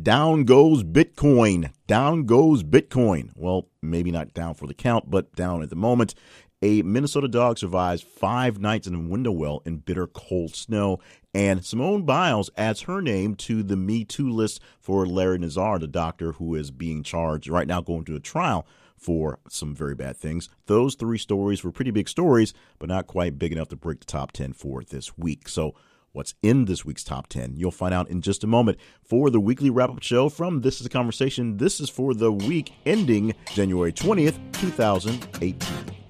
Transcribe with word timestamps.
Down 0.00 0.44
goes 0.44 0.82
Bitcoin. 0.82 1.70
Down 1.86 2.24
goes 2.24 2.62
Bitcoin. 2.62 3.30
Well, 3.36 3.68
maybe 3.82 4.10
not 4.10 4.32
down 4.32 4.54
for 4.54 4.66
the 4.66 4.72
count, 4.72 5.10
but 5.10 5.34
down 5.34 5.62
at 5.62 5.68
the 5.68 5.76
moment. 5.76 6.14
A 6.62 6.80
Minnesota 6.82 7.28
dog 7.28 7.58
survives 7.58 8.00
five 8.00 8.58
nights 8.58 8.86
in 8.86 8.94
a 8.94 9.00
window 9.00 9.32
well 9.32 9.62
in 9.66 9.78
bitter 9.78 10.06
cold 10.06 10.54
snow. 10.54 10.98
And 11.34 11.62
Simone 11.62 12.04
Biles 12.04 12.48
adds 12.56 12.82
her 12.82 13.02
name 13.02 13.34
to 13.36 13.62
the 13.62 13.76
Me 13.76 14.04
Too 14.04 14.30
list 14.30 14.60
for 14.80 15.06
Larry 15.06 15.38
Nassar, 15.38 15.78
the 15.78 15.86
doctor 15.86 16.32
who 16.32 16.54
is 16.54 16.70
being 16.70 17.02
charged 17.02 17.50
right 17.50 17.66
now 17.66 17.82
going 17.82 18.04
to 18.04 18.16
a 18.16 18.20
trial 18.20 18.66
for 18.96 19.40
some 19.48 19.74
very 19.74 19.94
bad 19.94 20.16
things. 20.16 20.48
Those 20.66 20.94
three 20.94 21.18
stories 21.18 21.62
were 21.62 21.72
pretty 21.72 21.90
big 21.90 22.08
stories, 22.08 22.54
but 22.78 22.88
not 22.88 23.08
quite 23.08 23.38
big 23.38 23.52
enough 23.52 23.68
to 23.68 23.76
break 23.76 24.00
the 24.00 24.06
top 24.06 24.32
10 24.32 24.54
for 24.54 24.82
this 24.84 25.18
week. 25.18 25.48
So 25.48 25.74
what's 26.12 26.34
in 26.42 26.66
this 26.66 26.84
week's 26.84 27.04
top 27.04 27.26
10. 27.26 27.54
You'll 27.56 27.70
find 27.70 27.92
out 27.92 28.08
in 28.08 28.20
just 28.20 28.44
a 28.44 28.46
moment. 28.46 28.78
For 29.02 29.30
the 29.30 29.40
weekly 29.40 29.70
wrap 29.70 29.90
up 29.90 30.02
show 30.02 30.28
from 30.28 30.60
This 30.60 30.80
is 30.80 30.86
a 30.86 30.90
Conversation, 30.90 31.56
this 31.56 31.80
is 31.80 31.88
for 31.88 32.14
the 32.14 32.32
week 32.32 32.72
ending 32.86 33.34
January 33.52 33.92
20th, 33.92 34.38
2018. 34.52 36.01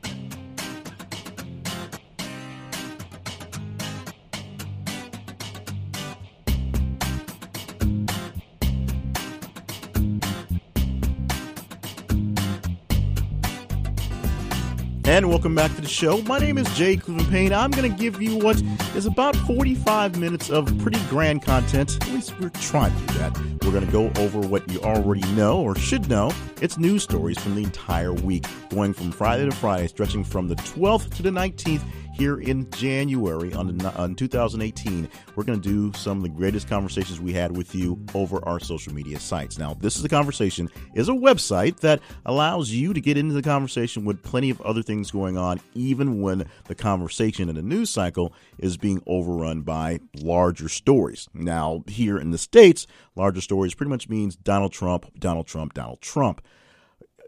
And 15.23 15.31
welcome 15.31 15.55
back 15.55 15.73
to 15.77 15.81
the 15.81 15.87
show. 15.87 16.21
My 16.23 16.41
name 16.41 16.59
is 16.59 16.67
Jay 16.77 16.97
Cleveland 16.97 17.31
Payne. 17.31 17.53
I'm 17.53 17.71
going 17.71 17.89
to 17.89 17.97
give 17.97 18.21
you 18.21 18.39
what 18.39 18.61
is 18.97 19.07
about 19.07 19.37
45 19.37 20.19
minutes 20.19 20.51
of 20.51 20.77
pretty 20.79 20.99
grand 21.09 21.45
content. 21.45 21.97
At 22.03 22.09
least 22.09 22.35
we're 22.41 22.49
trying 22.49 22.93
to 22.93 23.07
do 23.07 23.19
that. 23.21 23.39
We're 23.63 23.71
going 23.71 23.87
to 23.87 23.93
go 23.93 24.11
over 24.21 24.41
what 24.41 24.69
you 24.69 24.81
already 24.81 25.23
know 25.35 25.61
or 25.61 25.77
should 25.77 26.09
know. 26.09 26.33
It's 26.61 26.77
news 26.77 27.05
stories 27.05 27.39
from 27.39 27.55
the 27.55 27.63
entire 27.63 28.13
week, 28.13 28.47
going 28.71 28.95
from 28.95 29.13
Friday 29.13 29.45
to 29.45 29.53
Friday, 29.53 29.87
stretching 29.87 30.25
from 30.25 30.49
the 30.49 30.57
12th 30.57 31.15
to 31.15 31.23
the 31.23 31.31
19th 31.31 31.85
here 32.13 32.41
in 32.41 32.71
January 32.71 33.53
on, 33.55 33.85
on 33.85 34.15
2018. 34.15 35.09
We're 35.35 35.45
going 35.45 35.61
to 35.61 35.69
do 35.69 35.99
some 35.99 36.19
of 36.19 36.23
the 36.23 36.29
greatest 36.29 36.69
conversations 36.69 37.21
we 37.21 37.33
had 37.33 37.57
with 37.57 37.75
you 37.75 37.99
over 38.15 38.47
our 38.47 38.61
social 38.61 38.93
media 38.93 39.19
sites. 39.19 39.59
Now, 39.59 39.75
this 39.75 39.97
is 39.97 40.05
a 40.05 40.09
conversation 40.09 40.69
is 40.95 41.09
a 41.09 41.13
website 41.13 41.81
that 41.81 42.01
allows 42.27 42.71
you 42.71 42.93
to 42.93 43.01
get 43.01 43.17
into 43.17 43.35
the 43.35 43.43
conversation 43.43 44.05
with 44.05 44.23
plenty 44.23 44.51
of 44.51 44.61
other 44.61 44.83
things 44.83 45.11
going 45.11 45.37
on, 45.37 45.61
even 45.75 46.21
when 46.21 46.45
the 46.67 46.75
conversation 46.75 47.49
in 47.49 47.55
the 47.55 47.63
news 47.63 47.91
cycle 47.91 48.33
is 48.59 48.77
being 48.77 49.03
overrun 49.07 49.63
by 49.63 50.01
larger 50.17 50.69
stories. 50.69 51.29
Now, 51.35 51.83
here 51.87 52.19
in 52.19 52.31
the 52.31 52.39
States, 52.39 52.87
larger 53.17 53.41
stories 53.41 53.75
pretty 53.75 53.91
much 53.91 54.09
means 54.09 54.37
Donald 54.37 54.73
Trump, 54.73 55.07
Donald 55.19 55.47
Trump, 55.47 55.75
Donald 55.75 56.01
Trump 56.01 56.43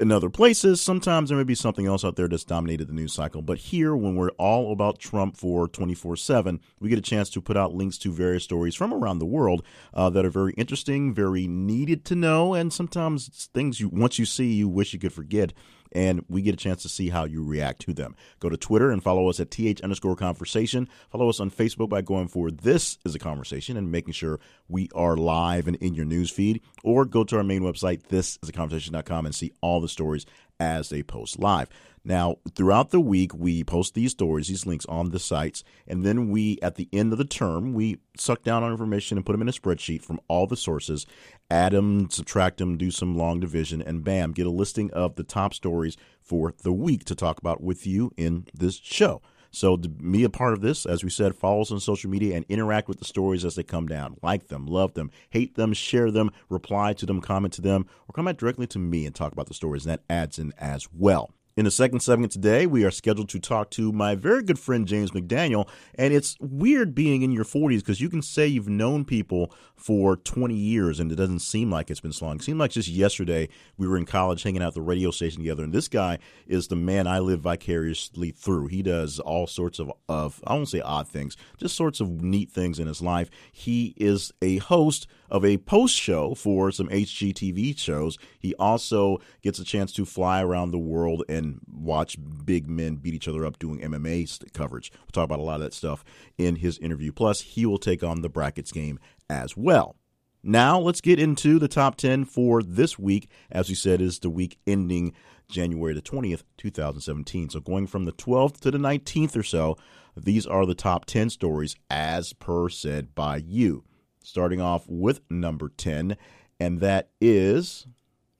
in 0.00 0.10
other 0.10 0.30
places, 0.30 0.80
sometimes 0.80 1.28
there 1.28 1.38
may 1.38 1.44
be 1.44 1.54
something 1.54 1.86
else 1.86 2.04
out 2.04 2.16
there 2.16 2.28
that's 2.28 2.44
dominated 2.44 2.88
the 2.88 2.92
news 2.92 3.12
cycle. 3.12 3.42
But 3.42 3.58
here, 3.58 3.94
when 3.94 4.16
we're 4.16 4.30
all 4.30 4.72
about 4.72 4.98
Trump 4.98 5.36
for 5.36 5.68
24 5.68 6.16
7, 6.16 6.60
we 6.80 6.88
get 6.88 6.98
a 6.98 7.02
chance 7.02 7.30
to 7.30 7.40
put 7.40 7.56
out 7.56 7.74
links 7.74 7.98
to 7.98 8.12
various 8.12 8.44
stories 8.44 8.74
from 8.74 8.92
around 8.92 9.18
the 9.18 9.26
world 9.26 9.64
uh, 9.92 10.10
that 10.10 10.24
are 10.24 10.30
very 10.30 10.52
interesting, 10.54 11.14
very 11.14 11.46
needed 11.46 12.04
to 12.06 12.14
know, 12.14 12.54
and 12.54 12.72
sometimes 12.72 13.48
things 13.54 13.80
you 13.80 13.88
once 13.88 14.18
you 14.18 14.26
see, 14.26 14.52
you 14.52 14.68
wish 14.68 14.92
you 14.92 14.98
could 14.98 15.12
forget 15.12 15.52
and 15.94 16.24
we 16.28 16.42
get 16.42 16.54
a 16.54 16.58
chance 16.58 16.82
to 16.82 16.88
see 16.88 17.08
how 17.08 17.24
you 17.24 17.44
react 17.44 17.80
to 17.82 17.94
them. 17.94 18.16
Go 18.40 18.48
to 18.48 18.56
Twitter 18.56 18.90
and 18.90 19.02
follow 19.02 19.28
us 19.28 19.40
at 19.40 19.50
th 19.50 19.80
underscore 19.80 20.16
conversation. 20.16 20.88
Follow 21.10 21.28
us 21.28 21.40
on 21.40 21.50
Facebook 21.50 21.88
by 21.88 22.02
going 22.02 22.28
for 22.28 22.50
this 22.50 22.98
is 23.04 23.14
a 23.14 23.18
conversation 23.18 23.76
and 23.76 23.92
making 23.92 24.12
sure 24.12 24.40
we 24.68 24.88
are 24.94 25.16
live 25.16 25.68
and 25.68 25.76
in 25.76 25.94
your 25.94 26.04
news 26.04 26.30
feed. 26.30 26.60
Or 26.82 27.04
go 27.04 27.24
to 27.24 27.36
our 27.36 27.44
main 27.44 27.62
website, 27.62 28.08
this 28.08 28.38
is 28.42 28.48
a 28.48 28.52
conversation.com, 28.52 29.26
and 29.26 29.34
see 29.34 29.52
all 29.60 29.80
the 29.80 29.88
stories 29.88 30.26
as 30.60 30.88
they 30.88 31.02
post 31.02 31.38
live. 31.38 31.68
Now, 32.06 32.36
throughout 32.54 32.90
the 32.90 33.00
week, 33.00 33.34
we 33.34 33.64
post 33.64 33.94
these 33.94 34.10
stories, 34.10 34.48
these 34.48 34.66
links 34.66 34.84
on 34.86 35.08
the 35.08 35.18
sites, 35.18 35.64
and 35.86 36.04
then 36.04 36.30
we, 36.30 36.58
at 36.60 36.74
the 36.74 36.88
end 36.92 37.12
of 37.12 37.18
the 37.18 37.24
term, 37.24 37.72
we 37.72 37.98
suck 38.18 38.42
down 38.42 38.62
our 38.62 38.70
information 38.70 39.16
and 39.16 39.24
put 39.24 39.32
them 39.32 39.40
in 39.40 39.48
a 39.48 39.52
spreadsheet 39.52 40.02
from 40.02 40.20
all 40.28 40.46
the 40.46 40.56
sources, 40.56 41.06
add 41.50 41.72
them, 41.72 42.10
subtract 42.10 42.58
them, 42.58 42.76
do 42.76 42.90
some 42.90 43.16
long 43.16 43.40
division, 43.40 43.80
and 43.80 44.04
bam, 44.04 44.32
get 44.32 44.46
a 44.46 44.50
listing 44.50 44.90
of 44.90 45.16
the 45.16 45.24
top 45.24 45.54
stories 45.54 45.96
for 46.20 46.52
the 46.62 46.72
week 46.72 47.04
to 47.04 47.14
talk 47.14 47.38
about 47.38 47.62
with 47.62 47.86
you 47.86 48.12
in 48.18 48.46
this 48.52 48.76
show. 48.76 49.22
So 49.50 49.76
to 49.76 49.88
be 49.88 50.24
a 50.24 50.28
part 50.28 50.52
of 50.52 50.60
this, 50.60 50.84
as 50.84 51.04
we 51.04 51.10
said, 51.10 51.36
follow 51.36 51.62
us 51.62 51.70
on 51.70 51.78
social 51.80 52.10
media 52.10 52.36
and 52.36 52.44
interact 52.48 52.88
with 52.88 52.98
the 52.98 53.04
stories 53.04 53.44
as 53.44 53.54
they 53.54 53.62
come 53.62 53.86
down. 53.86 54.16
Like 54.20 54.48
them, 54.48 54.66
love 54.66 54.94
them, 54.94 55.10
hate 55.30 55.54
them, 55.54 55.72
share 55.72 56.10
them, 56.10 56.32
reply 56.50 56.92
to 56.94 57.06
them, 57.06 57.20
comment 57.20 57.54
to 57.54 57.62
them, 57.62 57.86
or 58.08 58.12
comment 58.12 58.36
directly 58.36 58.66
to 58.66 58.78
me 58.78 59.06
and 59.06 59.14
talk 59.14 59.32
about 59.32 59.46
the 59.46 59.54
stories. 59.54 59.86
And 59.86 59.92
that 59.92 60.02
adds 60.10 60.38
in 60.40 60.52
as 60.58 60.88
well. 60.92 61.30
In 61.56 61.66
the 61.66 61.70
second 61.70 62.00
segment 62.00 62.32
today, 62.32 62.66
we 62.66 62.82
are 62.82 62.90
scheduled 62.90 63.28
to 63.28 63.38
talk 63.38 63.70
to 63.70 63.92
my 63.92 64.16
very 64.16 64.42
good 64.42 64.58
friend 64.58 64.88
James 64.88 65.12
McDaniel. 65.12 65.68
And 65.94 66.12
it's 66.12 66.36
weird 66.40 66.96
being 66.96 67.22
in 67.22 67.30
your 67.30 67.44
40s 67.44 67.78
because 67.78 68.00
you 68.00 68.08
can 68.08 68.22
say 68.22 68.48
you've 68.48 68.68
known 68.68 69.04
people 69.04 69.54
for 69.84 70.16
20 70.16 70.54
years 70.54 70.98
and 70.98 71.12
it 71.12 71.16
doesn't 71.16 71.40
seem 71.40 71.70
like 71.70 71.90
it's 71.90 72.00
been 72.00 72.10
so 72.10 72.24
long. 72.24 72.36
It 72.36 72.42
seemed 72.42 72.58
like 72.58 72.70
just 72.70 72.88
yesterday 72.88 73.50
we 73.76 73.86
were 73.86 73.98
in 73.98 74.06
college 74.06 74.42
hanging 74.42 74.62
out 74.62 74.68
at 74.68 74.74
the 74.74 74.80
radio 74.80 75.10
station 75.10 75.40
together. 75.40 75.62
And 75.62 75.74
this 75.74 75.88
guy 75.88 76.20
is 76.46 76.68
the 76.68 76.74
man 76.76 77.06
I 77.06 77.18
live 77.18 77.40
vicariously 77.40 78.30
through. 78.30 78.68
He 78.68 78.82
does 78.82 79.20
all 79.20 79.46
sorts 79.46 79.78
of, 79.78 79.92
of 80.08 80.40
I 80.46 80.54
won't 80.54 80.70
say 80.70 80.80
odd 80.80 81.06
things, 81.06 81.36
just 81.58 81.76
sorts 81.76 82.00
of 82.00 82.22
neat 82.22 82.50
things 82.50 82.78
in 82.78 82.86
his 82.86 83.02
life. 83.02 83.28
He 83.52 83.92
is 83.98 84.32
a 84.40 84.56
host 84.56 85.06
of 85.30 85.44
a 85.44 85.58
post 85.58 85.94
show 85.94 86.34
for 86.34 86.70
some 86.70 86.88
HGTV 86.88 87.76
shows. 87.78 88.16
He 88.38 88.54
also 88.54 89.18
gets 89.42 89.58
a 89.58 89.64
chance 89.64 89.92
to 89.94 90.06
fly 90.06 90.42
around 90.42 90.70
the 90.70 90.78
world 90.78 91.24
and 91.28 91.60
watch 91.70 92.16
big 92.44 92.70
men 92.70 92.96
beat 92.96 93.14
each 93.14 93.28
other 93.28 93.44
up 93.44 93.58
doing 93.58 93.80
MMA 93.80 94.52
coverage. 94.52 94.92
We'll 94.94 95.08
talk 95.12 95.24
about 95.24 95.40
a 95.40 95.42
lot 95.42 95.56
of 95.56 95.62
that 95.62 95.74
stuff 95.74 96.04
in 96.38 96.56
his 96.56 96.78
interview. 96.78 97.12
Plus, 97.12 97.40
he 97.42 97.66
will 97.66 97.78
take 97.78 98.02
on 98.02 98.22
the 98.22 98.28
brackets 98.28 98.72
game 98.72 98.98
as 99.28 99.56
well. 99.56 99.96
Now, 100.42 100.78
let's 100.78 101.00
get 101.00 101.18
into 101.18 101.58
the 101.58 101.68
top 101.68 101.96
10 101.96 102.26
for 102.26 102.62
this 102.62 102.98
week. 102.98 103.30
As 103.50 103.68
we 103.68 103.74
said, 103.74 104.00
is 104.00 104.18
the 104.18 104.30
week 104.30 104.58
ending 104.66 105.14
January 105.48 105.94
the 105.94 106.02
20th, 106.02 106.42
2017. 106.58 107.50
So, 107.50 107.60
going 107.60 107.86
from 107.86 108.04
the 108.04 108.12
12th 108.12 108.60
to 108.60 108.70
the 108.70 108.78
19th 108.78 109.36
or 109.36 109.42
so, 109.42 109.76
these 110.16 110.46
are 110.46 110.66
the 110.66 110.74
top 110.74 111.06
10 111.06 111.30
stories 111.30 111.76
as 111.88 112.32
per 112.34 112.68
said 112.68 113.14
by 113.14 113.38
you 113.38 113.84
starting 114.24 114.60
off 114.60 114.84
with 114.88 115.20
number 115.30 115.68
10, 115.68 116.16
and 116.58 116.80
that 116.80 117.10
is 117.20 117.86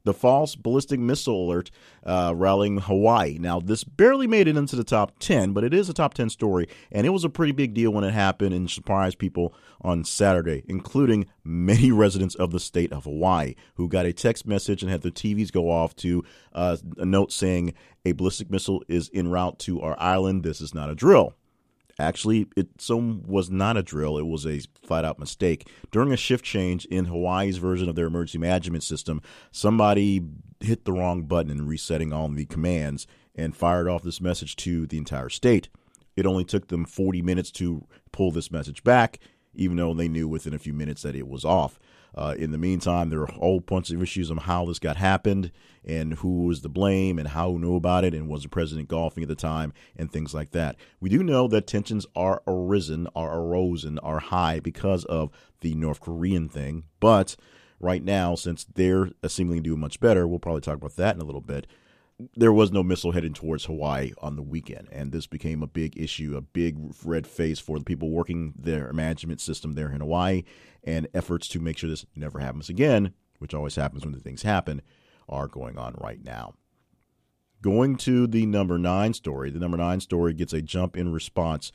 the 0.04 0.14
false 0.14 0.54
ballistic 0.54 1.00
missile 1.00 1.46
alert 1.46 1.70
uh, 2.04 2.32
rallying 2.36 2.78
Hawaii. 2.78 3.38
Now, 3.38 3.58
this 3.58 3.84
barely 3.84 4.26
made 4.26 4.46
it 4.46 4.56
into 4.56 4.76
the 4.76 4.84
top 4.84 5.18
10, 5.18 5.52
but 5.52 5.64
it 5.64 5.72
is 5.72 5.88
a 5.88 5.94
top 5.94 6.14
10 6.14 6.28
story, 6.30 6.68
and 6.92 7.06
it 7.06 7.10
was 7.10 7.24
a 7.24 7.30
pretty 7.30 7.52
big 7.52 7.74
deal 7.74 7.90
when 7.90 8.04
it 8.04 8.12
happened 8.12 8.54
and 8.54 8.70
surprised 8.70 9.18
people 9.18 9.54
on 9.80 10.04
Saturday, 10.04 10.62
including 10.68 11.26
many 11.42 11.90
residents 11.92 12.34
of 12.34 12.50
the 12.50 12.60
state 12.60 12.92
of 12.92 13.04
Hawaii 13.04 13.54
who 13.76 13.88
got 13.88 14.06
a 14.06 14.12
text 14.12 14.46
message 14.46 14.82
and 14.82 14.90
had 14.90 15.02
their 15.02 15.10
TVs 15.10 15.50
go 15.50 15.70
off 15.70 15.96
to 15.96 16.22
uh, 16.52 16.76
a 16.98 17.04
note 17.04 17.32
saying 17.32 17.74
a 18.04 18.12
ballistic 18.12 18.50
missile 18.50 18.82
is 18.88 19.10
en 19.14 19.28
route 19.28 19.58
to 19.60 19.80
our 19.80 19.96
island. 19.98 20.42
This 20.42 20.60
is 20.60 20.74
not 20.74 20.90
a 20.90 20.94
drill. 20.94 21.34
Actually, 21.98 22.46
it 22.56 22.68
so 22.78 22.96
was 22.96 23.50
not 23.50 23.76
a 23.76 23.82
drill. 23.82 24.18
It 24.18 24.26
was 24.26 24.46
a 24.46 24.60
flat 24.82 25.04
out 25.04 25.18
mistake. 25.18 25.68
During 25.92 26.12
a 26.12 26.16
shift 26.16 26.44
change 26.44 26.84
in 26.86 27.04
Hawaii's 27.04 27.58
version 27.58 27.88
of 27.88 27.94
their 27.94 28.06
emergency 28.06 28.38
management 28.38 28.82
system, 28.82 29.22
somebody 29.52 30.22
hit 30.60 30.84
the 30.84 30.92
wrong 30.92 31.22
button 31.22 31.52
in 31.52 31.66
resetting 31.66 32.12
all 32.12 32.28
the 32.28 32.46
commands 32.46 33.06
and 33.36 33.56
fired 33.56 33.88
off 33.88 34.02
this 34.02 34.20
message 34.20 34.56
to 34.56 34.86
the 34.86 34.98
entire 34.98 35.28
state. 35.28 35.68
It 36.16 36.26
only 36.26 36.44
took 36.44 36.68
them 36.68 36.84
40 36.84 37.22
minutes 37.22 37.50
to 37.52 37.86
pull 38.12 38.30
this 38.30 38.50
message 38.50 38.84
back, 38.84 39.18
even 39.54 39.76
though 39.76 39.94
they 39.94 40.08
knew 40.08 40.28
within 40.28 40.54
a 40.54 40.58
few 40.58 40.72
minutes 40.72 41.02
that 41.02 41.16
it 41.16 41.28
was 41.28 41.44
off. 41.44 41.78
Uh, 42.16 42.34
in 42.38 42.52
the 42.52 42.58
meantime, 42.58 43.10
there 43.10 43.20
are 43.20 43.24
a 43.24 43.32
whole 43.32 43.60
bunch 43.60 43.90
of 43.90 44.02
issues 44.02 44.30
on 44.30 44.36
how 44.36 44.64
this 44.64 44.78
got 44.78 44.96
happened 44.96 45.50
and 45.84 46.14
who 46.14 46.44
was 46.44 46.60
to 46.60 46.68
blame 46.68 47.18
and 47.18 47.28
how 47.28 47.56
knew 47.56 47.76
about 47.76 48.04
it 48.04 48.14
and 48.14 48.28
was 48.28 48.44
the 48.44 48.48
president 48.48 48.88
golfing 48.88 49.22
at 49.22 49.28
the 49.28 49.34
time 49.34 49.72
and 49.96 50.10
things 50.10 50.32
like 50.32 50.50
that. 50.52 50.76
We 51.00 51.08
do 51.08 51.22
know 51.22 51.48
that 51.48 51.66
tensions 51.66 52.06
are 52.14 52.42
arisen, 52.46 53.08
are 53.16 53.38
arisen, 53.38 53.98
are 53.98 54.20
high 54.20 54.60
because 54.60 55.04
of 55.06 55.30
the 55.60 55.74
North 55.74 56.00
Korean 56.00 56.48
thing. 56.48 56.84
But 57.00 57.36
right 57.80 58.02
now, 58.02 58.34
since 58.34 58.64
they're 58.64 59.10
seemingly 59.26 59.60
doing 59.60 59.80
much 59.80 60.00
better, 60.00 60.26
we'll 60.26 60.38
probably 60.38 60.60
talk 60.60 60.76
about 60.76 60.96
that 60.96 61.16
in 61.16 61.20
a 61.20 61.24
little 61.24 61.40
bit 61.40 61.66
there 62.36 62.52
was 62.52 62.70
no 62.70 62.82
missile 62.82 63.12
heading 63.12 63.34
towards 63.34 63.64
Hawaii 63.64 64.12
on 64.18 64.36
the 64.36 64.42
weekend, 64.42 64.88
and 64.92 65.10
this 65.10 65.26
became 65.26 65.62
a 65.62 65.66
big 65.66 65.98
issue, 66.00 66.36
a 66.36 66.40
big 66.40 66.76
red 67.04 67.26
face 67.26 67.58
for 67.58 67.78
the 67.78 67.84
people 67.84 68.10
working 68.10 68.54
their 68.56 68.92
management 68.92 69.40
system 69.40 69.72
there 69.72 69.90
in 69.90 70.00
Hawaii, 70.00 70.44
and 70.84 71.08
efforts 71.12 71.48
to 71.48 71.60
make 71.60 71.78
sure 71.78 71.90
this 71.90 72.06
never 72.14 72.38
happens 72.38 72.68
again, 72.68 73.14
which 73.38 73.54
always 73.54 73.74
happens 73.74 74.04
when 74.04 74.12
the 74.12 74.20
things 74.20 74.42
happen, 74.42 74.80
are 75.28 75.48
going 75.48 75.76
on 75.76 75.94
right 75.98 76.22
now. 76.22 76.54
Going 77.62 77.96
to 77.96 78.26
the 78.26 78.46
number 78.46 78.78
nine 78.78 79.14
story, 79.14 79.50
the 79.50 79.58
number 79.58 79.76
nine 79.76 80.00
story 80.00 80.34
gets 80.34 80.52
a 80.52 80.62
jump 80.62 80.96
in 80.96 81.12
response 81.12 81.72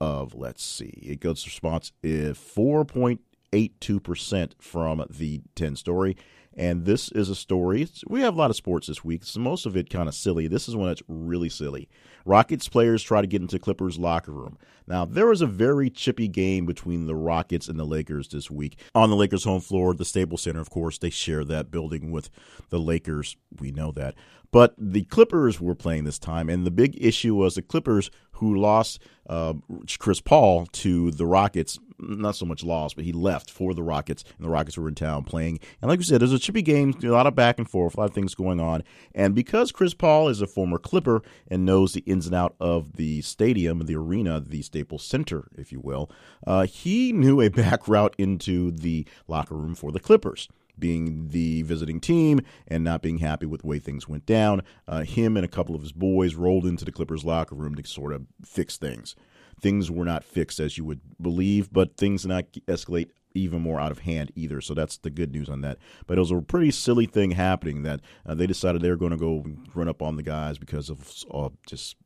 of 0.00 0.34
let's 0.34 0.62
see, 0.64 0.98
it 1.02 1.20
goes 1.20 1.46
response 1.46 1.92
if 2.02 2.36
four 2.36 2.84
point 2.84 3.20
0.82% 3.52 4.52
from 4.58 5.04
the 5.10 5.42
10 5.54 5.76
story. 5.76 6.16
And 6.54 6.84
this 6.84 7.10
is 7.12 7.28
a 7.28 7.34
story. 7.34 7.88
We 8.06 8.20
have 8.20 8.34
a 8.34 8.38
lot 8.38 8.50
of 8.50 8.56
sports 8.56 8.86
this 8.86 9.04
week, 9.04 9.24
so 9.24 9.40
most 9.40 9.64
of 9.64 9.76
it 9.76 9.88
kind 9.88 10.08
of 10.08 10.14
silly. 10.14 10.48
This 10.48 10.68
is 10.68 10.76
one 10.76 10.88
that's 10.88 11.02
really 11.08 11.48
silly. 11.48 11.88
Rockets 12.24 12.68
players 12.68 13.02
try 13.02 13.20
to 13.20 13.26
get 13.26 13.42
into 13.42 13.58
Clippers 13.58 13.98
locker 13.98 14.32
room. 14.32 14.58
Now, 14.86 15.04
there 15.04 15.26
was 15.26 15.40
a 15.40 15.46
very 15.46 15.90
chippy 15.90 16.28
game 16.28 16.66
between 16.66 17.06
the 17.06 17.14
Rockets 17.14 17.68
and 17.68 17.78
the 17.78 17.84
Lakers 17.84 18.28
this 18.28 18.50
week. 18.50 18.78
On 18.94 19.10
the 19.10 19.16
Lakers' 19.16 19.44
home 19.44 19.60
floor, 19.60 19.94
the 19.94 20.04
Staples 20.04 20.42
Center, 20.42 20.60
of 20.60 20.70
course, 20.70 20.98
they 20.98 21.10
share 21.10 21.44
that 21.44 21.70
building 21.70 22.10
with 22.10 22.30
the 22.68 22.78
Lakers. 22.78 23.36
We 23.58 23.70
know 23.70 23.92
that. 23.92 24.14
But 24.50 24.74
the 24.76 25.04
Clippers 25.04 25.60
were 25.60 25.74
playing 25.74 26.04
this 26.04 26.18
time, 26.18 26.50
and 26.50 26.66
the 26.66 26.70
big 26.70 27.02
issue 27.02 27.34
was 27.34 27.54
the 27.54 27.62
Clippers, 27.62 28.10
who 28.32 28.54
lost 28.54 29.00
uh, 29.28 29.54
Chris 29.98 30.20
Paul 30.20 30.66
to 30.66 31.10
the 31.10 31.26
Rockets. 31.26 31.78
Not 32.02 32.36
so 32.36 32.44
much 32.44 32.64
lost, 32.64 32.96
but 32.96 33.04
he 33.04 33.12
left 33.12 33.50
for 33.50 33.74
the 33.74 33.82
Rockets, 33.82 34.24
and 34.36 34.44
the 34.44 34.50
Rockets 34.50 34.76
were 34.76 34.88
in 34.88 34.94
town 34.94 35.24
playing. 35.24 35.60
And 35.80 35.88
like 35.88 35.98
we 35.98 36.04
said, 36.04 36.20
there's 36.20 36.32
a 36.32 36.38
chippy 36.38 36.62
game, 36.62 36.94
a 37.02 37.06
lot 37.06 37.26
of 37.26 37.34
back 37.34 37.58
and 37.58 37.68
forth, 37.68 37.96
a 37.96 38.00
lot 38.00 38.08
of 38.08 38.14
things 38.14 38.34
going 38.34 38.60
on. 38.60 38.82
And 39.14 39.34
because 39.34 39.72
Chris 39.72 39.94
Paul 39.94 40.28
is 40.28 40.40
a 40.40 40.46
former 40.46 40.78
Clipper 40.78 41.22
and 41.48 41.64
knows 41.64 41.92
the 41.92 42.00
ins 42.00 42.26
and 42.26 42.34
out 42.34 42.54
of 42.60 42.96
the 42.96 43.22
stadium, 43.22 43.86
the 43.86 43.96
arena, 43.96 44.40
the 44.40 44.62
Staples 44.62 45.04
Center, 45.04 45.48
if 45.56 45.72
you 45.72 45.80
will, 45.80 46.10
uh, 46.46 46.66
he 46.66 47.12
knew 47.12 47.40
a 47.40 47.48
back 47.48 47.86
route 47.88 48.14
into 48.18 48.72
the 48.72 49.06
locker 49.28 49.54
room 49.54 49.74
for 49.74 49.92
the 49.92 50.00
Clippers 50.00 50.48
being 50.78 51.28
the 51.28 51.62
visiting 51.62 52.00
team 52.00 52.40
and 52.66 52.82
not 52.82 53.02
being 53.02 53.18
happy 53.18 53.46
with 53.46 53.62
the 53.62 53.66
way 53.66 53.78
things 53.78 54.08
went 54.08 54.26
down. 54.26 54.62
Uh, 54.88 55.02
him 55.02 55.36
and 55.36 55.44
a 55.44 55.48
couple 55.48 55.74
of 55.74 55.82
his 55.82 55.92
boys 55.92 56.34
rolled 56.34 56.66
into 56.66 56.84
the 56.84 56.92
Clippers 56.92 57.24
locker 57.24 57.54
room 57.54 57.74
to 57.74 57.86
sort 57.86 58.12
of 58.12 58.26
fix 58.44 58.76
things. 58.76 59.14
Things 59.62 59.90
were 59.90 60.04
not 60.04 60.24
fixed 60.24 60.60
as 60.60 60.76
you 60.76 60.84
would 60.84 61.00
believe, 61.20 61.72
but 61.72 61.96
things 61.96 62.22
did 62.22 62.28
not 62.28 62.52
escalate 62.66 63.10
even 63.34 63.62
more 63.62 63.80
out 63.80 63.92
of 63.92 64.00
hand 64.00 64.32
either. 64.34 64.60
So 64.60 64.74
that's 64.74 64.98
the 64.98 65.10
good 65.10 65.32
news 65.32 65.48
on 65.48 65.60
that. 65.62 65.78
But 66.06 66.18
it 66.18 66.20
was 66.20 66.30
a 66.30 66.40
pretty 66.40 66.70
silly 66.70 67.06
thing 67.06 67.30
happening 67.30 67.82
that 67.82 68.00
uh, 68.26 68.34
they 68.34 68.46
decided 68.46 68.82
they 68.82 68.90
were 68.90 68.96
going 68.96 69.12
to 69.12 69.16
go 69.16 69.44
run 69.74 69.88
up 69.88 70.02
on 70.02 70.16
the 70.16 70.22
guys 70.22 70.58
because 70.58 70.90
of 70.90 71.24
uh, 71.32 71.48
just 71.66 71.96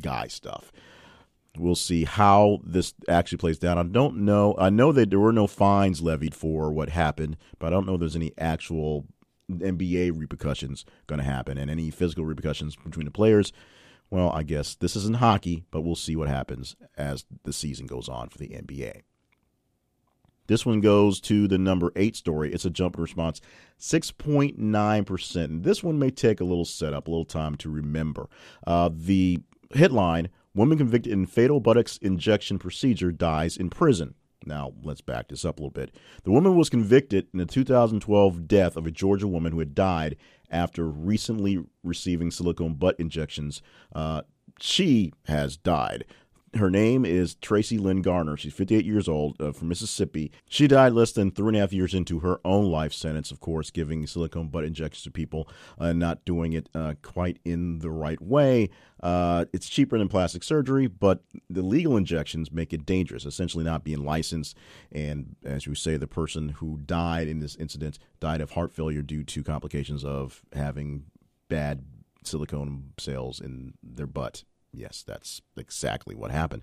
guy 0.00 0.28
stuff. 0.28 0.70
We'll 1.58 1.74
see 1.74 2.04
how 2.04 2.60
this 2.62 2.92
actually 3.08 3.38
plays 3.38 3.58
down. 3.58 3.78
I 3.78 3.82
don't 3.82 4.18
know. 4.18 4.54
I 4.58 4.68
know 4.68 4.92
that 4.92 5.08
there 5.10 5.18
were 5.18 5.32
no 5.32 5.46
fines 5.46 6.02
levied 6.02 6.34
for 6.34 6.70
what 6.70 6.90
happened, 6.90 7.38
but 7.58 7.68
I 7.68 7.70
don't 7.70 7.86
know 7.86 7.94
if 7.94 8.00
there's 8.00 8.16
any 8.16 8.32
actual 8.36 9.06
NBA 9.50 10.12
repercussions 10.14 10.84
going 11.06 11.18
to 11.18 11.24
happen 11.24 11.56
and 11.56 11.70
any 11.70 11.90
physical 11.90 12.24
repercussions 12.26 12.76
between 12.76 13.06
the 13.06 13.10
players. 13.10 13.52
Well, 14.10 14.30
I 14.30 14.42
guess 14.42 14.74
this 14.74 14.96
isn't 14.96 15.16
hockey, 15.16 15.64
but 15.70 15.82
we'll 15.82 15.96
see 15.96 16.16
what 16.16 16.28
happens 16.28 16.76
as 16.96 17.24
the 17.42 17.52
season 17.52 17.86
goes 17.86 18.08
on 18.08 18.28
for 18.28 18.38
the 18.38 18.48
NBA. 18.48 19.02
This 20.46 20.64
one 20.64 20.80
goes 20.80 21.20
to 21.22 21.48
the 21.48 21.58
number 21.58 21.90
eight 21.96 22.14
story. 22.14 22.52
It's 22.52 22.64
a 22.64 22.70
jump 22.70 22.96
response, 22.98 23.40
6.9%. 23.80 25.44
And 25.44 25.64
this 25.64 25.82
one 25.82 25.98
may 25.98 26.10
take 26.10 26.40
a 26.40 26.44
little 26.44 26.64
setup, 26.64 27.08
a 27.08 27.10
little 27.10 27.24
time 27.24 27.56
to 27.56 27.68
remember. 27.68 28.28
Uh, 28.64 28.90
the 28.92 29.40
headline 29.74 30.28
Woman 30.56 30.78
convicted 30.78 31.12
in 31.12 31.26
fatal 31.26 31.60
buttocks 31.60 31.98
injection 31.98 32.58
procedure 32.58 33.12
dies 33.12 33.58
in 33.58 33.68
prison. 33.68 34.14
Now, 34.46 34.72
let's 34.82 35.02
back 35.02 35.28
this 35.28 35.44
up 35.44 35.58
a 35.58 35.60
little 35.60 35.70
bit. 35.70 35.94
The 36.24 36.30
woman 36.30 36.56
was 36.56 36.70
convicted 36.70 37.26
in 37.34 37.38
the 37.38 37.44
2012 37.44 38.48
death 38.48 38.74
of 38.74 38.86
a 38.86 38.90
Georgia 38.90 39.28
woman 39.28 39.52
who 39.52 39.58
had 39.58 39.74
died 39.74 40.16
after 40.50 40.88
recently 40.88 41.64
receiving 41.82 42.30
silicone 42.30 42.74
butt 42.74 42.98
injections. 42.98 43.62
Uh, 43.94 44.22
she 44.60 45.12
has 45.26 45.56
died. 45.56 46.04
Her 46.54 46.70
name 46.70 47.04
is 47.04 47.34
Tracy 47.34 47.76
Lynn 47.76 48.02
Garner. 48.02 48.36
She's 48.36 48.54
58 48.54 48.84
years 48.84 49.08
old 49.08 49.40
uh, 49.40 49.52
from 49.52 49.68
Mississippi. 49.68 50.30
She 50.48 50.68
died 50.68 50.92
less 50.92 51.12
than 51.12 51.30
three 51.30 51.48
and 51.48 51.56
a 51.56 51.60
half 51.60 51.72
years 51.72 51.92
into 51.92 52.20
her 52.20 52.40
own 52.44 52.66
life 52.66 52.92
sentence, 52.92 53.30
of 53.30 53.40
course, 53.40 53.70
giving 53.70 54.06
silicone 54.06 54.48
butt 54.48 54.64
injections 54.64 55.02
to 55.04 55.10
people 55.10 55.48
and 55.78 56.02
uh, 56.02 56.06
not 56.06 56.24
doing 56.24 56.52
it 56.52 56.68
uh, 56.72 56.94
quite 57.02 57.40
in 57.44 57.80
the 57.80 57.90
right 57.90 58.20
way. 58.22 58.70
Uh, 59.02 59.44
it's 59.52 59.68
cheaper 59.68 59.98
than 59.98 60.08
plastic 60.08 60.44
surgery, 60.44 60.86
but 60.86 61.24
the 61.50 61.62
legal 61.62 61.96
injections 61.96 62.52
make 62.52 62.72
it 62.72 62.86
dangerous, 62.86 63.26
essentially 63.26 63.64
not 63.64 63.84
being 63.84 64.04
licensed. 64.04 64.56
And 64.92 65.34
as 65.44 65.66
you 65.66 65.74
say, 65.74 65.96
the 65.96 66.06
person 66.06 66.50
who 66.50 66.78
died 66.86 67.28
in 67.28 67.40
this 67.40 67.56
incident 67.56 67.98
died 68.20 68.40
of 68.40 68.52
heart 68.52 68.72
failure 68.72 69.02
due 69.02 69.24
to 69.24 69.42
complications 69.42 70.04
of 70.04 70.42
having 70.54 71.06
bad 71.48 71.84
silicone 72.24 72.92
cells 72.98 73.40
in 73.40 73.74
their 73.82 74.06
butt 74.06 74.44
Yes, 74.76 75.02
that's 75.06 75.40
exactly 75.56 76.14
what 76.14 76.30
happened. 76.30 76.62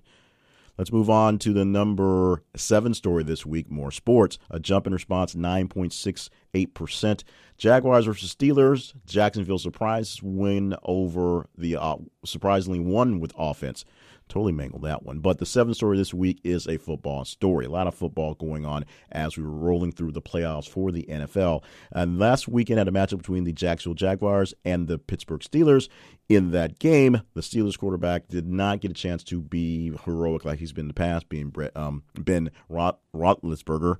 Let's 0.78 0.92
move 0.92 1.08
on 1.08 1.38
to 1.38 1.52
the 1.52 1.64
number 1.64 2.42
seven 2.56 2.94
story 2.94 3.22
this 3.22 3.46
week. 3.46 3.70
More 3.70 3.92
sports. 3.92 4.38
A 4.50 4.58
jump 4.58 4.86
in 4.86 4.92
response, 4.92 5.34
9.68%. 5.34 7.24
Jaguars 7.58 8.06
versus 8.06 8.34
Steelers. 8.34 8.92
Jacksonville 9.06 9.58
surprise 9.58 10.20
win 10.22 10.74
over 10.82 11.46
the 11.56 11.76
uh, 11.76 11.96
surprisingly 12.24 12.80
won 12.80 13.20
with 13.20 13.32
offense. 13.38 13.84
Totally 14.28 14.52
mangled 14.52 14.82
that 14.82 15.02
one. 15.02 15.18
But 15.18 15.38
the 15.38 15.46
seventh 15.46 15.76
story 15.76 15.98
this 15.98 16.14
week 16.14 16.40
is 16.42 16.66
a 16.66 16.78
football 16.78 17.24
story. 17.24 17.66
A 17.66 17.70
lot 17.70 17.86
of 17.86 17.94
football 17.94 18.34
going 18.34 18.64
on 18.64 18.84
as 19.12 19.36
we 19.36 19.44
were 19.44 19.50
rolling 19.50 19.92
through 19.92 20.12
the 20.12 20.22
playoffs 20.22 20.68
for 20.68 20.90
the 20.90 21.04
NFL. 21.04 21.62
And 21.92 22.18
last 22.18 22.48
weekend 22.48 22.78
had 22.78 22.88
a 22.88 22.90
matchup 22.90 23.18
between 23.18 23.44
the 23.44 23.52
Jacksonville 23.52 23.94
Jaguars 23.94 24.54
and 24.64 24.88
the 24.88 24.98
Pittsburgh 24.98 25.40
Steelers. 25.40 25.88
In 26.28 26.52
that 26.52 26.78
game, 26.78 27.20
the 27.34 27.42
Steelers 27.42 27.78
quarterback 27.78 28.28
did 28.28 28.46
not 28.48 28.80
get 28.80 28.90
a 28.90 28.94
chance 28.94 29.22
to 29.24 29.42
be 29.42 29.92
heroic 30.04 30.46
like 30.46 30.58
he's 30.58 30.72
been 30.72 30.84
in 30.84 30.88
the 30.88 30.94
past, 30.94 31.28
being 31.28 31.54
um, 31.76 32.02
Ben 32.18 32.50
Roethlisberger. 32.70 33.96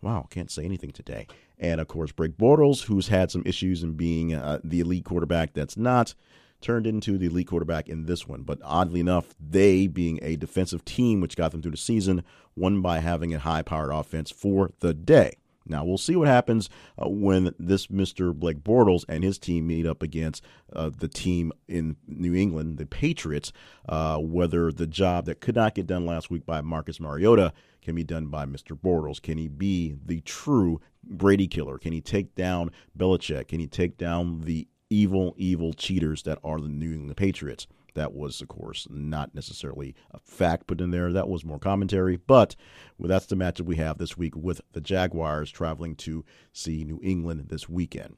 Wow, 0.00 0.28
can't 0.30 0.50
say 0.50 0.64
anything 0.64 0.92
today. 0.92 1.26
And 1.58 1.80
of 1.80 1.88
course, 1.88 2.12
Blake 2.12 2.36
Bortles, 2.36 2.84
who's 2.84 3.08
had 3.08 3.32
some 3.32 3.42
issues 3.44 3.82
in 3.82 3.94
being 3.94 4.32
uh, 4.32 4.60
the 4.62 4.80
elite 4.80 5.04
quarterback 5.04 5.54
that's 5.54 5.76
not 5.76 6.14
turned 6.60 6.86
into 6.86 7.18
the 7.18 7.26
elite 7.26 7.48
quarterback 7.48 7.88
in 7.88 8.06
this 8.06 8.26
one. 8.26 8.42
But 8.42 8.58
oddly 8.62 9.00
enough, 9.00 9.34
they, 9.40 9.86
being 9.86 10.18
a 10.22 10.36
defensive 10.36 10.84
team 10.84 11.20
which 11.20 11.36
got 11.36 11.52
them 11.52 11.62
through 11.62 11.72
the 11.72 11.76
season, 11.76 12.22
won 12.54 12.80
by 12.80 12.98
having 13.00 13.34
a 13.34 13.38
high 13.38 13.62
powered 13.62 13.92
offense 13.92 14.30
for 14.30 14.70
the 14.80 14.94
day. 14.94 15.36
Now, 15.68 15.84
we'll 15.84 15.98
see 15.98 16.16
what 16.16 16.28
happens 16.28 16.70
uh, 16.98 17.08
when 17.08 17.52
this 17.58 17.88
Mr. 17.88 18.32
Blake 18.32 18.60
Bortles 18.60 19.04
and 19.08 19.24
his 19.24 19.38
team 19.38 19.66
meet 19.66 19.86
up 19.86 20.02
against 20.02 20.44
uh, 20.72 20.90
the 20.96 21.08
team 21.08 21.52
in 21.68 21.96
New 22.06 22.34
England, 22.34 22.78
the 22.78 22.86
Patriots, 22.86 23.52
uh, 23.88 24.18
whether 24.18 24.70
the 24.70 24.86
job 24.86 25.26
that 25.26 25.40
could 25.40 25.56
not 25.56 25.74
get 25.74 25.86
done 25.86 26.06
last 26.06 26.30
week 26.30 26.46
by 26.46 26.60
Marcus 26.60 27.00
Mariota 27.00 27.52
can 27.82 27.94
be 27.94 28.04
done 28.04 28.26
by 28.26 28.46
Mr. 28.46 28.78
Bortles. 28.78 29.20
Can 29.20 29.38
he 29.38 29.48
be 29.48 29.96
the 30.04 30.20
true 30.22 30.80
Brady 31.04 31.46
killer? 31.46 31.78
Can 31.78 31.92
he 31.92 32.00
take 32.00 32.34
down 32.34 32.70
Belichick? 32.96 33.48
Can 33.48 33.60
he 33.60 33.66
take 33.66 33.96
down 33.96 34.42
the 34.42 34.68
evil, 34.90 35.34
evil 35.36 35.72
cheaters 35.72 36.22
that 36.24 36.38
are 36.44 36.60
the 36.60 36.68
New 36.68 36.92
England 36.92 37.16
Patriots. 37.16 37.66
That 37.94 38.12
was, 38.12 38.42
of 38.42 38.48
course, 38.48 38.86
not 38.90 39.34
necessarily 39.34 39.94
a 40.10 40.18
fact 40.18 40.66
put 40.66 40.82
in 40.82 40.90
there. 40.90 41.12
That 41.12 41.28
was 41.28 41.44
more 41.44 41.58
commentary. 41.58 42.18
But 42.18 42.54
well, 42.98 43.08
that's 43.08 43.26
the 43.26 43.36
matchup 43.36 43.64
we 43.64 43.76
have 43.76 43.96
this 43.96 44.18
week 44.18 44.36
with 44.36 44.60
the 44.72 44.82
Jaguars 44.82 45.50
traveling 45.50 45.96
to 45.96 46.24
see 46.52 46.84
New 46.84 47.00
England 47.02 47.46
this 47.48 47.68
weekend. 47.68 48.16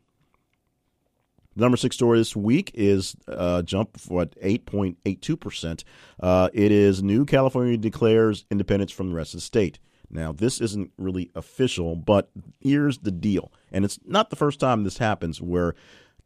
The 1.55 1.63
number 1.63 1.77
six 1.77 1.97
story 1.97 2.19
this 2.19 2.37
week 2.37 2.71
is 2.75 3.17
a 3.27 3.63
jump 3.65 3.99
for 3.99 4.27
8.82%. 4.27 5.85
Uh, 6.21 6.49
it 6.53 6.71
is 6.71 7.03
New 7.03 7.25
California 7.25 7.77
declares 7.77 8.45
independence 8.51 8.93
from 8.93 9.11
the 9.11 9.17
rest 9.17 9.35
of 9.35 9.39
the 9.39 9.43
state. 9.43 9.79
Now, 10.11 10.33
this 10.33 10.61
isn't 10.61 10.93
really 10.97 11.31
official, 11.35 11.95
but 11.97 12.31
here's 12.61 12.99
the 12.99 13.11
deal. 13.11 13.53
And 13.71 13.85
it's 13.85 13.99
not 14.07 14.31
the 14.31 14.37
first 14.37 14.61
time 14.61 14.85
this 14.85 14.99
happens 14.99 15.43
where 15.43 15.75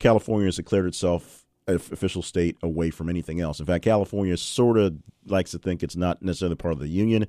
California 0.03 0.47
has 0.47 0.57
declared 0.57 0.87
itself 0.87 1.47
an 1.69 1.77
official 1.77 2.23
state 2.23 2.57
away 2.61 2.91
from 2.91 3.09
anything 3.09 3.41
else. 3.41 3.61
In 3.61 3.67
fact, 3.67 3.85
California 3.85 4.37
sort 4.37 4.77
of 4.77 4.97
likes 5.27 5.53
to 5.53 5.59
think 5.59 5.83
it's 5.83 5.95
not 5.95 6.21
necessarily 6.21 6.57
part 6.57 6.73
of 6.73 6.81
the 6.81 6.89
union, 6.89 7.27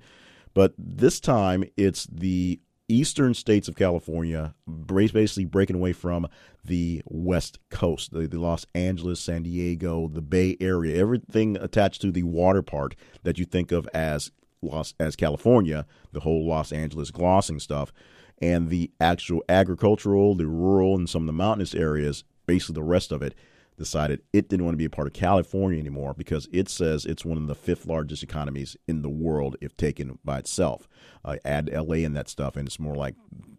but 0.56 0.74
this 0.76 1.20
time 1.20 1.64
it's 1.78 2.08
the 2.08 2.60
eastern 2.88 3.36
states 3.36 3.68
of 3.68 3.76
California 3.76 4.56
basically 4.88 5.46
breaking 5.46 5.76
away 5.76 5.94
from 5.94 6.28
the 6.66 7.04
West 7.06 7.60
Coast, 7.70 8.12
the, 8.12 8.28
the, 8.28 8.40
Los 8.40 8.66
Angeles, 8.74 9.20
San 9.20 9.44
Diego, 9.44 10.08
the 10.08 10.22
Bay 10.22 10.58
Area, 10.60 11.00
everything 11.00 11.56
attached 11.58 12.02
to 12.02 12.12
the 12.12 12.24
water 12.24 12.64
part 12.64 12.96
that 13.22 13.38
you 13.38 13.46
think 13.46 13.72
of 13.72 13.88
as 13.94 14.32
Los 14.64 14.96
as 15.00 15.16
California, 15.16 15.86
the 16.12 16.22
whole 16.22 16.48
Los 16.48 16.72
Angeles 16.72 17.12
glossing 17.12 17.60
stuff, 17.60 17.94
and 18.42 18.70
the 18.70 18.90
actual 19.00 19.44
agricultural, 19.48 20.34
the 20.34 20.48
rural, 20.48 20.96
and 20.96 21.08
some 21.08 21.22
of 21.22 21.28
the 21.28 21.34
mountainous 21.34 21.76
areas 21.76 22.24
basically 22.46 22.74
the 22.74 22.84
rest 22.84 23.12
of 23.12 23.22
it 23.22 23.36
decided 23.78 24.22
it 24.32 24.50
didn't 24.50 24.66
want 24.66 24.74
to 24.74 24.78
be 24.78 24.86
a 24.86 24.90
part 24.90 25.08
of 25.08 25.14
California 25.14 25.80
anymore 25.80 26.14
because 26.14 26.48
it 26.52 26.70
says 26.70 27.06
it's 27.06 27.26
one 27.26 27.38
of 27.38 27.48
the 27.48 27.56
fifth 27.56 27.86
largest 27.86 28.24
economies 28.24 28.78
in 28.88 29.02
the 29.02 29.10
world 29.10 29.56
if 29.62 29.76
taken 29.76 30.20
by 30.24 30.40
itself. 30.40 30.88
Uh, 31.26 31.38
add 31.44 31.70
LA 31.72 31.98
and 31.98 32.16
that 32.16 32.30
stuff, 32.30 32.56
and 32.56 32.68
it's 32.68 32.80
more 32.80 32.96
like 32.96 33.16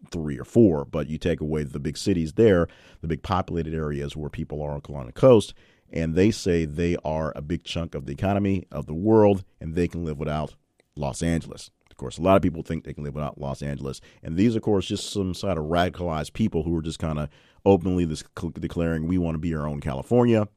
three 0.09 0.39
or 0.39 0.45
four. 0.45 0.85
But 0.85 1.07
you 1.07 1.17
take 1.17 1.41
away 1.41 1.63
the 1.63 1.79
big 1.79 1.97
cities 1.97 2.33
there, 2.33 2.67
the 3.01 3.07
big 3.07 3.23
populated 3.23 3.73
areas 3.73 4.15
where 4.15 4.29
people 4.29 4.61
are 4.61 4.79
along 4.87 5.07
the 5.07 5.11
coast, 5.11 5.53
and 5.91 6.15
they 6.15 6.31
say 6.31 6.65
they 6.65 6.97
are 7.03 7.31
a 7.35 7.41
big 7.41 7.63
chunk 7.63 7.95
of 7.95 8.05
the 8.05 8.13
economy 8.13 8.65
of 8.71 8.85
the 8.85 8.93
world, 8.93 9.43
and 9.59 9.75
they 9.75 9.87
can 9.87 10.03
live 10.05 10.17
without 10.17 10.55
Los 10.95 11.21
Angeles. 11.21 11.71
Of 11.95 11.97
course, 11.97 12.17
a 12.17 12.21
lot 12.21 12.35
of 12.35 12.41
people 12.41 12.61
think 12.61 12.83
they 12.83 12.93
can 12.93 13.05
live 13.05 13.15
without 13.15 13.39
Los 13.39 13.61
Angeles, 13.61 14.01
and 14.21 14.35
these, 14.35 14.57
of 14.57 14.61
course, 14.61 14.85
just 14.85 15.13
some 15.13 15.33
sort 15.33 15.57
of 15.57 15.63
radicalized 15.63 16.33
people 16.33 16.63
who 16.63 16.75
are 16.75 16.81
just 16.81 16.99
kind 16.99 17.17
of 17.17 17.29
openly 17.65 18.03
this, 18.03 18.21
declaring 18.59 19.07
we 19.07 19.17
want 19.17 19.35
to 19.35 19.39
be 19.39 19.55
our 19.55 19.65
own 19.65 19.79
California 19.79 20.49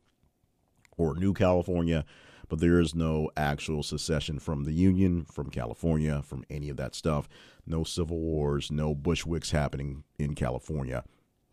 or 0.97 1.14
New 1.14 1.33
California, 1.33 2.04
but 2.49 2.59
there 2.59 2.80
is 2.80 2.92
no 2.92 3.30
actual 3.37 3.85
secession 3.85 4.40
from 4.40 4.64
the 4.64 4.73
Union, 4.73 5.26
from 5.26 5.49
California, 5.49 6.23
from 6.23 6.42
any 6.50 6.71
of 6.71 6.76
that 6.76 6.97
stuff. 6.97 7.28
No 7.64 7.85
civil 7.85 8.18
wars, 8.18 8.73
no 8.73 8.92
Bushwicks 8.92 9.52
happening 9.52 10.02
in 10.18 10.35
California. 10.35 11.04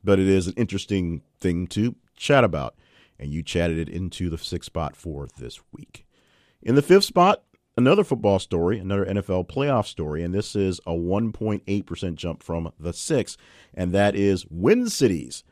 But 0.03 0.17
it 0.17 0.27
is 0.27 0.47
an 0.47 0.55
interesting 0.57 1.21
thing 1.39 1.67
to 1.67 1.95
chat 2.17 2.43
about, 2.43 2.75
and 3.19 3.31
you 3.31 3.43
chatted 3.43 3.77
it 3.77 3.87
into 3.87 4.31
the 4.31 4.37
sixth 4.39 4.65
spot 4.65 4.95
for 4.95 5.27
this 5.37 5.59
week. 5.71 6.07
In 6.63 6.73
the 6.73 6.81
fifth 6.81 7.03
spot, 7.03 7.43
another 7.77 8.03
football 8.03 8.39
story, 8.39 8.79
another 8.79 9.05
NFL 9.05 9.47
playoff 9.47 9.85
story, 9.85 10.23
and 10.23 10.33
this 10.33 10.55
is 10.55 10.79
a 10.85 10.91
1.8% 10.91 12.15
jump 12.15 12.43
from 12.43 12.71
the 12.79 12.93
sixth, 12.93 13.37
and 13.73 13.91
that 13.93 14.15
is 14.15 14.45
Twin 14.45 14.89
Cities 14.89 15.43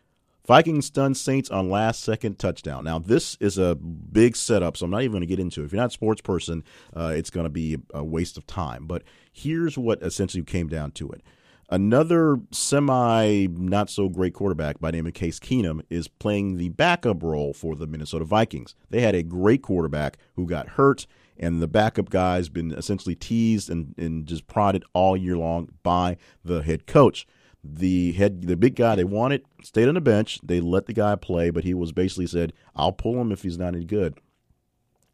Vikings 0.46 0.88
stun 0.88 1.13
Saints 1.13 1.50
on 1.50 1.70
last 1.70 2.01
second 2.01 2.38
touchdown. 2.38 2.84
Now, 2.84 3.00
this 3.00 3.38
is 3.39 3.58
a 3.58 3.75
big 3.75 4.36
setup, 4.36 4.75
so 4.75 4.86
I'm 4.86 4.92
not 4.92 5.01
even 5.01 5.13
going 5.13 5.22
to 5.22 5.27
get 5.27 5.39
into 5.39 5.62
it. 5.62 5.65
If 5.65 5.72
you're 5.72 5.82
not 5.82 5.92
a 5.92 5.94
sports 5.94 6.22
person, 6.22 6.63
uh, 6.96 7.13
it's 7.15 7.30
going 7.30 7.46
to 7.46 7.50
be 7.50 7.77
a 7.94 8.03
waste 8.03 8.38
of 8.38 8.46
time. 8.46 8.86
But 8.86 9.03
here's 9.32 9.77
what 9.77 10.01
essentially 10.01 10.44
came 10.44 10.68
down 10.68 10.92
to 10.92 11.10
it. 11.12 11.22
Another 11.70 12.39
semi 12.51 13.48
not 13.48 13.89
so 13.89 14.10
great 14.10 14.34
quarterback 14.34 14.80
by 14.80 14.92
name 14.92 15.08
of 15.08 15.13
Case 15.13 15.39
Keenum 15.39 15.82
is 15.89 16.10
playing 16.10 16.58
the 16.58 16.70
backup 16.70 17.24
role 17.24 17.53
for 17.53 17.75
the 17.75 17.88
Minnesota 17.88 18.25
Vikings. 18.25 18.75
They 18.89 19.00
had 19.00 19.15
a 19.15 19.24
great 19.24 19.62
quarterback 19.62 20.18
who 20.36 20.46
got 20.46 20.70
hurt, 20.70 21.08
and 21.43 21.62
the 21.62 21.67
backup 21.67 22.09
guy's 22.09 22.50
been 22.50 22.71
essentially 22.71 23.15
teased 23.15 23.69
and, 23.69 23.93
and 23.97 24.25
just 24.25 24.47
prodded 24.47 24.83
all 24.93 25.17
year 25.17 25.38
long 25.38 25.69
by 25.83 26.17
the 26.43 26.63
head 26.63 26.88
coach 26.88 27.27
the 27.63 28.12
head 28.13 28.41
the 28.43 28.57
big 28.57 28.75
guy 28.75 28.95
they 28.95 29.03
wanted 29.03 29.45
stayed 29.63 29.88
on 29.88 29.95
the 29.95 30.01
bench. 30.01 30.39
They 30.43 30.59
let 30.59 30.85
the 30.85 30.93
guy 30.93 31.15
play, 31.15 31.50
but 31.50 31.63
he 31.63 31.73
was 31.73 31.91
basically 31.91 32.27
said, 32.27 32.53
"I'll 32.75 32.91
pull 32.91 33.19
him 33.19 33.31
if 33.31 33.43
he's 33.43 33.57
not 33.57 33.75
any 33.75 33.85
good." 33.85 34.19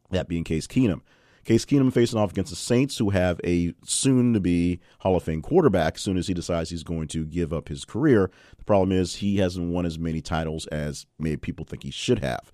That 0.10 0.28
being 0.28 0.44
Case 0.44 0.66
Keenum. 0.66 1.02
Case 1.46 1.66
Keenum 1.66 1.94
facing 1.94 2.20
off 2.20 2.32
against 2.32 2.50
the 2.50 2.56
Saints, 2.56 2.98
who 2.98 3.12
have 3.12 3.40
a 3.44 3.74
soon 3.86 4.34
to 4.34 4.40
be 4.40 4.80
Hall 5.00 5.16
of 5.16 5.24
Fame 5.24 5.42
quarterback 5.42 5.96
as 5.96 6.02
soon 6.02 6.18
as 6.18 6.28
he 6.28 6.34
decides 6.34 6.70
he's 6.70 6.84
going 6.84 7.08
to 7.10 7.26
give 7.26 7.54
up 7.54 7.70
his 7.70 7.86
career. 7.86 8.32
The 8.58 8.66
problem 8.66 8.92
is 8.92 9.18
he 9.18 9.38
hasn't 9.38 9.70
won 9.70 9.86
as 9.86 10.00
many 10.00 10.22
titles 10.22 10.66
as 10.68 11.06
maybe 11.18 11.38
people 11.38 11.66
think 11.66 11.84
he 11.84 11.92
should 11.92 12.20
have. 12.20 12.52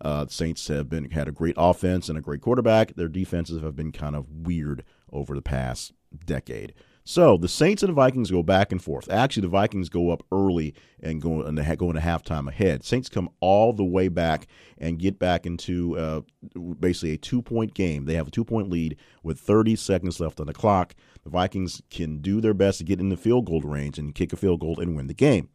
Uh, 0.00 0.26
Saints 0.28 0.68
have 0.68 0.88
been 0.88 1.10
had 1.10 1.28
a 1.28 1.32
great 1.32 1.54
offense 1.56 2.08
and 2.08 2.18
a 2.18 2.22
great 2.22 2.40
quarterback. 2.40 2.94
Their 2.94 3.08
defenses 3.08 3.62
have 3.62 3.76
been 3.76 3.92
kind 3.92 4.16
of 4.16 4.26
weird 4.30 4.84
over 5.12 5.34
the 5.34 5.42
past 5.42 5.92
decade. 6.24 6.74
So 7.08 7.38
the 7.38 7.48
Saints 7.48 7.82
and 7.82 7.88
the 7.88 7.94
Vikings 7.94 8.30
go 8.30 8.42
back 8.42 8.70
and 8.70 8.84
forth. 8.84 9.10
Actually, 9.10 9.40
the 9.40 9.48
Vikings 9.48 9.88
go 9.88 10.10
up 10.10 10.22
early 10.30 10.74
and 11.00 11.22
go 11.22 11.40
and 11.40 11.78
go 11.78 11.88
into 11.88 12.02
halftime 12.02 12.48
ahead. 12.48 12.84
Saints 12.84 13.08
come 13.08 13.30
all 13.40 13.72
the 13.72 13.82
way 13.82 14.08
back 14.08 14.46
and 14.76 14.98
get 14.98 15.18
back 15.18 15.46
into 15.46 15.96
uh, 15.96 16.20
basically 16.78 17.14
a 17.14 17.16
two 17.16 17.40
point 17.40 17.72
game. 17.72 18.04
They 18.04 18.12
have 18.12 18.28
a 18.28 18.30
two 18.30 18.44
point 18.44 18.68
lead 18.68 18.98
with 19.22 19.40
30 19.40 19.74
seconds 19.76 20.20
left 20.20 20.38
on 20.38 20.48
the 20.48 20.52
clock. 20.52 20.94
The 21.24 21.30
Vikings 21.30 21.80
can 21.88 22.18
do 22.18 22.42
their 22.42 22.52
best 22.52 22.76
to 22.76 22.84
get 22.84 23.00
in 23.00 23.08
the 23.08 23.16
field 23.16 23.46
goal 23.46 23.62
range 23.62 23.98
and 23.98 24.14
kick 24.14 24.34
a 24.34 24.36
field 24.36 24.60
goal 24.60 24.78
and 24.78 24.94
win 24.94 25.06
the 25.06 25.14
game. 25.14 25.48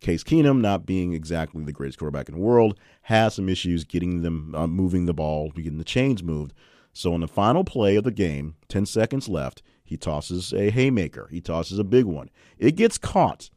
Case 0.00 0.22
Keenum, 0.22 0.60
not 0.60 0.86
being 0.86 1.12
exactly 1.12 1.64
the 1.64 1.72
greatest 1.72 1.98
quarterback 1.98 2.28
in 2.28 2.34
the 2.34 2.40
world, 2.40 2.78
has 3.02 3.34
some 3.34 3.48
issues 3.48 3.84
getting 3.84 4.22
them 4.22 4.54
uh, 4.54 4.66
moving 4.66 5.06
the 5.06 5.14
ball, 5.14 5.50
getting 5.50 5.78
the 5.78 5.84
chains 5.84 6.22
moved. 6.22 6.52
So 6.92 7.14
in 7.14 7.20
the 7.20 7.28
final 7.28 7.64
play 7.64 7.96
of 7.96 8.04
the 8.04 8.10
game, 8.10 8.56
10 8.68 8.86
seconds 8.86 9.28
left, 9.28 9.62
he 9.84 9.96
tosses 9.96 10.52
a 10.52 10.70
haymaker. 10.70 11.28
He 11.30 11.40
tosses 11.40 11.78
a 11.78 11.84
big 11.84 12.04
one. 12.04 12.30
It 12.58 12.76
gets 12.76 12.98
caught. 12.98 13.50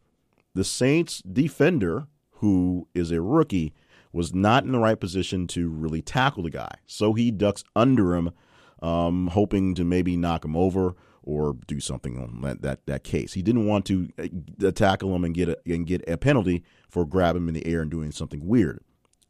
The 0.54 0.64
Saints 0.64 1.22
defender, 1.22 2.06
who 2.32 2.88
is 2.94 3.10
a 3.10 3.20
rookie, 3.20 3.72
was 4.12 4.34
not 4.34 4.64
in 4.64 4.72
the 4.72 4.78
right 4.78 4.98
position 4.98 5.46
to 5.48 5.68
really 5.68 6.02
tackle 6.02 6.42
the 6.42 6.50
guy. 6.50 6.74
So 6.86 7.14
he 7.14 7.30
ducks 7.30 7.64
under 7.76 8.14
him, 8.14 8.30
um, 8.82 9.28
hoping 9.28 9.74
to 9.74 9.84
maybe 9.84 10.16
knock 10.16 10.44
him 10.44 10.56
over 10.56 10.94
or 11.22 11.56
do 11.66 11.80
something 11.80 12.18
on 12.18 12.40
that, 12.42 12.62
that, 12.62 12.86
that 12.86 13.04
case. 13.04 13.34
He 13.34 13.42
didn't 13.42 13.66
want 13.66 13.84
to 13.86 14.08
uh, 14.18 14.70
tackle 14.70 15.14
him 15.14 15.24
and 15.24 15.34
get 15.34 15.48
a, 15.48 15.58
and 15.66 15.86
get 15.86 16.08
a 16.08 16.16
penalty 16.16 16.64
for 16.88 17.04
grabbing 17.04 17.42
him 17.42 17.48
in 17.48 17.54
the 17.54 17.66
air 17.66 17.82
and 17.82 17.90
doing 17.90 18.12
something 18.12 18.46
weird. 18.46 18.82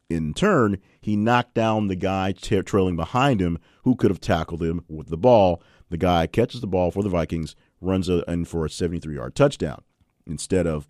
In 0.09 0.33
turn, 0.33 0.77
he 0.99 1.15
knocked 1.15 1.53
down 1.53 1.87
the 1.87 1.95
guy 1.95 2.33
trailing 2.33 2.95
behind 2.95 3.41
him 3.41 3.57
who 3.83 3.95
could 3.95 4.11
have 4.11 4.19
tackled 4.19 4.61
him 4.61 4.83
with 4.89 5.07
the 5.07 5.17
ball. 5.17 5.63
The 5.89 5.97
guy 5.97 6.27
catches 6.27 6.61
the 6.61 6.67
ball 6.67 6.91
for 6.91 7.01
the 7.03 7.09
Vikings, 7.09 7.55
runs 7.79 8.09
a, 8.09 8.29
in 8.29 8.45
for 8.45 8.65
a 8.65 8.69
73 8.69 9.15
yard 9.15 9.35
touchdown 9.35 9.83
instead 10.27 10.67
of 10.67 10.87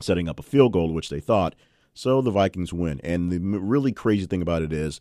setting 0.00 0.28
up 0.28 0.38
a 0.38 0.42
field 0.42 0.72
goal, 0.72 0.92
which 0.92 1.08
they 1.08 1.20
thought. 1.20 1.54
So 1.94 2.20
the 2.20 2.30
Vikings 2.30 2.72
win. 2.72 3.00
And 3.02 3.30
the 3.30 3.38
really 3.40 3.92
crazy 3.92 4.26
thing 4.26 4.42
about 4.42 4.62
it 4.62 4.72
is 4.72 5.00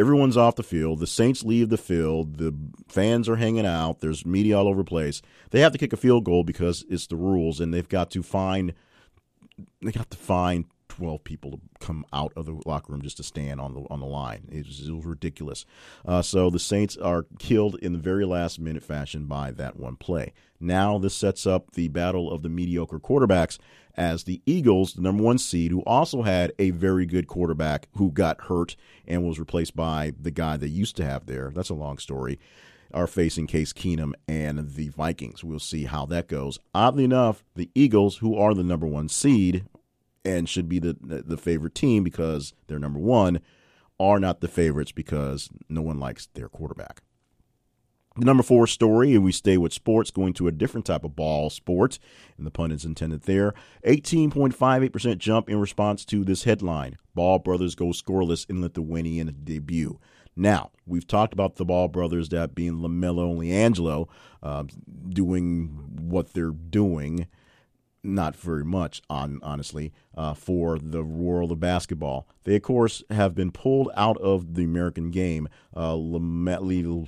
everyone's 0.00 0.36
off 0.36 0.56
the 0.56 0.62
field. 0.62 0.98
The 0.98 1.06
Saints 1.06 1.44
leave 1.44 1.68
the 1.68 1.76
field. 1.76 2.38
The 2.38 2.54
fans 2.88 3.28
are 3.28 3.36
hanging 3.36 3.66
out. 3.66 4.00
There's 4.00 4.24
media 4.24 4.58
all 4.58 4.66
over 4.66 4.80
the 4.80 4.88
place. 4.88 5.20
They 5.50 5.60
have 5.60 5.72
to 5.72 5.78
kick 5.78 5.92
a 5.92 5.98
field 5.98 6.24
goal 6.24 6.42
because 6.42 6.84
it's 6.88 7.06
the 7.06 7.16
rules, 7.16 7.60
and 7.60 7.72
they've 7.72 7.88
got 7.88 8.10
to 8.12 8.22
find 8.22 8.74
they 9.82 9.92
got 9.92 10.10
to 10.10 10.16
find 10.16 10.64
12 11.00 11.24
people 11.24 11.52
to 11.52 11.60
come 11.80 12.04
out 12.12 12.30
of 12.36 12.44
the 12.44 12.60
locker 12.66 12.92
room 12.92 13.00
just 13.00 13.16
to 13.16 13.22
stand 13.22 13.58
on 13.58 13.72
the 13.72 13.80
on 13.90 14.00
the 14.00 14.06
line. 14.06 14.46
It 14.52 14.66
was, 14.66 14.86
it 14.86 14.92
was 14.92 15.06
ridiculous. 15.06 15.64
Uh, 16.04 16.20
so 16.20 16.50
the 16.50 16.58
Saints 16.58 16.98
are 16.98 17.24
killed 17.38 17.76
in 17.80 17.94
the 17.94 17.98
very 17.98 18.26
last 18.26 18.60
minute 18.60 18.82
fashion 18.82 19.24
by 19.24 19.50
that 19.52 19.76
one 19.76 19.96
play. 19.96 20.34
Now 20.60 20.98
this 20.98 21.14
sets 21.14 21.46
up 21.46 21.72
the 21.72 21.88
battle 21.88 22.30
of 22.30 22.42
the 22.42 22.50
mediocre 22.50 22.98
quarterbacks 22.98 23.58
as 23.96 24.24
the 24.24 24.42
Eagles, 24.44 24.92
the 24.92 25.00
number 25.00 25.22
one 25.22 25.38
seed, 25.38 25.70
who 25.70 25.80
also 25.84 26.20
had 26.20 26.52
a 26.58 26.68
very 26.68 27.06
good 27.06 27.26
quarterback 27.26 27.88
who 27.96 28.10
got 28.10 28.42
hurt 28.42 28.76
and 29.08 29.26
was 29.26 29.38
replaced 29.38 29.74
by 29.74 30.12
the 30.20 30.30
guy 30.30 30.58
they 30.58 30.66
used 30.66 30.96
to 30.96 31.04
have 31.06 31.24
there. 31.24 31.50
That's 31.54 31.70
a 31.70 31.74
long 31.74 31.96
story 31.96 32.38
are 32.92 33.06
facing 33.06 33.46
Case 33.46 33.72
Keenum 33.72 34.14
and 34.26 34.74
the 34.74 34.88
Vikings. 34.88 35.44
We'll 35.44 35.60
see 35.60 35.84
how 35.84 36.06
that 36.06 36.26
goes. 36.26 36.58
Oddly 36.74 37.04
enough, 37.04 37.44
the 37.54 37.70
Eagles, 37.72 38.16
who 38.16 38.36
are 38.36 38.52
the 38.52 38.64
number 38.64 38.84
one 38.86 39.08
seed, 39.08 39.64
and 40.24 40.48
should 40.48 40.68
be 40.68 40.78
the 40.78 40.96
the 41.00 41.36
favorite 41.36 41.74
team 41.74 42.04
because 42.04 42.54
they're 42.66 42.78
number 42.78 43.00
one, 43.00 43.40
are 43.98 44.18
not 44.18 44.40
the 44.40 44.48
favorites 44.48 44.92
because 44.92 45.50
no 45.68 45.82
one 45.82 45.98
likes 45.98 46.28
their 46.34 46.48
quarterback. 46.48 47.02
The 48.16 48.24
number 48.24 48.42
four 48.42 48.66
story, 48.66 49.14
and 49.14 49.24
we 49.24 49.30
stay 49.30 49.56
with 49.56 49.72
sports, 49.72 50.10
going 50.10 50.32
to 50.34 50.48
a 50.48 50.52
different 50.52 50.84
type 50.84 51.04
of 51.04 51.14
ball 51.14 51.48
sport, 51.48 51.98
and 52.36 52.44
the 52.44 52.50
pun 52.50 52.72
is 52.72 52.84
intended 52.84 53.22
there. 53.22 53.54
18.58% 53.86 55.18
jump 55.18 55.48
in 55.48 55.60
response 55.60 56.04
to 56.06 56.24
this 56.24 56.42
headline 56.44 56.96
Ball 57.14 57.38
brothers 57.38 57.74
go 57.74 57.86
scoreless 57.86 58.48
in 58.50 58.60
Lithuanian 58.60 59.36
debut. 59.44 60.00
Now, 60.34 60.70
we've 60.86 61.06
talked 61.06 61.32
about 61.32 61.56
the 61.56 61.64
Ball 61.64 61.88
brothers, 61.88 62.30
that 62.30 62.54
being 62.54 62.74
LaMelo 62.74 63.30
and 63.30 63.74
LiAngelo, 63.76 64.08
uh, 64.42 64.64
doing 65.08 65.68
what 66.00 66.32
they're 66.32 66.50
doing 66.50 67.26
not 68.02 68.36
very 68.36 68.64
much 68.64 69.02
on 69.10 69.38
honestly 69.42 69.92
uh, 70.16 70.34
for 70.34 70.78
the 70.78 71.02
world 71.02 71.52
of 71.52 71.60
basketball. 71.60 72.26
They 72.44 72.56
of 72.56 72.62
course 72.62 73.02
have 73.10 73.34
been 73.34 73.50
pulled 73.50 73.90
out 73.96 74.16
of 74.18 74.54
the 74.54 74.64
American 74.64 75.10
game. 75.10 75.48
Uh, 75.74 75.92
LaMelo, 75.92 77.06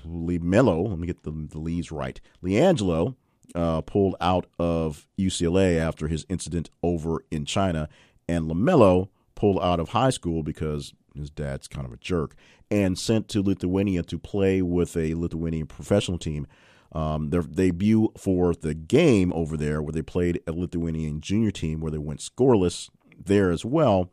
let 0.89 0.99
me 0.99 1.07
get 1.07 1.23
the, 1.23 1.31
the 1.51 1.59
leads 1.59 1.91
right. 1.91 2.21
LiAngelo 2.43 3.17
uh, 3.55 3.81
pulled 3.83 4.17
out 4.21 4.47
of 4.59 5.07
UCLA 5.19 5.79
after 5.79 6.09
his 6.09 6.27
incident 6.29 6.71
over 6.83 7.25
in 7.31 7.45
China, 7.45 7.89
and 8.29 8.51
LaMelo 8.51 9.09
pulled 9.35 9.59
out 9.61 9.81
of 9.81 9.91
high 9.91 10.11
school 10.11 10.43
because 10.43 10.95
his 11.15 11.31
dad's 11.31 11.69
kind 11.69 11.87
of 11.87 11.93
a 11.93 11.97
jerk 11.99 12.35
and 12.71 12.99
sent 12.99 13.29
to 13.29 13.43
Lithuania 13.43 14.03
to 14.03 14.19
play 14.19 14.63
with 14.63 14.97
a 14.97 15.15
Lithuanian 15.15 15.67
professional 15.67 16.19
team 16.19 16.47
um, 16.93 17.31
their 17.31 17.43
debut 17.43 18.13
for 18.17 18.55
the 18.55 18.75
game 18.75 19.33
over 19.33 19.57
there, 19.57 19.83
where 19.83 19.93
they 19.93 20.03
played 20.03 20.41
a 20.47 20.53
Lithuanian 20.53 21.21
junior 21.21 21.51
team, 21.51 21.81
where 21.81 21.91
they 21.91 21.99
went 21.99 22.21
scoreless 22.21 22.91
there 23.25 23.51
as 23.51 23.65
well. 23.65 24.11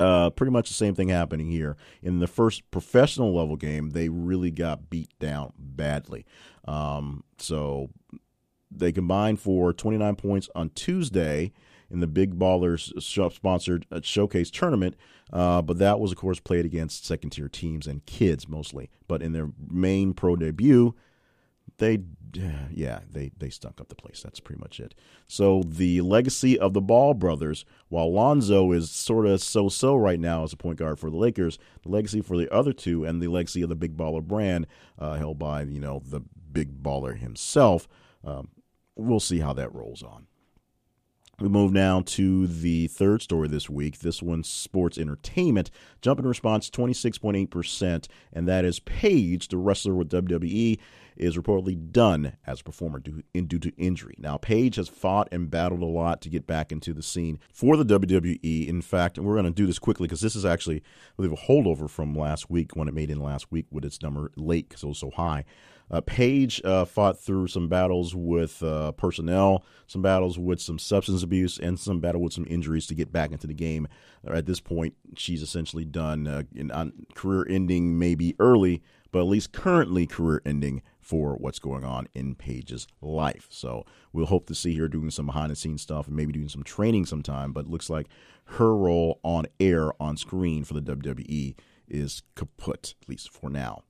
Uh, 0.00 0.30
pretty 0.30 0.52
much 0.52 0.68
the 0.68 0.74
same 0.74 0.94
thing 0.94 1.08
happening 1.08 1.50
here. 1.50 1.76
In 2.02 2.20
the 2.20 2.28
first 2.28 2.70
professional 2.70 3.34
level 3.34 3.56
game, 3.56 3.90
they 3.90 4.08
really 4.08 4.52
got 4.52 4.88
beat 4.88 5.10
down 5.18 5.52
badly. 5.58 6.24
Um, 6.66 7.24
so 7.38 7.90
they 8.70 8.92
combined 8.92 9.40
for 9.40 9.72
29 9.72 10.14
points 10.14 10.48
on 10.54 10.70
Tuesday 10.70 11.52
in 11.90 11.98
the 12.00 12.06
Big 12.06 12.38
Ballers 12.38 12.92
sponsored 13.02 13.86
uh, 13.90 14.00
showcase 14.02 14.50
tournament. 14.50 14.94
Uh, 15.32 15.62
but 15.62 15.78
that 15.78 15.98
was, 15.98 16.12
of 16.12 16.18
course, 16.18 16.38
played 16.38 16.64
against 16.64 17.04
second 17.04 17.30
tier 17.30 17.48
teams 17.48 17.86
and 17.86 18.06
kids 18.06 18.48
mostly. 18.48 18.90
But 19.08 19.22
in 19.22 19.32
their 19.32 19.50
main 19.68 20.14
pro 20.14 20.36
debut, 20.36 20.94
they 21.78 21.98
yeah 22.70 23.00
they 23.10 23.30
they 23.38 23.48
stunk 23.48 23.80
up 23.80 23.88
the 23.88 23.94
place 23.94 24.20
that's 24.22 24.40
pretty 24.40 24.60
much 24.60 24.78
it 24.78 24.94
so 25.26 25.62
the 25.64 26.00
legacy 26.02 26.58
of 26.58 26.74
the 26.74 26.80
ball 26.80 27.14
brothers 27.14 27.64
while 27.88 28.12
lonzo 28.12 28.70
is 28.70 28.90
sort 28.90 29.26
of 29.26 29.42
so-so 29.42 29.96
right 29.96 30.20
now 30.20 30.44
as 30.44 30.52
a 30.52 30.56
point 30.56 30.78
guard 30.78 30.98
for 30.98 31.08
the 31.08 31.16
lakers 31.16 31.58
the 31.82 31.88
legacy 31.88 32.20
for 32.20 32.36
the 32.36 32.52
other 32.52 32.72
two 32.72 33.04
and 33.04 33.22
the 33.22 33.28
legacy 33.28 33.62
of 33.62 33.70
the 33.70 33.74
big 33.74 33.96
baller 33.96 34.22
brand 34.22 34.66
uh, 34.98 35.14
held 35.14 35.38
by 35.38 35.62
you 35.62 35.80
know 35.80 36.02
the 36.04 36.20
big 36.52 36.82
baller 36.82 37.16
himself. 37.16 37.88
Um, 38.24 38.48
we'll 38.96 39.20
see 39.20 39.40
how 39.40 39.52
that 39.54 39.74
rolls 39.74 40.02
on. 40.02 40.26
We 41.40 41.48
move 41.48 41.72
now 41.72 42.02
to 42.04 42.48
the 42.48 42.88
third 42.88 43.22
story 43.22 43.46
this 43.46 43.70
week. 43.70 44.00
This 44.00 44.20
one's 44.20 44.48
sports 44.48 44.98
entertainment. 44.98 45.70
Jump 46.02 46.18
in 46.18 46.26
response 46.26 46.68
26.8%, 46.68 48.08
and 48.32 48.48
that 48.48 48.64
is 48.64 48.80
Paige, 48.80 49.46
the 49.46 49.56
wrestler 49.56 49.94
with 49.94 50.10
WWE, 50.10 50.80
is 51.18 51.36
reportedly 51.36 51.90
done 51.92 52.36
as 52.46 52.60
a 52.60 52.64
performer 52.64 52.98
due, 52.98 53.22
in, 53.34 53.46
due 53.46 53.58
to 53.58 53.72
injury. 53.76 54.14
Now, 54.18 54.36
Paige 54.36 54.76
has 54.76 54.88
fought 54.88 55.28
and 55.32 55.50
battled 55.50 55.82
a 55.82 55.86
lot 55.86 56.20
to 56.22 56.28
get 56.28 56.46
back 56.46 56.72
into 56.72 56.92
the 56.92 57.02
scene 57.02 57.38
for 57.52 57.76
the 57.76 57.98
WWE. 57.98 58.68
In 58.68 58.82
fact, 58.82 59.18
and 59.18 59.26
we're 59.26 59.34
going 59.34 59.44
to 59.44 59.50
do 59.50 59.66
this 59.66 59.78
quickly 59.78 60.06
because 60.06 60.20
this 60.20 60.36
is 60.36 60.44
actually, 60.44 60.78
I 60.78 60.82
believe, 61.16 61.32
a 61.32 61.36
holdover 61.36 61.88
from 61.88 62.14
last 62.14 62.50
week 62.50 62.76
when 62.76 62.88
it 62.88 62.94
made 62.94 63.10
in 63.10 63.20
last 63.20 63.50
week 63.50 63.66
with 63.70 63.84
its 63.84 64.02
number 64.02 64.30
late 64.36 64.68
because 64.68 64.82
it 64.82 64.88
was 64.88 64.98
so 64.98 65.10
high. 65.10 65.44
Uh, 65.90 66.00
Paige 66.02 66.60
uh, 66.64 66.84
fought 66.84 67.18
through 67.18 67.46
some 67.48 67.68
battles 67.68 68.14
with 68.14 68.62
uh, 68.62 68.92
personnel, 68.92 69.64
some 69.86 70.02
battles 70.02 70.38
with 70.38 70.60
some 70.60 70.78
substance 70.78 71.22
abuse, 71.22 71.58
and 71.58 71.78
some 71.78 72.00
battle 72.00 72.20
with 72.20 72.32
some 72.32 72.46
injuries 72.48 72.86
to 72.86 72.94
get 72.94 73.10
back 73.10 73.32
into 73.32 73.46
the 73.46 73.54
game. 73.54 73.88
At 74.26 74.46
this 74.46 74.60
point, 74.60 74.94
she's 75.16 75.42
essentially 75.42 75.84
done. 75.84 76.26
Uh, 76.26 76.42
in, 76.54 76.70
career 77.14 77.46
ending, 77.48 77.98
maybe 77.98 78.36
early, 78.38 78.82
but 79.10 79.20
at 79.20 79.26
least 79.26 79.52
currently 79.52 80.06
career 80.06 80.42
ending 80.44 80.82
for 81.08 81.34
what's 81.36 81.58
going 81.58 81.84
on 81.84 82.06
in 82.12 82.34
Paige's 82.34 82.86
life. 83.00 83.46
So 83.48 83.86
we'll 84.12 84.26
hope 84.26 84.46
to 84.48 84.54
see 84.54 84.76
her 84.76 84.88
doing 84.88 85.10
some 85.10 85.24
behind 85.24 85.50
the 85.50 85.56
scenes 85.56 85.80
stuff 85.80 86.06
and 86.06 86.14
maybe 86.14 86.34
doing 86.34 86.50
some 86.50 86.62
training 86.62 87.06
sometime. 87.06 87.52
But 87.52 87.66
looks 87.66 87.88
like 87.88 88.08
her 88.44 88.76
role 88.76 89.18
on 89.22 89.46
air 89.58 89.90
on 90.02 90.18
screen 90.18 90.64
for 90.64 90.74
the 90.74 90.82
WWE 90.82 91.54
is 91.88 92.22
kaput, 92.34 92.92
at 93.00 93.08
least 93.08 93.32
for 93.32 93.48
now. 93.48 93.84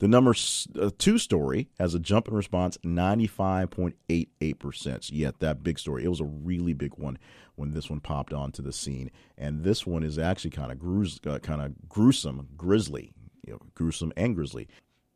The 0.00 0.08
number 0.08 0.34
uh, 0.78 0.90
two 0.98 1.16
story 1.16 1.70
has 1.78 1.94
a 1.94 1.98
jump 1.98 2.28
in 2.28 2.34
response 2.34 2.76
95.88%. 2.84 5.04
So 5.04 5.14
yet 5.14 5.40
that 5.40 5.62
big 5.62 5.78
story. 5.78 6.04
It 6.04 6.08
was 6.08 6.20
a 6.20 6.24
really 6.24 6.74
big 6.74 6.98
one 6.98 7.16
when 7.54 7.72
this 7.72 7.88
one 7.88 8.00
popped 8.00 8.34
onto 8.34 8.62
the 8.62 8.74
scene. 8.74 9.10
And 9.38 9.64
this 9.64 9.86
one 9.86 10.02
is 10.02 10.18
actually 10.18 10.50
kind 10.50 10.72
of 10.72 10.78
uh, 11.26 11.38
kind 11.38 11.62
of 11.62 11.88
gruesome, 11.88 12.48
grisly, 12.54 13.14
you 13.46 13.54
know, 13.54 13.60
gruesome 13.74 14.12
and 14.14 14.34
grisly. 14.34 14.68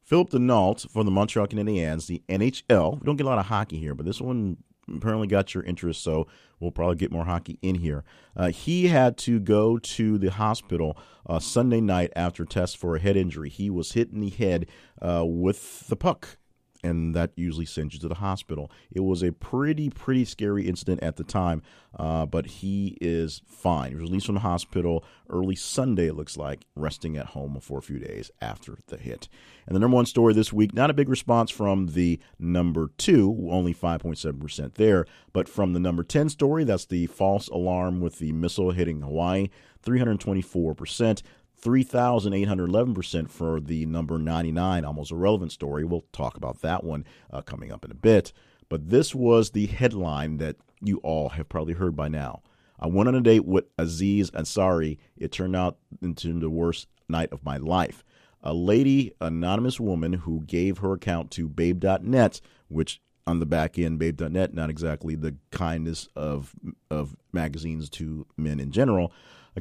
Phillip 0.06 0.30
Danault 0.30 0.88
for 0.88 1.02
the 1.02 1.10
Montreal 1.10 1.48
Canadiens, 1.48 2.06
the 2.06 2.22
NHL. 2.28 3.00
We 3.00 3.04
don't 3.04 3.16
get 3.16 3.26
a 3.26 3.28
lot 3.28 3.40
of 3.40 3.46
hockey 3.46 3.78
here, 3.78 3.92
but 3.92 4.06
this 4.06 4.20
one 4.20 4.56
apparently 4.88 5.26
got 5.26 5.52
your 5.52 5.64
interest, 5.64 6.00
so 6.00 6.28
we'll 6.60 6.70
probably 6.70 6.94
get 6.94 7.10
more 7.10 7.24
hockey 7.24 7.58
in 7.60 7.74
here. 7.74 8.04
Uh, 8.36 8.50
he 8.50 8.86
had 8.86 9.16
to 9.18 9.40
go 9.40 9.78
to 9.78 10.16
the 10.16 10.30
hospital 10.30 10.96
uh, 11.28 11.40
Sunday 11.40 11.80
night 11.80 12.12
after 12.14 12.44
test 12.44 12.76
for 12.76 12.94
a 12.94 13.00
head 13.00 13.16
injury. 13.16 13.48
He 13.48 13.68
was 13.68 13.92
hit 13.92 14.12
in 14.12 14.20
the 14.20 14.30
head 14.30 14.66
uh, 15.02 15.24
with 15.26 15.88
the 15.88 15.96
puck 15.96 16.38
and 16.86 17.14
that 17.14 17.32
usually 17.36 17.66
sends 17.66 17.94
you 17.94 18.00
to 18.00 18.08
the 18.08 18.16
hospital. 18.16 18.70
It 18.90 19.00
was 19.00 19.22
a 19.22 19.32
pretty, 19.32 19.90
pretty 19.90 20.24
scary 20.24 20.66
incident 20.66 21.02
at 21.02 21.16
the 21.16 21.24
time, 21.24 21.62
uh, 21.98 22.26
but 22.26 22.46
he 22.46 22.96
is 23.00 23.42
fine. 23.46 23.90
He 23.90 23.94
was 23.96 24.04
released 24.04 24.26
from 24.26 24.36
the 24.36 24.40
hospital 24.42 25.04
early 25.28 25.56
Sunday, 25.56 26.06
it 26.06 26.14
looks 26.14 26.36
like, 26.36 26.64
resting 26.74 27.16
at 27.16 27.26
home 27.26 27.58
for 27.60 27.78
a 27.78 27.82
few 27.82 27.98
days 27.98 28.30
after 28.40 28.78
the 28.86 28.96
hit. 28.96 29.28
And 29.66 29.74
the 29.74 29.80
number 29.80 29.96
one 29.96 30.06
story 30.06 30.32
this 30.32 30.52
week, 30.52 30.72
not 30.72 30.90
a 30.90 30.94
big 30.94 31.08
response 31.08 31.50
from 31.50 31.88
the 31.88 32.20
number 32.38 32.90
two, 32.96 33.48
only 33.50 33.74
5.7% 33.74 34.74
there, 34.74 35.06
but 35.32 35.48
from 35.48 35.72
the 35.72 35.80
number 35.80 36.04
10 36.04 36.28
story, 36.28 36.64
that's 36.64 36.86
the 36.86 37.06
false 37.06 37.48
alarm 37.48 38.00
with 38.00 38.18
the 38.18 38.32
missile 38.32 38.70
hitting 38.70 39.02
Hawaii, 39.02 39.48
324%. 39.84 41.22
3,811% 41.62 43.30
for 43.30 43.60
the 43.60 43.86
number 43.86 44.18
99, 44.18 44.84
almost 44.84 45.12
irrelevant 45.12 45.52
story. 45.52 45.84
We'll 45.84 46.04
talk 46.12 46.36
about 46.36 46.62
that 46.62 46.84
one 46.84 47.04
uh, 47.30 47.42
coming 47.42 47.72
up 47.72 47.84
in 47.84 47.90
a 47.90 47.94
bit. 47.94 48.32
But 48.68 48.90
this 48.90 49.14
was 49.14 49.50
the 49.50 49.66
headline 49.66 50.38
that 50.38 50.56
you 50.82 50.98
all 50.98 51.30
have 51.30 51.48
probably 51.48 51.74
heard 51.74 51.96
by 51.96 52.08
now. 52.08 52.42
I 52.78 52.88
went 52.88 53.08
on 53.08 53.14
a 53.14 53.20
date 53.20 53.46
with 53.46 53.64
Aziz 53.78 54.30
Ansari. 54.32 54.98
It 55.16 55.32
turned 55.32 55.56
out 55.56 55.78
into 56.02 56.38
the 56.38 56.50
worst 56.50 56.88
night 57.08 57.32
of 57.32 57.44
my 57.44 57.56
life. 57.56 58.04
A 58.42 58.52
lady, 58.52 59.12
anonymous 59.20 59.80
woman 59.80 60.12
who 60.12 60.42
gave 60.46 60.78
her 60.78 60.92
account 60.92 61.30
to 61.32 61.48
babe.net, 61.48 62.40
which 62.68 63.00
on 63.26 63.40
the 63.40 63.46
back 63.46 63.78
end, 63.78 63.98
babe.net, 63.98 64.54
not 64.54 64.70
exactly 64.70 65.14
the 65.14 65.36
kindest 65.50 66.08
of 66.14 66.54
of 66.90 67.16
magazines 67.32 67.90
to 67.90 68.26
men 68.36 68.60
in 68.60 68.70
general, 68.70 69.12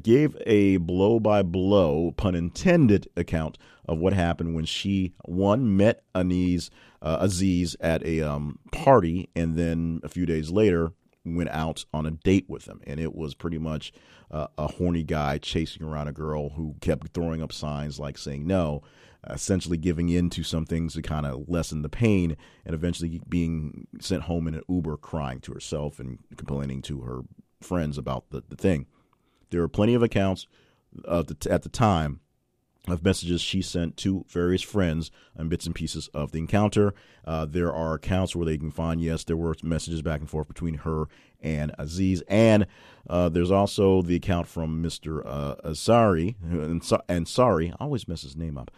gave 0.01 0.37
a 0.45 0.77
blow 0.77 1.19
by 1.19 1.41
blow, 1.41 2.13
pun 2.17 2.35
intended, 2.35 3.07
account 3.15 3.57
of 3.87 3.97
what 3.97 4.13
happened 4.13 4.55
when 4.55 4.65
she 4.65 5.13
one 5.25 5.77
met 5.77 6.03
Aziz, 6.13 6.69
uh, 7.01 7.17
Aziz 7.21 7.75
at 7.79 8.03
a 8.05 8.21
um, 8.21 8.59
party, 8.71 9.29
and 9.35 9.55
then 9.55 10.01
a 10.03 10.09
few 10.09 10.25
days 10.25 10.51
later 10.51 10.91
went 11.23 11.49
out 11.49 11.85
on 11.93 12.05
a 12.05 12.11
date 12.11 12.45
with 12.47 12.67
him, 12.67 12.81
and 12.85 12.99
it 12.99 13.15
was 13.15 13.33
pretty 13.33 13.57
much 13.57 13.91
uh, 14.31 14.47
a 14.57 14.67
horny 14.67 15.03
guy 15.03 15.37
chasing 15.37 15.83
around 15.83 16.07
a 16.07 16.13
girl 16.13 16.49
who 16.49 16.75
kept 16.81 17.13
throwing 17.13 17.41
up 17.41 17.51
signs 17.51 17.99
like 17.99 18.17
saying 18.17 18.45
no, 18.45 18.83
essentially 19.29 19.77
giving 19.77 20.09
in 20.09 20.29
to 20.31 20.43
some 20.43 20.65
things 20.65 20.93
to 20.93 21.01
kind 21.01 21.25
of 21.25 21.47
lessen 21.47 21.81
the 21.81 21.89
pain, 21.89 22.37
and 22.65 22.75
eventually 22.75 23.21
being 23.27 23.87
sent 23.99 24.23
home 24.23 24.47
in 24.47 24.55
an 24.55 24.63
Uber, 24.69 24.97
crying 24.97 25.39
to 25.41 25.53
herself 25.53 25.99
and 25.99 26.19
complaining 26.35 26.81
to 26.83 27.01
her 27.01 27.21
friends 27.61 27.97
about 27.97 28.29
the, 28.29 28.43
the 28.47 28.55
thing. 28.55 28.85
There 29.49 29.61
are 29.61 29.67
plenty 29.67 29.93
of 29.93 30.03
accounts 30.03 30.47
the, 30.93 31.35
at 31.49 31.63
the 31.63 31.69
time 31.69 32.19
of 32.87 33.03
messages 33.03 33.41
she 33.41 33.61
sent 33.61 33.97
to 33.97 34.25
various 34.27 34.61
friends 34.61 35.09
and 35.35 35.49
bits 35.49 35.65
and 35.65 35.73
pieces 35.73 36.07
of 36.13 36.31
the 36.31 36.37
encounter. 36.37 36.93
Uh, 37.25 37.45
there 37.45 37.73
are 37.73 37.95
accounts 37.95 38.35
where 38.35 38.45
they 38.45 38.57
can 38.57 38.71
find, 38.71 39.01
yes, 39.01 39.23
there 39.23 39.37
were 39.37 39.55
messages 39.63 40.01
back 40.01 40.19
and 40.19 40.29
forth 40.29 40.47
between 40.47 40.75
her 40.75 41.05
and 41.41 41.73
Aziz. 41.79 42.21
And 42.27 42.67
uh, 43.09 43.29
there's 43.29 43.51
also 43.51 44.01
the 44.01 44.15
account 44.15 44.47
from 44.47 44.83
Mr. 44.83 45.21
Uh, 45.25 45.55
and 47.09 47.27
sorry, 47.27 47.73
I 47.79 47.83
always 47.83 48.07
mess 48.07 48.21
his 48.21 48.35
name 48.35 48.57
up, 48.57 48.71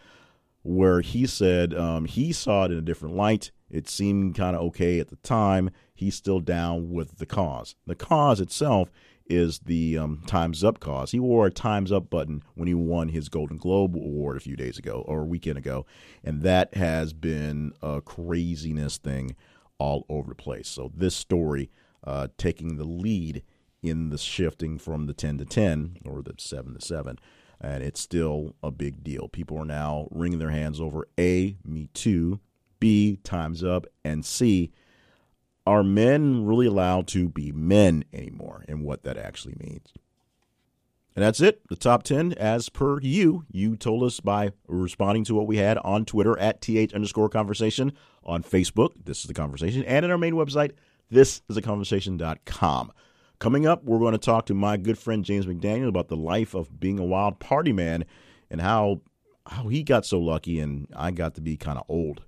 where 0.62 1.00
he 1.00 1.26
said 1.26 1.74
um, 1.74 2.04
he 2.04 2.32
saw 2.32 2.64
it 2.64 2.72
in 2.72 2.78
a 2.78 2.82
different 2.82 3.16
light. 3.16 3.50
It 3.70 3.88
seemed 3.88 4.34
kind 4.34 4.56
of 4.56 4.62
okay 4.62 4.98
at 4.98 5.08
the 5.08 5.16
time. 5.16 5.70
He's 5.94 6.14
still 6.14 6.40
down 6.40 6.90
with 6.90 7.18
the 7.18 7.26
cause. 7.26 7.74
The 7.86 7.94
cause 7.94 8.40
itself 8.40 8.90
is 9.28 9.60
the 9.60 9.98
um, 9.98 10.22
Time's 10.26 10.64
Up 10.64 10.80
cause. 10.80 11.12
He 11.12 11.20
wore 11.20 11.46
a 11.46 11.50
Time's 11.50 11.92
Up 11.92 12.08
button 12.08 12.42
when 12.54 12.66
he 12.66 12.74
won 12.74 13.08
his 13.08 13.28
Golden 13.28 13.58
Globe 13.58 13.94
Award 13.94 14.36
a 14.36 14.40
few 14.40 14.56
days 14.56 14.78
ago 14.78 15.04
or 15.06 15.20
a 15.20 15.26
weekend 15.26 15.58
ago, 15.58 15.86
and 16.24 16.42
that 16.42 16.74
has 16.74 17.12
been 17.12 17.72
a 17.82 18.00
craziness 18.00 18.96
thing 18.96 19.36
all 19.78 20.06
over 20.08 20.30
the 20.30 20.34
place. 20.34 20.68
So 20.68 20.90
this 20.94 21.14
story 21.14 21.70
uh, 22.04 22.28
taking 22.36 22.76
the 22.76 22.84
lead 22.84 23.42
in 23.82 24.10
the 24.10 24.18
shifting 24.18 24.78
from 24.78 25.06
the 25.06 25.14
10 25.14 25.38
to 25.38 25.44
10 25.44 25.98
or 26.04 26.22
the 26.22 26.34
7 26.36 26.74
to 26.74 26.80
7 26.80 27.18
and 27.60 27.82
it's 27.82 28.00
still 28.00 28.54
a 28.62 28.70
big 28.70 29.02
deal. 29.02 29.28
People 29.28 29.58
are 29.58 29.64
now 29.64 30.08
wringing 30.10 30.38
their 30.38 30.50
hands 30.50 30.80
over 30.80 31.08
A, 31.18 31.56
Me 31.64 31.88
Too, 31.94 32.40
B, 32.80 33.18
Time's 33.24 33.64
Up, 33.64 33.86
and 34.04 34.24
C, 34.24 34.72
are 35.66 35.82
men 35.82 36.46
really 36.46 36.66
allowed 36.66 37.06
to 37.08 37.28
be 37.28 37.52
men 37.52 38.04
anymore 38.12 38.64
and 38.68 38.82
what 38.84 39.02
that 39.02 39.18
actually 39.18 39.54
means? 39.58 39.92
And 41.14 41.24
that's 41.24 41.40
it. 41.40 41.66
The 41.68 41.74
top 41.74 42.04
10, 42.04 42.34
as 42.34 42.68
per 42.68 43.00
you. 43.00 43.44
You 43.50 43.76
told 43.76 44.04
us 44.04 44.20
by 44.20 44.52
responding 44.68 45.24
to 45.24 45.34
what 45.34 45.48
we 45.48 45.56
had 45.56 45.76
on 45.78 46.04
Twitter 46.04 46.38
at 46.38 46.62
TH 46.62 46.94
underscore 46.94 47.28
conversation, 47.28 47.92
on 48.22 48.44
Facebook, 48.44 48.92
this 49.04 49.20
is 49.22 49.24
the 49.24 49.34
conversation, 49.34 49.82
and 49.84 50.04
in 50.04 50.12
our 50.12 50.18
main 50.18 50.34
website, 50.34 50.72
this 51.10 51.42
is 51.48 51.56
the 51.56 51.62
conversation.com. 51.62 52.92
Coming 53.38 53.66
up, 53.66 53.84
we're 53.84 54.00
going 54.00 54.12
to 54.12 54.18
talk 54.18 54.46
to 54.46 54.54
my 54.54 54.76
good 54.76 54.98
friend 54.98 55.24
James 55.24 55.46
McDaniel 55.46 55.88
about 55.88 56.08
the 56.08 56.16
life 56.16 56.54
of 56.54 56.80
being 56.80 56.98
a 56.98 57.04
wild 57.04 57.38
party 57.38 57.72
man 57.72 58.04
and 58.50 58.60
how 58.60 59.00
how 59.46 59.68
he 59.68 59.82
got 59.82 60.04
so 60.04 60.18
lucky 60.18 60.60
and 60.60 60.88
I 60.94 61.10
got 61.10 61.34
to 61.36 61.40
be 61.40 61.56
kind 61.56 61.78
of 61.78 61.84
old. 61.88 62.22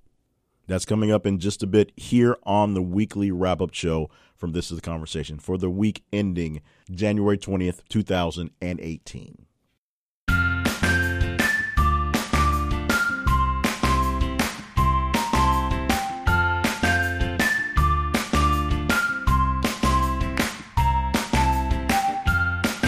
That's 0.68 0.85
coming 0.85 1.11
up 1.11 1.27
in 1.27 1.40
just 1.40 1.62
a 1.64 1.66
bit 1.66 1.90
here 1.96 2.37
on 2.44 2.75
the 2.75 2.83
weekly 2.83 3.33
wrap 3.33 3.61
up 3.61 3.75
show 3.75 4.09
from 4.37 4.53
This 4.53 4.70
is 4.70 4.79
the 4.79 4.83
Conversation 4.83 5.38
for 5.40 5.59
the 5.59 5.68
week 5.68 6.05
ending 6.12 6.62
January 6.90 7.37
20th, 7.37 7.81
2018. 7.88 9.46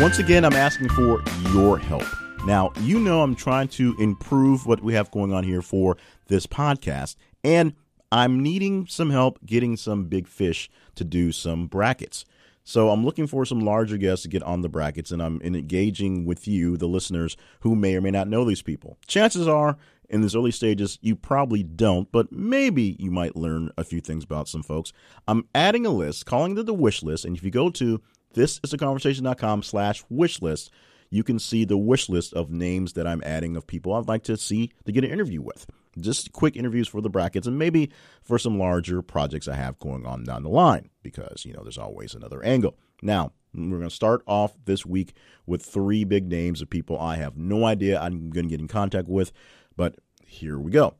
Once 0.03 0.19
again, 0.19 0.45
I'm 0.45 0.55
asking 0.55 0.89
for 0.89 1.23
your 1.53 1.79
help. 1.79 2.03
Now, 2.45 2.73
you 2.81 2.99
know 2.99 3.23
I'm 3.23 3.37
trying 3.37 3.69
to 3.69 3.95
improve 4.01 4.67
what 4.67 4.83
we 4.83 4.95
have 4.95 5.13
going 5.13 5.33
on 5.33 5.45
here 5.45 5.63
for 5.63 5.97
this 6.27 6.45
podcast, 6.45 7.15
and 7.45 7.73
I'm 8.11 8.43
needing 8.43 8.89
some 8.89 9.11
help 9.11 9.39
getting 9.47 9.77
some 9.77 10.07
big 10.07 10.27
fish 10.27 10.69
to 10.97 11.05
do 11.05 11.31
some 11.31 11.69
brackets. 11.69 12.25
So 12.65 12.91
I'm 12.91 13.05
looking 13.05 13.29
for 13.29 13.47
some 13.47 13.61
larger 13.61 13.97
guests 13.97 14.25
to 14.25 14.29
get 14.29 14.43
on 14.43 14.63
the 14.63 14.69
brackets, 14.69 15.13
and 15.13 15.23
I'm 15.23 15.41
engaging 15.43 16.25
with 16.25 16.49
you, 16.49 16.77
the 16.77 16.89
listeners, 16.89 17.37
who 17.61 17.77
may 17.77 17.95
or 17.95 18.01
may 18.01 18.11
not 18.11 18.27
know 18.27 18.45
these 18.45 18.61
people. 18.61 18.99
Chances 19.07 19.47
are, 19.47 19.79
in 20.09 20.21
these 20.21 20.35
early 20.35 20.51
stages, 20.51 20.99
you 21.01 21.15
probably 21.15 21.63
don't, 21.63 22.11
but 22.11 22.33
maybe 22.33 22.97
you 22.99 23.13
might 23.13 23.37
learn 23.37 23.71
a 23.79 23.85
few 23.85 24.01
things 24.01 24.25
about 24.25 24.49
some 24.49 24.65
folks. 24.65 24.93
I'm 25.29 25.47
adding 25.55 25.87
a 25.87 25.91
list, 25.91 26.27
calling 26.27 26.59
it 26.59 26.67
the 26.67 26.75
wish 26.75 27.05
list, 27.05 27.25
and 27.25 27.37
if 27.37 27.45
you 27.45 27.53
go 27.53 27.71
to 27.71 28.01
thisisaconversation.com 28.35 29.63
slash 29.63 30.05
wish 30.09 30.43
list, 30.43 30.71
you 31.11 31.23
can 31.23 31.39
see 31.39 31.65
the 31.65 31.77
wish 31.77 32.09
list 32.09 32.33
of 32.33 32.51
names 32.51 32.95
that 32.95 33.07
I'm 33.07 33.23
adding 33.25 33.57
of 33.57 33.67
people 33.67 33.93
I'd 33.93 34.09
like 34.09 34.23
to 34.25 34.37
see 34.37 34.71
to 34.87 34.93
get 34.93 35.05
an 35.05 35.11
interview 35.11 35.43
with. 35.43 35.67
Just 36.01 36.33
quick 36.33 36.57
interviews 36.57 36.89
for 36.89 37.03
the 37.03 37.11
brackets 37.11 37.47
and 37.47 37.59
maybe 37.59 37.91
for 38.23 38.39
some 38.39 38.59
larger 38.59 39.03
projects 39.03 39.47
I 39.47 39.57
have 39.57 39.79
going 39.79 40.07
on 40.07 40.25
down 40.25 40.43
the 40.43 40.49
line 40.49 40.89
because, 41.03 41.45
you 41.45 41.53
know, 41.53 41.63
there's 41.63 41.77
always 41.77 42.15
another 42.15 42.43
angle. 42.43 42.79
Now, 43.03 43.33
we're 43.53 43.79
going 43.79 43.83
to 43.83 43.91
start 43.91 44.23
off 44.27 44.55
this 44.65 44.87
week 44.87 45.15
with 45.47 45.63
three 45.63 46.05
big 46.05 46.29
names 46.29 46.63
of 46.63 46.71
people 46.71 46.99
I 46.99 47.17
have 47.17 47.37
no 47.37 47.67
idea 47.67 48.01
I'm 48.01 48.31
going 48.31 48.47
to 48.47 48.51
get 48.51 48.61
in 48.61 48.69
contact 48.69 49.09
with, 49.09 49.33
but 49.77 49.97
here 50.25 50.59
we 50.59 50.71
go. 50.71 50.95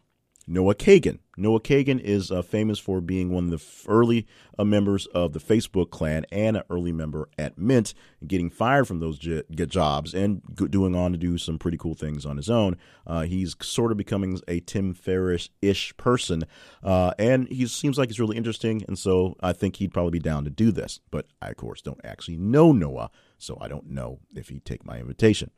Noah 0.47 0.75
Kagan. 0.75 1.19
Noah 1.37 1.61
Kagan 1.61 2.01
is 2.01 2.31
uh, 2.31 2.43
famous 2.43 2.79
for 2.79 3.01
being 3.01 3.31
one 3.31 3.45
of 3.45 3.51
the 3.51 3.91
early 3.91 4.27
uh, 4.59 4.65
members 4.65 5.07
of 5.07 5.33
the 5.33 5.39
Facebook 5.39 5.91
clan 5.91 6.27
and 6.31 6.57
an 6.57 6.63
early 6.69 6.93
member 6.93 7.29
at 7.39 7.57
Mint, 7.57 7.95
getting 8.27 8.51
fired 8.51 8.87
from 8.87 9.01
those 9.01 9.19
j- 9.19 9.43
jobs 9.51 10.15
and 10.15 10.43
doing 10.71 10.95
on 10.95 11.13
to 11.13 11.19
do 11.19 11.39
some 11.39 11.59
pretty 11.59 11.79
cool 11.79 11.95
things 11.95 12.27
on 12.27 12.37
his 12.37 12.51
own. 12.51 12.77
Uh, 13.07 13.23
he's 13.23 13.57
sort 13.61 13.93
of 13.93 13.97
becoming 13.97 14.39
a 14.49 14.61
Tim 14.61 14.95
Ferriss 14.95 15.49
ish 15.63 15.97
person, 15.97 16.45
uh, 16.83 17.13
and 17.19 17.49
he 17.49 17.67
seems 17.67 17.97
like 17.97 18.09
he's 18.09 18.21
really 18.21 18.37
interesting, 18.37 18.85
and 18.89 18.99
so 18.99 19.37
I 19.41 19.53
think 19.53 19.77
he'd 19.77 19.95
probably 19.95 20.13
be 20.13 20.19
down 20.19 20.45
to 20.45 20.51
do 20.51 20.71
this. 20.71 21.01
But 21.11 21.27
I, 21.41 21.49
of 21.49 21.57
course, 21.57 21.81
don't 21.81 22.01
actually 22.05 22.37
know 22.37 22.73
Noah, 22.73 23.11
so 23.39 23.57
I 23.61 23.69
don't 23.69 23.89
know 23.89 24.19
if 24.35 24.49
he'd 24.49 24.65
take 24.65 24.85
my 24.85 24.99
invitation. 24.99 25.51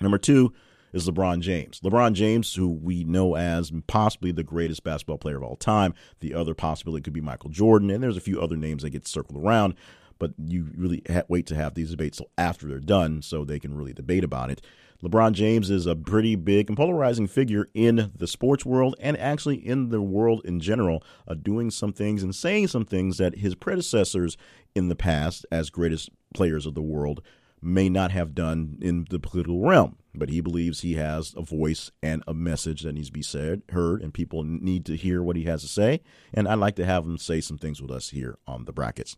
Number 0.00 0.18
two, 0.18 0.52
is 0.92 1.08
LeBron 1.08 1.40
James. 1.40 1.80
LeBron 1.80 2.12
James, 2.12 2.54
who 2.54 2.68
we 2.68 3.04
know 3.04 3.36
as 3.36 3.72
possibly 3.86 4.32
the 4.32 4.42
greatest 4.42 4.82
basketball 4.84 5.18
player 5.18 5.36
of 5.36 5.42
all 5.42 5.56
time. 5.56 5.94
The 6.20 6.34
other 6.34 6.54
possibility 6.54 7.02
could 7.02 7.12
be 7.12 7.20
Michael 7.20 7.50
Jordan, 7.50 7.90
and 7.90 8.02
there's 8.02 8.16
a 8.16 8.20
few 8.20 8.40
other 8.40 8.56
names 8.56 8.82
that 8.82 8.90
get 8.90 9.06
circled 9.06 9.42
around. 9.42 9.74
But 10.18 10.32
you 10.38 10.68
really 10.76 11.02
ha- 11.08 11.22
wait 11.28 11.46
to 11.46 11.54
have 11.54 11.74
these 11.74 11.90
debates 11.90 12.18
till 12.18 12.30
after 12.36 12.66
they're 12.66 12.78
done 12.78 13.22
so 13.22 13.44
they 13.44 13.58
can 13.58 13.74
really 13.74 13.94
debate 13.94 14.24
about 14.24 14.50
it. 14.50 14.60
LeBron 15.02 15.32
James 15.32 15.70
is 15.70 15.86
a 15.86 15.96
pretty 15.96 16.36
big 16.36 16.68
and 16.68 16.76
polarizing 16.76 17.26
figure 17.26 17.70
in 17.72 18.12
the 18.14 18.26
sports 18.26 18.66
world 18.66 18.94
and 19.00 19.16
actually 19.16 19.56
in 19.56 19.88
the 19.88 20.02
world 20.02 20.42
in 20.44 20.60
general, 20.60 21.02
uh, 21.26 21.32
doing 21.32 21.70
some 21.70 21.92
things 21.92 22.22
and 22.22 22.34
saying 22.34 22.68
some 22.68 22.84
things 22.84 23.16
that 23.16 23.38
his 23.38 23.54
predecessors 23.54 24.36
in 24.74 24.88
the 24.88 24.96
past, 24.96 25.46
as 25.50 25.70
greatest 25.70 26.10
players 26.34 26.66
of 26.66 26.74
the 26.74 26.82
world, 26.82 27.22
may 27.62 27.88
not 27.88 28.10
have 28.10 28.34
done 28.34 28.78
in 28.80 29.06
the 29.10 29.18
political 29.18 29.60
realm. 29.60 29.96
But 30.14 30.30
he 30.30 30.40
believes 30.40 30.80
he 30.80 30.94
has 30.94 31.34
a 31.36 31.42
voice 31.42 31.92
and 32.02 32.24
a 32.26 32.34
message 32.34 32.82
that 32.82 32.94
needs 32.94 33.08
to 33.08 33.12
be 33.12 33.22
said, 33.22 33.62
heard, 33.68 34.02
and 34.02 34.12
people 34.12 34.42
need 34.42 34.84
to 34.86 34.96
hear 34.96 35.22
what 35.22 35.36
he 35.36 35.44
has 35.44 35.62
to 35.62 35.68
say. 35.68 36.00
And 36.34 36.48
I'd 36.48 36.54
like 36.58 36.74
to 36.76 36.84
have 36.84 37.04
him 37.04 37.16
say 37.16 37.40
some 37.40 37.58
things 37.58 37.80
with 37.80 37.92
us 37.92 38.10
here 38.10 38.36
on 38.44 38.64
the 38.64 38.72
brackets. 38.72 39.16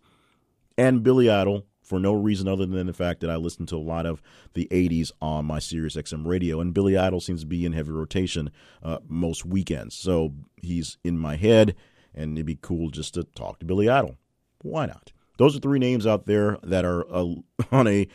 And 0.76 1.02
Billy 1.02 1.31
Idol, 1.31 1.66
for 1.83 1.98
no 1.98 2.12
reason 2.12 2.46
other 2.46 2.66
than 2.66 2.87
the 2.87 2.92
fact 2.92 3.20
that 3.20 3.31
I 3.31 3.37
listen 3.37 3.64
to 3.66 3.76
a 3.76 3.78
lot 3.78 4.05
of 4.05 4.22
the 4.52 4.68
80s 4.70 5.12
on 5.20 5.46
my 5.46 5.59
Sirius 5.59 5.96
XM 5.96 6.26
radio, 6.26 6.61
and 6.61 6.74
Billy 6.74 6.96
Idol 6.96 7.20
seems 7.20 7.40
to 7.40 7.46
be 7.46 7.64
in 7.64 7.72
heavy 7.72 7.90
rotation 7.90 8.50
uh, 8.83 8.98
most 9.09 9.46
weekends. 9.46 9.94
So 9.94 10.35
he's 10.57 10.98
in 11.02 11.18
my 11.18 11.37
head, 11.37 11.74
and 12.14 12.37
it'd 12.37 12.46
be 12.46 12.59
cool 12.61 12.90
just 12.90 13.14
to 13.14 13.24
talk 13.24 13.59
to 13.61 13.66
Billy 13.66 13.88
Idol. 13.88 14.16
Why 14.62 14.87
not? 14.87 15.12
Those 15.42 15.57
are 15.57 15.61
three 15.61 15.81
names 15.81 16.07
out 16.07 16.26
there 16.26 16.57
that 16.62 16.85
are 16.85 17.05
uh, 17.12 17.35
on 17.72 17.88
a 17.88 18.07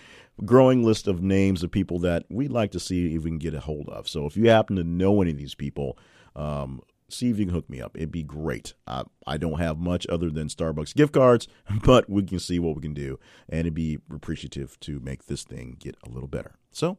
growing 0.46 0.86
list 0.86 1.08
of 1.08 1.22
names 1.22 1.62
of 1.62 1.72
people 1.72 2.00
that 2.00 2.24
we'd 2.30 2.54
like 2.54 2.72
to 2.72 2.80
see 2.80 3.16
if 3.16 3.24
we 3.24 3.32
can 3.32 3.38
get 3.38 3.54
a 3.54 3.60
hold 3.60 3.90
of. 3.90 4.08
So 4.08 4.26
if 4.26 4.38
you 4.38 4.50
happen 4.50 4.78
to 4.78 4.84
know 4.86 5.22
any 5.22 5.32
of 5.32 5.38
these 5.38 5.54
people, 5.54 5.98
um, 6.38 6.80
see 7.10 7.30
if 7.30 7.38
you 7.38 7.46
can 7.46 7.54
hook 7.54 7.70
me 7.70 7.82
up. 7.82 7.98
It'd 7.98 8.14
be 8.14 8.24
great. 8.24 8.76
I, 8.88 9.04
I 9.26 9.36
don't 9.36 9.60
have 9.60 9.78
much 9.78 10.08
other 10.08 10.30
than 10.30 10.48
Starbucks 10.48 10.96
gift 10.96 11.12
cards, 11.12 11.50
but 11.84 12.10
we 12.10 12.24
can 12.24 12.40
see 12.40 12.60
what 12.60 12.78
we 12.78 12.82
can 12.82 12.94
do, 12.94 13.20
and 13.50 13.60
it'd 13.62 13.74
be 13.74 13.98
appreciative 14.10 14.80
to 14.82 15.02
make 15.02 15.26
this 15.26 15.44
thing 15.44 15.76
get 15.78 15.98
a 16.06 16.10
little 16.10 16.30
better. 16.30 16.56
So 16.72 16.98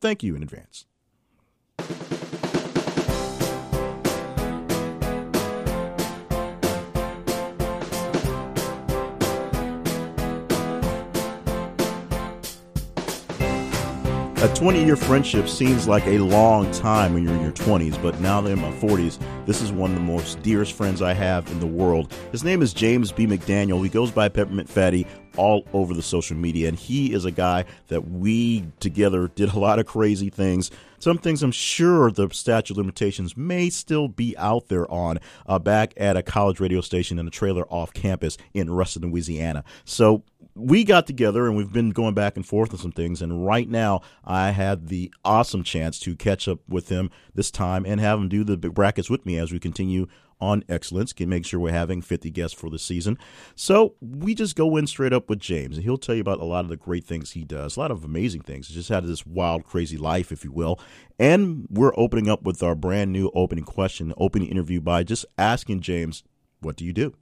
thank 0.00 0.22
you 0.22 0.34
in 0.34 0.42
advance. 0.42 0.86
A 14.42 14.48
20 14.54 14.84
year 14.84 14.96
friendship 14.96 15.48
seems 15.48 15.88
like 15.88 16.06
a 16.06 16.18
long 16.18 16.70
time 16.70 17.14
when 17.14 17.24
you're 17.24 17.32
in 17.32 17.40
your 17.40 17.52
20s, 17.52 18.00
but 18.02 18.20
now 18.20 18.42
that 18.42 18.52
I'm 18.52 18.62
in 18.62 18.70
my 18.70 18.78
40s, 18.78 19.18
this 19.46 19.62
is 19.62 19.72
one 19.72 19.92
of 19.92 19.96
the 19.96 20.02
most 20.02 20.42
dearest 20.42 20.74
friends 20.74 21.00
I 21.00 21.14
have 21.14 21.50
in 21.50 21.58
the 21.58 21.66
world. 21.66 22.12
His 22.32 22.44
name 22.44 22.60
is 22.60 22.74
James 22.74 23.10
B. 23.10 23.26
McDaniel. 23.26 23.82
He 23.82 23.88
goes 23.88 24.10
by 24.10 24.28
Peppermint 24.28 24.68
Fatty 24.68 25.06
all 25.38 25.66
over 25.72 25.94
the 25.94 26.02
social 26.02 26.36
media, 26.36 26.68
and 26.68 26.78
he 26.78 27.14
is 27.14 27.24
a 27.24 27.30
guy 27.30 27.64
that 27.88 28.10
we 28.10 28.66
together 28.78 29.28
did 29.28 29.54
a 29.54 29.58
lot 29.58 29.78
of 29.78 29.86
crazy 29.86 30.28
things. 30.28 30.70
Some 30.98 31.16
things 31.16 31.42
I'm 31.42 31.52
sure 31.52 32.10
the 32.10 32.28
statute 32.30 32.74
of 32.74 32.78
limitations 32.78 33.36
may 33.38 33.70
still 33.70 34.08
be 34.08 34.36
out 34.36 34.68
there 34.68 34.90
on 34.90 35.18
uh, 35.46 35.58
back 35.58 35.94
at 35.96 36.16
a 36.16 36.22
college 36.22 36.60
radio 36.60 36.82
station 36.82 37.18
in 37.18 37.26
a 37.26 37.30
trailer 37.30 37.64
off 37.68 37.92
campus 37.94 38.36
in 38.52 38.70
Ruston, 38.70 39.10
Louisiana. 39.10 39.64
So 39.84 40.24
we 40.56 40.84
got 40.84 41.06
together 41.06 41.46
and 41.46 41.56
we've 41.56 41.72
been 41.72 41.90
going 41.90 42.14
back 42.14 42.36
and 42.36 42.46
forth 42.46 42.72
on 42.72 42.78
some 42.78 42.92
things. 42.92 43.20
And 43.20 43.46
right 43.46 43.68
now, 43.68 44.00
I 44.24 44.50
had 44.50 44.88
the 44.88 45.12
awesome 45.24 45.62
chance 45.62 46.00
to 46.00 46.16
catch 46.16 46.48
up 46.48 46.60
with 46.68 46.88
him 46.88 47.10
this 47.34 47.50
time 47.50 47.84
and 47.84 48.00
have 48.00 48.18
him 48.18 48.28
do 48.28 48.42
the 48.42 48.56
brackets 48.56 49.10
with 49.10 49.26
me 49.26 49.38
as 49.38 49.52
we 49.52 49.58
continue 49.58 50.06
on 50.40 50.64
excellence. 50.68 51.12
Can 51.12 51.28
make 51.28 51.46
sure 51.46 51.60
we're 51.60 51.72
having 51.72 52.02
50 52.02 52.30
guests 52.30 52.58
for 52.58 52.70
the 52.70 52.78
season. 52.78 53.18
So 53.54 53.94
we 54.00 54.34
just 54.34 54.56
go 54.56 54.76
in 54.76 54.86
straight 54.86 55.12
up 55.12 55.28
with 55.28 55.38
James, 55.38 55.76
and 55.76 55.84
he'll 55.84 55.96
tell 55.96 56.14
you 56.14 56.20
about 56.20 56.40
a 56.40 56.44
lot 56.44 56.64
of 56.64 56.70
the 56.70 56.76
great 56.76 57.04
things 57.04 57.32
he 57.32 57.44
does, 57.44 57.76
a 57.76 57.80
lot 57.80 57.90
of 57.90 58.04
amazing 58.04 58.42
things. 58.42 58.68
He's 58.68 58.76
just 58.76 58.88
had 58.88 59.04
this 59.04 59.26
wild, 59.26 59.64
crazy 59.64 59.96
life, 59.96 60.32
if 60.32 60.44
you 60.44 60.52
will. 60.52 60.80
And 61.18 61.66
we're 61.70 61.94
opening 61.96 62.28
up 62.28 62.42
with 62.42 62.62
our 62.62 62.74
brand 62.74 63.12
new 63.12 63.30
opening 63.34 63.64
question, 63.64 64.12
opening 64.16 64.48
interview 64.48 64.80
by 64.80 65.04
just 65.04 65.24
asking 65.38 65.80
James, 65.80 66.22
"What 66.60 66.76
do 66.76 66.84
you 66.84 66.92
do?" 66.92 67.14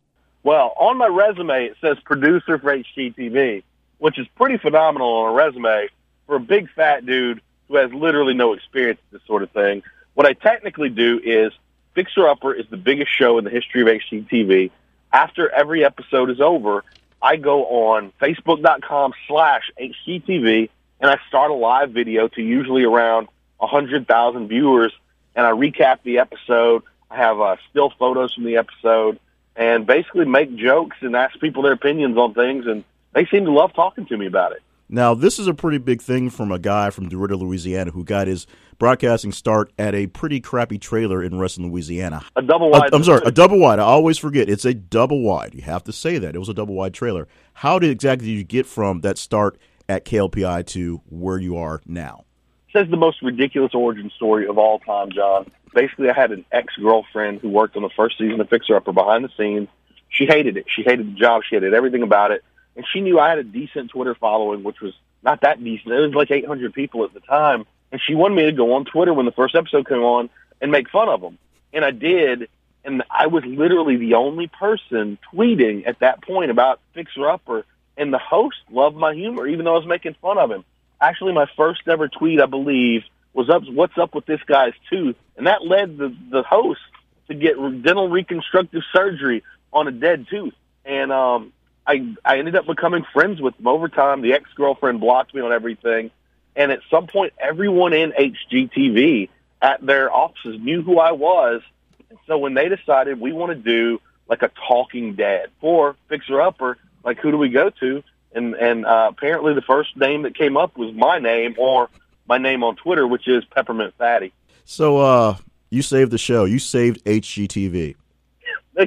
Well, 0.44 0.74
on 0.76 0.98
my 0.98 1.06
resume, 1.06 1.64
it 1.64 1.76
says 1.80 1.96
producer 2.04 2.58
for 2.58 2.76
HGTV, 2.76 3.64
which 3.98 4.18
is 4.18 4.26
pretty 4.36 4.58
phenomenal 4.58 5.08
on 5.08 5.32
a 5.32 5.34
resume 5.34 5.88
for 6.26 6.36
a 6.36 6.40
big 6.40 6.70
fat 6.70 7.04
dude 7.06 7.40
who 7.68 7.76
has 7.76 7.92
literally 7.92 8.34
no 8.34 8.52
experience 8.52 9.00
with 9.10 9.20
this 9.20 9.26
sort 9.26 9.42
of 9.42 9.50
thing. 9.50 9.82
What 10.12 10.26
I 10.26 10.34
technically 10.34 10.90
do 10.90 11.18
is 11.24 11.50
Fixer 11.94 12.28
Upper 12.28 12.52
is 12.52 12.66
the 12.68 12.76
biggest 12.76 13.10
show 13.10 13.38
in 13.38 13.44
the 13.44 13.50
history 13.50 13.80
of 13.80 13.88
HGTV. 13.88 14.70
After 15.12 15.48
every 15.48 15.82
episode 15.82 16.28
is 16.28 16.40
over, 16.40 16.84
I 17.22 17.36
go 17.36 17.64
on 17.64 18.12
Facebook.com 18.20 19.14
slash 19.26 19.70
HGTV 19.80 20.68
and 21.00 21.10
I 21.10 21.16
start 21.26 21.50
a 21.50 21.54
live 21.54 21.92
video 21.92 22.28
to 22.28 22.42
usually 22.42 22.84
around 22.84 23.28
100,000 23.58 24.48
viewers 24.48 24.92
and 25.34 25.46
I 25.46 25.52
recap 25.52 26.00
the 26.02 26.18
episode. 26.18 26.82
I 27.10 27.16
have 27.16 27.40
uh, 27.40 27.56
still 27.70 27.90
photos 27.98 28.34
from 28.34 28.44
the 28.44 28.58
episode 28.58 29.18
and 29.56 29.86
basically 29.86 30.24
make 30.24 30.54
jokes 30.56 30.96
and 31.00 31.14
ask 31.14 31.38
people 31.40 31.62
their 31.62 31.72
opinions 31.72 32.16
on 32.16 32.34
things, 32.34 32.66
and 32.66 32.84
they 33.14 33.26
seem 33.26 33.44
to 33.44 33.52
love 33.52 33.72
talking 33.74 34.06
to 34.06 34.16
me 34.16 34.26
about 34.26 34.52
it. 34.52 34.62
Now, 34.88 35.14
this 35.14 35.38
is 35.38 35.46
a 35.46 35.54
pretty 35.54 35.78
big 35.78 36.02
thing 36.02 36.28
from 36.28 36.52
a 36.52 36.58
guy 36.58 36.90
from 36.90 37.08
DeRidder, 37.08 37.38
Louisiana, 37.38 37.90
who 37.90 38.04
got 38.04 38.26
his 38.26 38.46
broadcasting 38.78 39.32
start 39.32 39.72
at 39.78 39.94
a 39.94 40.06
pretty 40.08 40.40
crappy 40.40 40.78
trailer 40.78 41.22
in 41.22 41.38
Ruston, 41.38 41.70
Louisiana. 41.70 42.22
A 42.36 42.42
double 42.42 42.70
wide. 42.70 42.92
Uh, 42.92 42.96
I'm 42.96 43.04
sorry, 43.04 43.22
a 43.24 43.32
double 43.32 43.58
wide. 43.58 43.78
I 43.78 43.84
always 43.84 44.18
forget. 44.18 44.48
It's 44.48 44.64
a 44.64 44.74
double 44.74 45.22
wide. 45.22 45.54
You 45.54 45.62
have 45.62 45.84
to 45.84 45.92
say 45.92 46.18
that. 46.18 46.34
It 46.34 46.38
was 46.38 46.50
a 46.50 46.54
double 46.54 46.74
wide 46.74 46.92
trailer. 46.92 47.26
How 47.54 47.78
did 47.78 47.90
exactly 47.90 48.26
did 48.28 48.34
you 48.34 48.44
get 48.44 48.66
from 48.66 49.00
that 49.00 49.16
start 49.16 49.58
at 49.88 50.04
KLPI 50.04 50.66
to 50.68 51.00
where 51.08 51.38
you 51.38 51.56
are 51.56 51.80
now? 51.86 52.24
Says 52.72 52.88
the 52.90 52.96
most 52.96 53.22
ridiculous 53.22 53.72
origin 53.74 54.10
story 54.16 54.46
of 54.46 54.58
all 54.58 54.80
time, 54.80 55.10
John 55.12 55.50
basically 55.74 56.08
I 56.08 56.14
had 56.14 56.32
an 56.32 56.44
ex 56.52 56.74
girlfriend 56.76 57.40
who 57.40 57.48
worked 57.48 57.76
on 57.76 57.82
the 57.82 57.90
first 57.90 58.18
season 58.18 58.40
of 58.40 58.48
Fixer 58.48 58.76
Upper 58.76 58.92
behind 58.92 59.24
the 59.24 59.30
scenes. 59.36 59.68
She 60.08 60.26
hated 60.26 60.56
it. 60.56 60.66
She 60.68 60.82
hated 60.82 61.14
the 61.14 61.18
job. 61.18 61.42
She 61.48 61.56
hated 61.56 61.74
everything 61.74 62.02
about 62.02 62.30
it. 62.30 62.44
And 62.76 62.86
she 62.92 63.00
knew 63.00 63.18
I 63.18 63.28
had 63.28 63.38
a 63.38 63.44
decent 63.44 63.90
Twitter 63.90 64.14
following, 64.14 64.62
which 64.62 64.80
was 64.80 64.94
not 65.22 65.40
that 65.42 65.62
decent. 65.62 65.92
It 65.92 66.00
was 66.00 66.14
like 66.14 66.30
800 66.30 66.72
people 66.72 67.04
at 67.04 67.14
the 67.14 67.20
time. 67.20 67.66
And 67.92 68.00
she 68.00 68.14
wanted 68.14 68.34
me 68.34 68.44
to 68.44 68.52
go 68.52 68.74
on 68.74 68.84
Twitter 68.84 69.12
when 69.12 69.26
the 69.26 69.32
first 69.32 69.54
episode 69.54 69.88
came 69.88 70.02
on 70.02 70.30
and 70.60 70.70
make 70.70 70.90
fun 70.90 71.08
of 71.08 71.20
them. 71.20 71.38
And 71.72 71.84
I 71.84 71.90
did. 71.90 72.48
And 72.84 73.02
I 73.10 73.28
was 73.28 73.44
literally 73.44 73.96
the 73.96 74.14
only 74.14 74.46
person 74.46 75.18
tweeting 75.32 75.86
at 75.86 76.00
that 76.00 76.22
point 76.22 76.50
about 76.50 76.80
Fixer 76.92 77.28
Upper. 77.28 77.64
And 77.96 78.12
the 78.12 78.18
host 78.18 78.56
loved 78.70 78.96
my 78.96 79.14
humor, 79.14 79.46
even 79.46 79.64
though 79.64 79.74
I 79.74 79.78
was 79.78 79.86
making 79.86 80.16
fun 80.20 80.38
of 80.38 80.50
him. 80.50 80.64
Actually, 81.00 81.32
my 81.32 81.46
first 81.56 81.82
ever 81.86 82.08
tweet, 82.08 82.40
I 82.40 82.46
believe, 82.46 83.04
was 83.34 83.50
up, 83.50 83.62
what's 83.68 83.98
up 83.98 84.14
with 84.14 84.26
this 84.26 84.40
guy's 84.46 84.72
tooth? 84.88 85.16
And 85.36 85.46
that 85.46 85.66
led 85.66 85.98
the, 85.98 86.16
the 86.30 86.42
host 86.42 86.80
to 87.28 87.34
get 87.34 87.56
dental 87.82 88.08
reconstructive 88.08 88.82
surgery 88.94 89.42
on 89.72 89.88
a 89.88 89.90
dead 89.90 90.26
tooth. 90.30 90.54
And 90.84 91.12
um, 91.12 91.52
I 91.86 92.14
I 92.24 92.38
ended 92.38 92.56
up 92.56 92.66
becoming 92.66 93.04
friends 93.12 93.40
with 93.40 93.56
them 93.56 93.66
over 93.66 93.88
time. 93.88 94.22
The 94.22 94.34
ex 94.34 94.50
girlfriend 94.54 95.00
blocked 95.00 95.34
me 95.34 95.40
on 95.40 95.52
everything, 95.52 96.10
and 96.54 96.70
at 96.70 96.80
some 96.90 97.06
point, 97.06 97.32
everyone 97.38 97.92
in 97.92 98.12
HGTV 98.12 99.28
at 99.60 99.84
their 99.84 100.12
offices 100.12 100.60
knew 100.60 100.82
who 100.82 100.98
I 100.98 101.12
was. 101.12 101.62
And 102.10 102.18
so 102.26 102.38
when 102.38 102.54
they 102.54 102.68
decided 102.68 103.18
we 103.18 103.32
want 103.32 103.50
to 103.50 103.56
do 103.56 104.00
like 104.28 104.42
a 104.42 104.50
Talking 104.68 105.14
Dead 105.14 105.50
for 105.60 105.96
Fixer 106.08 106.40
Upper, 106.40 106.78
like 107.02 107.18
who 107.18 107.30
do 107.30 107.38
we 107.38 107.48
go 107.48 107.70
to? 107.70 108.02
And 108.34 108.54
and 108.54 108.86
uh, 108.86 109.10
apparently 109.10 109.54
the 109.54 109.62
first 109.62 109.96
name 109.96 110.22
that 110.22 110.36
came 110.36 110.56
up 110.56 110.76
was 110.76 110.94
my 110.94 111.18
name 111.18 111.54
or 111.58 111.88
my 112.26 112.38
name 112.38 112.62
on 112.62 112.76
Twitter, 112.76 113.06
which 113.06 113.28
is 113.28 113.44
Peppermint 113.44 113.94
Fatty. 113.98 114.32
So 114.64 114.98
uh, 114.98 115.36
you 115.70 115.82
saved 115.82 116.10
the 116.10 116.18
show. 116.18 116.44
You 116.44 116.58
saved 116.58 117.04
HGTV. 117.04 117.96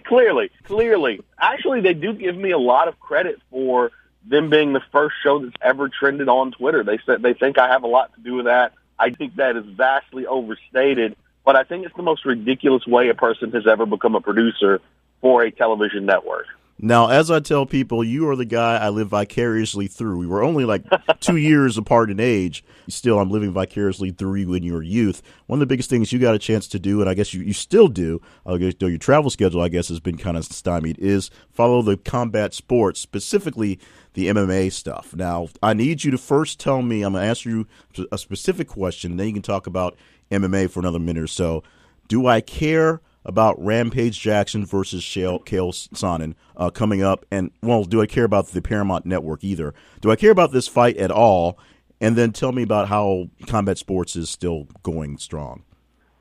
Clearly, 0.06 0.52
clearly. 0.64 1.22
Actually, 1.40 1.82
they 1.82 1.94
do 1.94 2.14
give 2.14 2.36
me 2.36 2.52
a 2.52 2.58
lot 2.58 2.88
of 2.88 3.00
credit 3.00 3.40
for 3.50 3.92
them 4.26 4.50
being 4.50 4.74
the 4.74 4.82
first 4.92 5.16
show 5.24 5.40
that's 5.40 5.56
ever 5.62 5.88
trended 5.88 6.28
on 6.28 6.52
Twitter. 6.52 6.84
They 6.84 7.00
said 7.06 7.22
they 7.22 7.34
think 7.34 7.58
I 7.58 7.70
have 7.70 7.84
a 7.84 7.88
lot 7.88 8.14
to 8.16 8.22
do 8.22 8.36
with 8.36 8.46
that. 8.46 8.74
I 9.00 9.12
think 9.12 9.36
that 9.36 9.56
is 9.56 9.66
vastly 9.66 10.26
overstated, 10.26 11.16
but 11.46 11.56
I 11.56 11.64
think 11.64 11.86
it's 11.86 11.96
the 11.96 12.04
most 12.04 12.26
ridiculous 12.26 12.86
way 12.86 13.10
a 13.10 13.14
person 13.14 13.52
has 13.52 13.66
ever 13.66 13.86
become 13.86 14.16
a 14.16 14.22
producer 14.22 14.82
for 15.22 15.44
a 15.44 15.52
television 15.52 16.06
network. 16.06 16.48
Now, 16.80 17.10
as 17.10 17.32
I 17.32 17.40
tell 17.40 17.66
people, 17.66 18.04
you 18.04 18.30
are 18.30 18.36
the 18.36 18.46
guy 18.46 18.78
I 18.78 18.90
live 18.90 19.08
vicariously 19.08 19.88
through. 19.88 20.20
We 20.20 20.28
were 20.28 20.44
only 20.44 20.64
like 20.64 20.84
two 21.20 21.38
years 21.38 21.76
apart 21.76 22.12
in 22.12 22.20
age. 22.20 22.64
Still, 22.88 23.20
I'm 23.20 23.32
living 23.32 23.52
vicariously 23.52 24.12
through 24.12 24.36
you 24.36 24.54
in 24.54 24.62
your 24.62 24.84
youth. 24.84 25.24
One 25.48 25.58
of 25.58 25.62
the 25.62 25.66
biggest 25.74 25.90
things 25.90 26.14
you 26.14 26.20
got 26.20 26.36
a 26.36 26.40
chance 26.40 26.68
to 26.70 26.80
do, 26.80 27.02
and 27.02 27.10
I 27.10 27.16
guess 27.16 27.34
you, 27.34 27.42
you 27.42 27.54
still 27.54 27.88
do, 27.88 28.22
uh, 28.46 28.58
though 28.80 28.86
your 28.86 29.00
travel 29.00 29.32
schedule, 29.32 29.62
I 29.62 29.70
guess, 29.70 29.88
has 29.88 30.00
been 30.00 30.18
kind 30.18 30.38
of 30.38 30.46
stymied, 30.46 31.00
is 31.00 31.32
follow 31.50 31.82
the 31.82 31.98
combat 31.98 32.54
sports, 32.54 33.00
specifically 33.00 33.80
the 34.14 34.28
MMA 34.28 34.72
stuff. 34.72 35.16
Now, 35.16 35.48
I 35.64 35.74
need 35.74 36.04
you 36.04 36.12
to 36.12 36.18
first 36.18 36.60
tell 36.60 36.84
me, 36.84 37.02
I'm 37.02 37.14
going 37.14 37.24
to 37.24 37.30
ask 37.30 37.44
you 37.44 37.68
a 38.12 38.20
specific 38.20 38.68
question, 38.68 39.12
and 39.12 39.20
then 39.20 39.28
you 39.28 39.34
can 39.34 39.42
talk 39.42 39.66
about 39.66 39.98
MMA 40.32 40.70
for 40.70 40.80
another 40.80 41.00
minute 41.00 41.24
or 41.24 41.28
so. 41.28 41.64
Do 42.08 42.28
I 42.28 42.42
care 42.42 43.02
about 43.28 43.64
Rampage 43.64 44.20
Jackson 44.20 44.66
versus 44.66 45.04
Chael, 45.04 45.44
Sonnen 45.44 46.34
uh, 46.56 46.70
coming 46.70 47.04
up, 47.04 47.26
and 47.30 47.52
well, 47.62 47.84
do 47.84 48.02
I 48.02 48.08
care 48.08 48.24
about 48.24 48.48
the 48.48 48.62
Paramount 48.62 49.06
Network 49.06 49.44
either? 49.44 49.74
Do 50.02 50.10
I 50.10 50.16
care 50.16 50.32
about 50.32 50.52
this 50.54 50.68
fight 50.68 50.98
at 50.98 51.12
all? 51.12 51.60
And 52.00 52.16
then 52.16 52.32
tell 52.32 52.52
me 52.52 52.64
about 52.64 52.88
how 52.88 53.30
combat 53.48 53.78
sports 53.78 54.16
is 54.16 54.30
still 54.30 54.68
going 54.84 55.18
strong. 55.18 55.64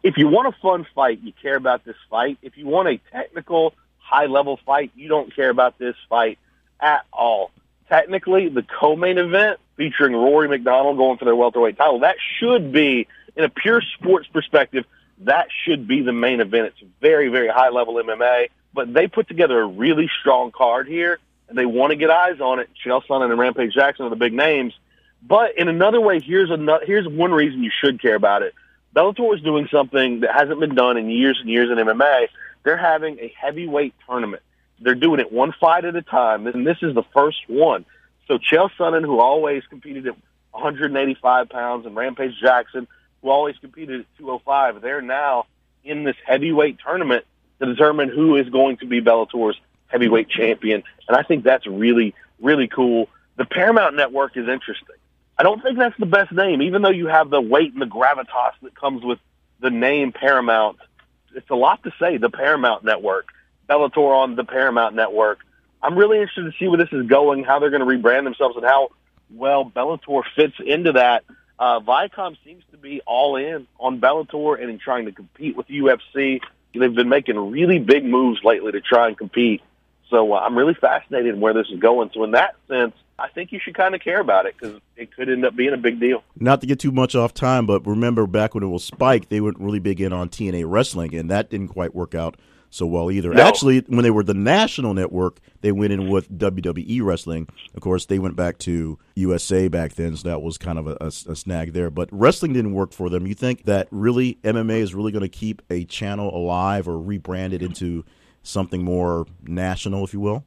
If 0.03 0.17
you 0.17 0.27
want 0.27 0.49
a 0.49 0.59
fun 0.61 0.87
fight, 0.95 1.21
you 1.23 1.33
care 1.41 1.57
about 1.57 1.85
this 1.85 1.97
fight. 2.09 2.39
If 2.43 2.57
you 2.57 2.67
want 2.67 2.89
a 2.89 2.99
technical, 3.13 3.75
high 3.99 4.27
level 4.27 4.59
fight, 4.65 4.91
you 4.97 5.09
don't 5.09 5.35
care 5.35 5.51
about 5.51 5.79
this 5.79 5.95
fight 6.09 6.39
at 6.81 7.05
all. 7.13 7.51
Technically, 7.89 8.49
the 8.49 8.63
co-main 8.63 9.19
event 9.19 9.61
featuring 9.77 10.15
Rory 10.15 10.49
MacDonald 10.49 10.97
going 10.97 11.19
for 11.19 11.25
their 11.25 11.37
welterweight 11.37 11.77
title, 11.77 12.01
that 12.01 12.17
should 12.39 12.73
be, 12.73 13.07
in 13.37 13.45
a 13.45 13.49
pure 13.49 13.83
sports 13.99 14.27
perspective, 14.33 14.85
that 15.19 15.49
should 15.65 15.89
be 15.89 16.03
the 16.03 16.13
main 16.13 16.41
event. 16.41 16.67
It's 16.67 16.91
very, 17.01 17.29
very 17.29 17.49
high 17.49 17.71
level 17.71 17.95
MMA, 17.95 18.49
but 18.75 18.93
they 18.93 19.07
put 19.07 19.29
together 19.29 19.61
a 19.61 19.67
really 19.67 20.11
strong 20.21 20.53
card 20.53 20.87
here, 20.87 21.19
and 21.49 21.57
they 21.57 21.67
want 21.67 21.91
to 21.91 21.97
get 21.97 22.11
eyes 22.11 22.41
on 22.41 22.59
it. 22.59 22.69
Chael 22.85 23.03
Sonnen 23.07 23.31
and 23.31 23.39
Rampage 23.39 23.73
Jackson 23.73 24.07
are 24.07 24.11
the 24.11 24.17
big 24.17 24.33
names. 24.33 24.75
But 25.23 25.57
in 25.57 25.69
another 25.69 26.01
way, 26.01 26.21
here's 26.21 26.51
another, 26.51 26.85
here's 26.85 27.09
one 27.09 27.33
reason 27.33 27.63
you 27.63 27.73
should 27.81 28.01
care 28.01 28.15
about 28.15 28.43
it. 28.43 28.55
Bellator 28.95 29.35
is 29.35 29.43
doing 29.43 29.69
something 29.71 30.21
that 30.21 30.33
hasn't 30.33 30.61
been 30.61 30.75
done 30.75 30.97
in 30.97 31.11
years 31.11 31.39
and 31.41 31.51
years 31.51 31.71
in 31.71 31.77
MMA. 31.77 32.29
They're 32.63 32.77
having 32.77 33.19
a 33.19 33.33
heavyweight 33.39 33.95
tournament. 34.07 34.43
They're 34.81 34.95
doing 34.95 35.21
it 35.21 35.33
one 35.33 35.53
fight 35.53 35.85
at 35.85 35.97
a 35.97 36.03
time, 36.03 36.47
and 36.47 36.67
this 36.67 36.79
is 36.83 36.95
the 36.95 37.03
first 37.15 37.39
one. 37.47 37.85
So 38.29 38.39
Chael 38.39 38.71
Sonnen, 38.79 39.05
who 39.05 39.21
always 39.21 39.63
competed 39.69 40.07
at 40.07 40.17
185 40.53 41.49
pounds, 41.49 41.87
and 41.87 41.95
Rampage 41.95 42.35
Jackson, 42.41 42.89
who 43.23 43.31
always 43.31 43.57
competed 43.59 44.01
at 44.01 44.07
205. 44.19 44.81
They're 44.81 45.03
now 45.03 45.47
in 45.85 46.05
this 46.05 46.17
heavyweight 46.25 46.79
tournament 46.85 47.25
to 47.61 47.67
determine 47.67 48.09
who 48.09 48.37
is 48.37 48.49
going 48.49 48.79
to 48.79 48.87
be 48.87 49.01
Bellator's 49.01 49.59
heavyweight 49.89 50.29
champion. 50.29 50.83
And 51.09 51.17
I 51.17 51.23
think 51.23 51.45
that's 51.45 51.67
really, 51.67 52.15
really 52.41 52.69
cool. 52.69 53.09
The 53.37 53.45
Paramount 53.45 53.97
Network 53.97 54.37
is 54.37 54.49
interesting. 54.49 54.97
I 55.39 55.43
don't 55.43 55.63
think 55.63 55.79
that's 55.79 55.99
the 55.99 56.07
best 56.07 56.33
name, 56.33 56.63
even 56.63 56.83
though 56.83 56.91
you 56.91 57.07
have 57.09 57.31
the 57.31 57.41
weight 57.41 57.73
and 57.73 57.83
the 57.83 57.87
gravitas 57.87 58.53
that 58.63 58.75
comes 58.75 59.05
with 59.05 59.19
the 59.61 59.71
name 59.71 60.13
Paramount. 60.13 60.79
It's 61.35 61.51
a 61.51 61.55
lot 61.55 61.83
to 61.85 61.93
say, 62.01 62.17
the 62.17 62.31
Paramount 62.31 62.85
Network. 62.85 63.29
Bellator 63.69 64.17
on 64.17 64.37
the 64.37 64.45
Paramount 64.45 64.95
Network. 64.95 65.41
I'm 65.83 65.97
really 65.97 66.19
interested 66.19 66.45
to 66.45 66.59
see 66.59 66.69
where 66.69 66.79
this 66.79 66.93
is 66.93 67.07
going, 67.07 67.45
how 67.45 67.59
they're 67.59 67.71
going 67.71 67.87
to 67.87 67.87
rebrand 67.87 68.25
themselves, 68.25 68.57
and 68.57 68.65
how 68.65 68.91
well 69.31 69.65
Bellator 69.65 70.23
fits 70.35 70.55
into 70.65 70.93
that 70.93 71.25
uh, 71.59 71.81
Viacom 71.81 72.37
seems 72.45 72.63
to 72.71 72.77
be 72.77 73.01
all 73.07 73.37
in 73.37 73.67
on 73.79 74.01
Bellator 74.01 74.61
and 74.61 74.71
in 74.71 74.79
trying 74.79 75.07
to 75.07 75.13
compete 75.13 75.57
with 75.57 75.69
UFC. 75.69 76.41
They've 76.75 76.95
been 76.95 77.09
making 77.09 77.37
really 77.51 77.79
big 77.79 78.05
moves 78.05 78.45
lately 78.45 78.73
to 78.73 78.81
try 78.81 79.09
and 79.09 79.17
compete. 79.17 79.63
So 80.11 80.35
uh, 80.35 80.39
I'm 80.39 80.57
really 80.57 80.75
fascinated 80.75 81.35
in 81.35 81.41
where 81.41 81.55
this 81.55 81.69
is 81.71 81.81
going. 81.81 82.11
So 82.13 82.23
in 82.25 82.33
that 82.33 82.57
sense, 82.69 82.95
I 83.19 83.29
think 83.29 83.51
you 83.51 83.59
should 83.59 83.75
kind 83.75 83.95
of 83.95 84.03
care 84.03 84.21
about 84.21 84.45
it 84.45 84.55
because 84.59 84.79
it 84.95 85.15
could 85.17 85.31
end 85.31 85.45
up 85.47 85.57
being 85.57 85.73
a 85.73 85.79
big 85.79 85.99
deal. 85.99 86.23
Not 86.39 86.61
to 86.61 86.67
get 86.67 86.79
too 86.79 86.93
much 86.93 87.15
off 87.15 87.33
time, 87.33 87.67
but 87.67 87.87
remember 87.87 88.27
back 88.27 88.55
when 88.55 88.63
it 88.63 88.69
was 88.69 88.85
Spike, 88.85 89.31
they 89.31 89.41
went 89.41 89.59
really 89.59 89.79
big 89.79 90.01
in 90.01 90.13
on 90.13 90.29
TNA 90.29 90.65
wrestling, 90.67 91.15
and 91.15 91.31
that 91.31 91.49
didn't 91.49 91.69
quite 91.69 91.95
work 91.95 92.15
out 92.15 92.37
so 92.77 92.87
well 92.87 93.11
either. 93.11 93.33
No. 93.33 93.43
Actually, 93.43 93.81
when 93.89 94.03
they 94.03 94.11
were 94.11 94.23
the 94.23 94.35
national 94.35 94.95
network, 94.95 95.41
they 95.63 95.73
went 95.73 95.93
in 95.93 96.09
with 96.09 96.31
WWE 96.31 97.03
wrestling. 97.03 97.49
Of 97.75 97.81
course, 97.81 98.07
they 98.07 98.19
went 98.19 98.37
back 98.37 98.59
to 98.59 98.99
USA 99.15 99.69
back 99.69 99.95
then, 99.95 100.17
so 100.17 100.29
that 100.29 100.43
was 100.43 100.59
kind 100.59 100.79
of 100.79 100.87
a, 100.87 100.97
a, 101.01 101.07
a 101.07 101.37
snag 101.37 101.73
there. 101.73 101.91
But 101.91 102.09
wrestling 102.13 102.53
didn't 102.53 102.75
work 102.75 102.93
for 102.93 103.09
them. 103.09 103.27
You 103.27 103.35
think 103.35 103.65
that 103.65 103.89
really 103.91 104.39
MMA 104.45 104.79
is 104.81 104.95
really 104.95 105.13
going 105.13 105.23
to 105.23 105.29
keep 105.29 105.63
a 105.71 105.85
channel 105.85 106.35
alive 106.35 106.87
or 106.87 106.93
rebrand 106.93 107.53
it 107.53 107.63
into 107.63 108.05
something 108.43 108.85
more 108.85 109.27
national, 109.43 110.05
if 110.05 110.13
you 110.13 110.21
will? 110.21 110.45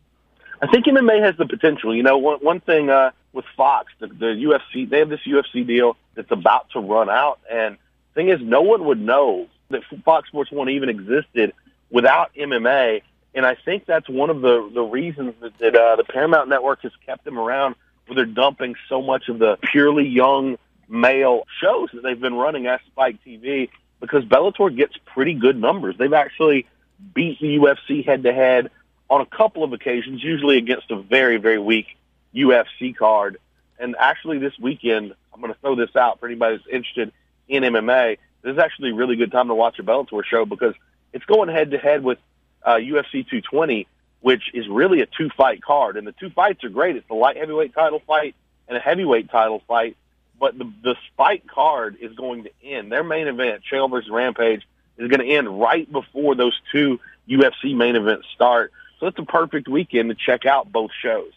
I 0.62 0.68
think 0.68 0.86
MMA 0.86 1.24
has 1.24 1.36
the 1.38 1.46
potential. 1.46 1.96
You 1.96 2.04
know, 2.04 2.18
one, 2.18 2.40
one 2.40 2.60
thing 2.60 2.90
uh, 2.90 3.12
with 3.34 3.46
Fox, 3.56 3.92
the, 4.00 4.08
the 4.08 4.26
UFC, 4.26 4.90
they 4.90 5.00
have 5.00 5.10
this 5.10 5.22
UFC 5.26 5.66
deal 5.66 5.98
that's 6.16 6.32
about 6.32 6.70
to 6.72 6.80
run 6.80 7.10
out, 7.10 7.40
and 7.50 7.78
thing 8.16 8.30
is, 8.30 8.42
no 8.42 8.62
one 8.62 8.86
would 8.86 9.00
know 9.00 9.48
that 9.70 9.82
Fox 10.04 10.28
Sports 10.28 10.52
One 10.52 10.70
even 10.70 10.90
existed 10.90 11.54
without 11.90 12.34
MMA. 12.36 13.02
And 13.34 13.46
I 13.46 13.56
think 13.56 13.86
that's 13.86 14.10
one 14.10 14.30
of 14.30 14.42
the, 14.42 14.70
the 14.74 14.82
reasons 14.82 15.36
that, 15.42 15.58
that 15.60 15.76
uh, 15.76 15.96
the 15.96 16.04
Paramount 16.04 16.50
Network 16.50 16.82
has 16.82 16.92
kept 17.06 17.26
them 17.26 17.38
around 17.38 17.76
where 18.08 18.16
they're 18.16 18.26
dumping 18.26 18.76
so 18.88 19.02
much 19.02 19.30
of 19.30 19.40
the 19.40 19.58
purely 19.72 20.08
young 20.08 20.58
male 20.88 21.44
shows 21.62 21.90
that 21.94 22.02
they've 22.02 22.20
been 22.20 22.34
running 22.34 22.66
at 22.66 22.82
Spike 22.88 23.18
TV 23.26 23.70
because 24.00 24.24
Bellator 24.26 24.76
gets 24.76 24.96
pretty 25.06 25.36
good 25.36 25.60
numbers. 25.60 25.96
They've 25.98 26.12
actually 26.14 26.66
beat 27.14 27.40
the 27.40 27.58
UFC 27.58 28.04
head 28.04 28.24
to 28.24 28.34
head 28.34 28.72
on 29.10 29.22
a 29.22 29.26
couple 29.26 29.64
of 29.64 29.74
occasions, 29.74 30.24
usually 30.24 30.58
against 30.58 30.92
a 30.92 30.98
very, 31.02 31.38
very 31.38 31.60
weak 31.60 31.88
UFC 32.34 32.96
card. 32.96 33.38
And 33.80 33.96
actually 33.98 34.40
this 34.40 34.58
weekend, 34.60 35.14
I'm 35.34 35.42
going 35.42 35.54
to 35.54 35.60
throw 35.60 35.76
this 35.76 35.96
out 35.96 36.20
for 36.20 36.26
anybody 36.26 36.58
that's 36.58 36.68
interested 36.68 37.12
in 37.48 37.64
MMA. 37.64 38.18
This 38.42 38.54
is 38.54 38.60
actually 38.60 38.92
a 38.92 38.96
really 38.96 39.16
good 39.16 39.32
time 39.32 39.48
to 39.48 39.56
watch 39.56 39.80
a 39.80 39.84
Bellator 39.84 40.24
show 40.26 40.46
because 40.46 40.74
it's 41.14 41.26
going 41.26 41.50
head 41.50 41.72
to 41.72 41.78
head 41.78 42.04
with 42.04 42.20
uh, 42.64 42.76
UFC 42.76 43.28
220, 43.28 43.88
which 44.22 44.52
is 44.54 44.68
really 44.68 45.02
a 45.02 45.06
two 45.06 45.30
fight 45.30 45.62
card, 45.62 45.98
and 45.98 46.06
the 46.06 46.12
two 46.14 46.30
fights 46.30 46.64
are 46.64 46.70
great. 46.70 46.96
It's 46.96 47.08
the 47.08 47.16
light 47.16 47.38
heavyweight 47.38 47.74
title 47.74 48.02
fight 48.06 48.36
and 48.68 48.78
a 48.78 48.80
heavyweight 48.80 49.30
title 49.30 49.62
fight, 49.68 49.98
but 50.40 50.58
the 50.58 50.72
the 50.84 50.96
fight 51.18 51.48
card 51.48 51.98
is 52.00 52.14
going 52.16 52.44
to 52.44 52.52
end. 52.64 52.92
Their 52.92 53.04
main 53.04 53.28
event, 53.28 53.64
Chael 53.70 53.90
versus 53.90 54.10
Rampage, 54.10 54.68
is 54.98 55.08
going 55.10 55.22
to 55.22 55.36
end 55.36 55.60
right 55.60 55.90
before 55.92 56.36
those 56.36 56.60
two 56.72 57.00
UFC 57.28 57.76
main 57.76 57.96
events 57.96 58.28
start. 58.34 58.72
So 59.00 59.08
it's 59.08 59.20
a 59.20 59.24
perfect 59.24 59.68
weekend 59.68 60.10
to 60.10 60.16
check 60.16 60.46
out 60.46 60.72
both 60.72 60.92
shows. 61.02 61.32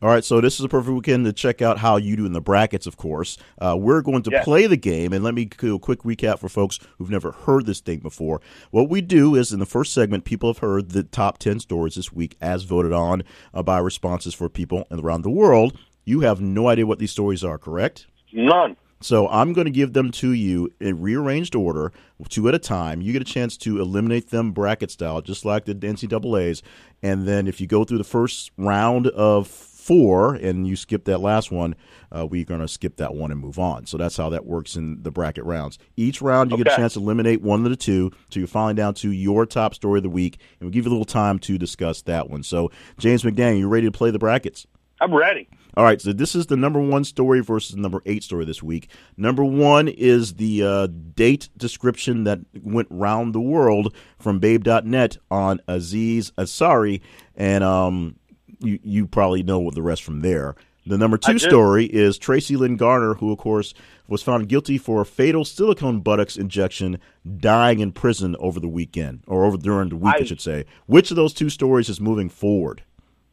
All 0.00 0.08
right, 0.08 0.24
so 0.24 0.40
this 0.40 0.60
is 0.60 0.64
a 0.64 0.68
perfect 0.68 0.94
weekend 0.94 1.24
to 1.24 1.32
check 1.32 1.60
out 1.60 1.78
how 1.78 1.96
you 1.96 2.14
do 2.14 2.24
in 2.24 2.32
the 2.32 2.40
brackets, 2.40 2.86
of 2.86 2.96
course. 2.96 3.36
Uh, 3.60 3.76
we're 3.76 4.00
going 4.00 4.22
to 4.22 4.30
yes. 4.30 4.44
play 4.44 4.68
the 4.68 4.76
game, 4.76 5.12
and 5.12 5.24
let 5.24 5.34
me 5.34 5.46
do 5.46 5.74
a 5.74 5.78
quick 5.80 6.04
recap 6.04 6.38
for 6.38 6.48
folks 6.48 6.78
who've 6.96 7.10
never 7.10 7.32
heard 7.32 7.66
this 7.66 7.80
thing 7.80 7.98
before. 7.98 8.40
What 8.70 8.88
we 8.88 9.00
do 9.00 9.34
is 9.34 9.52
in 9.52 9.58
the 9.58 9.66
first 9.66 9.92
segment, 9.92 10.24
people 10.24 10.50
have 10.50 10.58
heard 10.58 10.90
the 10.90 11.02
top 11.02 11.38
10 11.38 11.58
stories 11.58 11.96
this 11.96 12.12
week 12.12 12.36
as 12.40 12.62
voted 12.62 12.92
on 12.92 13.24
uh, 13.52 13.64
by 13.64 13.78
responses 13.78 14.34
for 14.34 14.48
people 14.48 14.86
around 14.92 15.22
the 15.22 15.30
world. 15.30 15.76
You 16.04 16.20
have 16.20 16.40
no 16.40 16.68
idea 16.68 16.86
what 16.86 17.00
these 17.00 17.10
stories 17.10 17.42
are, 17.42 17.58
correct? 17.58 18.06
None. 18.32 18.76
So 19.00 19.28
I'm 19.28 19.52
going 19.52 19.64
to 19.64 19.70
give 19.72 19.92
them 19.94 20.10
to 20.12 20.32
you 20.32 20.72
in 20.80 21.00
rearranged 21.00 21.54
order, 21.54 21.92
two 22.28 22.48
at 22.48 22.54
a 22.54 22.58
time. 22.58 23.00
You 23.00 23.12
get 23.12 23.22
a 23.22 23.24
chance 23.24 23.56
to 23.58 23.80
eliminate 23.80 24.30
them 24.30 24.52
bracket 24.52 24.90
style, 24.90 25.22
just 25.22 25.44
like 25.44 25.64
the 25.64 25.74
NCAA's. 25.74 26.62
And 27.02 27.26
then 27.26 27.46
if 27.46 27.60
you 27.60 27.66
go 27.66 27.84
through 27.84 27.98
the 27.98 28.04
first 28.04 28.50
round 28.56 29.06
of 29.08 29.46
four 29.88 30.34
and 30.34 30.68
you 30.68 30.76
skip 30.76 31.06
that 31.06 31.18
last 31.18 31.50
one, 31.50 31.74
uh, 32.12 32.26
we're 32.26 32.44
going 32.44 32.60
to 32.60 32.68
skip 32.68 32.96
that 32.96 33.14
one 33.14 33.32
and 33.32 33.40
move 33.40 33.58
on. 33.58 33.86
So 33.86 33.96
that's 33.96 34.18
how 34.18 34.28
that 34.28 34.44
works 34.44 34.76
in 34.76 35.02
the 35.02 35.10
bracket 35.10 35.44
rounds. 35.44 35.78
Each 35.96 36.20
round, 36.20 36.50
you 36.50 36.56
okay. 36.56 36.64
get 36.64 36.74
a 36.74 36.76
chance 36.76 36.92
to 36.92 37.00
eliminate 37.00 37.40
one 37.40 37.64
of 37.64 37.70
the 37.70 37.76
two, 37.76 38.10
so 38.28 38.38
you're 38.38 38.46
finally 38.46 38.74
down 38.74 38.92
to 38.94 39.10
your 39.10 39.46
top 39.46 39.74
story 39.74 40.00
of 40.00 40.02
the 40.02 40.10
week, 40.10 40.38
and 40.60 40.66
we'll 40.66 40.72
give 40.72 40.84
you 40.84 40.90
a 40.90 40.92
little 40.92 41.06
time 41.06 41.38
to 41.40 41.56
discuss 41.56 42.02
that 42.02 42.28
one. 42.28 42.42
So, 42.42 42.70
James 42.98 43.22
McDaniel, 43.22 43.60
you 43.60 43.68
ready 43.68 43.86
to 43.86 43.92
play 43.92 44.10
the 44.10 44.18
brackets? 44.18 44.66
I'm 45.00 45.14
ready. 45.14 45.48
All 45.74 45.84
right, 45.84 46.00
so 46.00 46.12
this 46.12 46.34
is 46.34 46.46
the 46.46 46.56
number 46.56 46.80
one 46.80 47.04
story 47.04 47.40
versus 47.40 47.76
the 47.76 47.80
number 47.80 48.02
eight 48.04 48.24
story 48.24 48.44
this 48.44 48.62
week. 48.62 48.90
Number 49.16 49.44
one 49.44 49.88
is 49.88 50.34
the 50.34 50.64
uh, 50.64 50.88
date 51.14 51.48
description 51.56 52.24
that 52.24 52.40
went 52.62 52.88
round 52.90 53.34
the 53.34 53.40
world 53.40 53.94
from 54.18 54.38
Babe.net 54.38 55.16
on 55.30 55.60
Aziz 55.68 56.32
Ansari, 56.32 57.00
and 57.36 57.62
um, 57.62 58.16
you 58.60 58.78
you 58.82 59.06
probably 59.06 59.42
know 59.42 59.58
what 59.58 59.74
the 59.74 59.82
rest 59.82 60.02
from 60.02 60.20
there. 60.20 60.54
The 60.86 60.96
number 60.96 61.18
two 61.18 61.38
story 61.38 61.84
is 61.84 62.16
Tracy 62.16 62.56
Lynn 62.56 62.76
Garner, 62.76 63.14
who 63.14 63.30
of 63.30 63.38
course 63.38 63.74
was 64.06 64.22
found 64.22 64.48
guilty 64.48 64.78
for 64.78 65.02
a 65.02 65.04
fatal 65.04 65.44
silicone 65.44 66.00
buttocks 66.00 66.36
injection, 66.36 66.98
dying 67.38 67.80
in 67.80 67.92
prison 67.92 68.34
over 68.38 68.58
the 68.58 68.68
weekend 68.68 69.22
or 69.26 69.44
over 69.44 69.58
during 69.58 69.90
the 69.90 69.96
week, 69.96 70.14
I, 70.14 70.20
I 70.20 70.24
should 70.24 70.40
say. 70.40 70.64
Which 70.86 71.10
of 71.10 71.16
those 71.16 71.34
two 71.34 71.50
stories 71.50 71.90
is 71.90 72.00
moving 72.00 72.30
forward? 72.30 72.82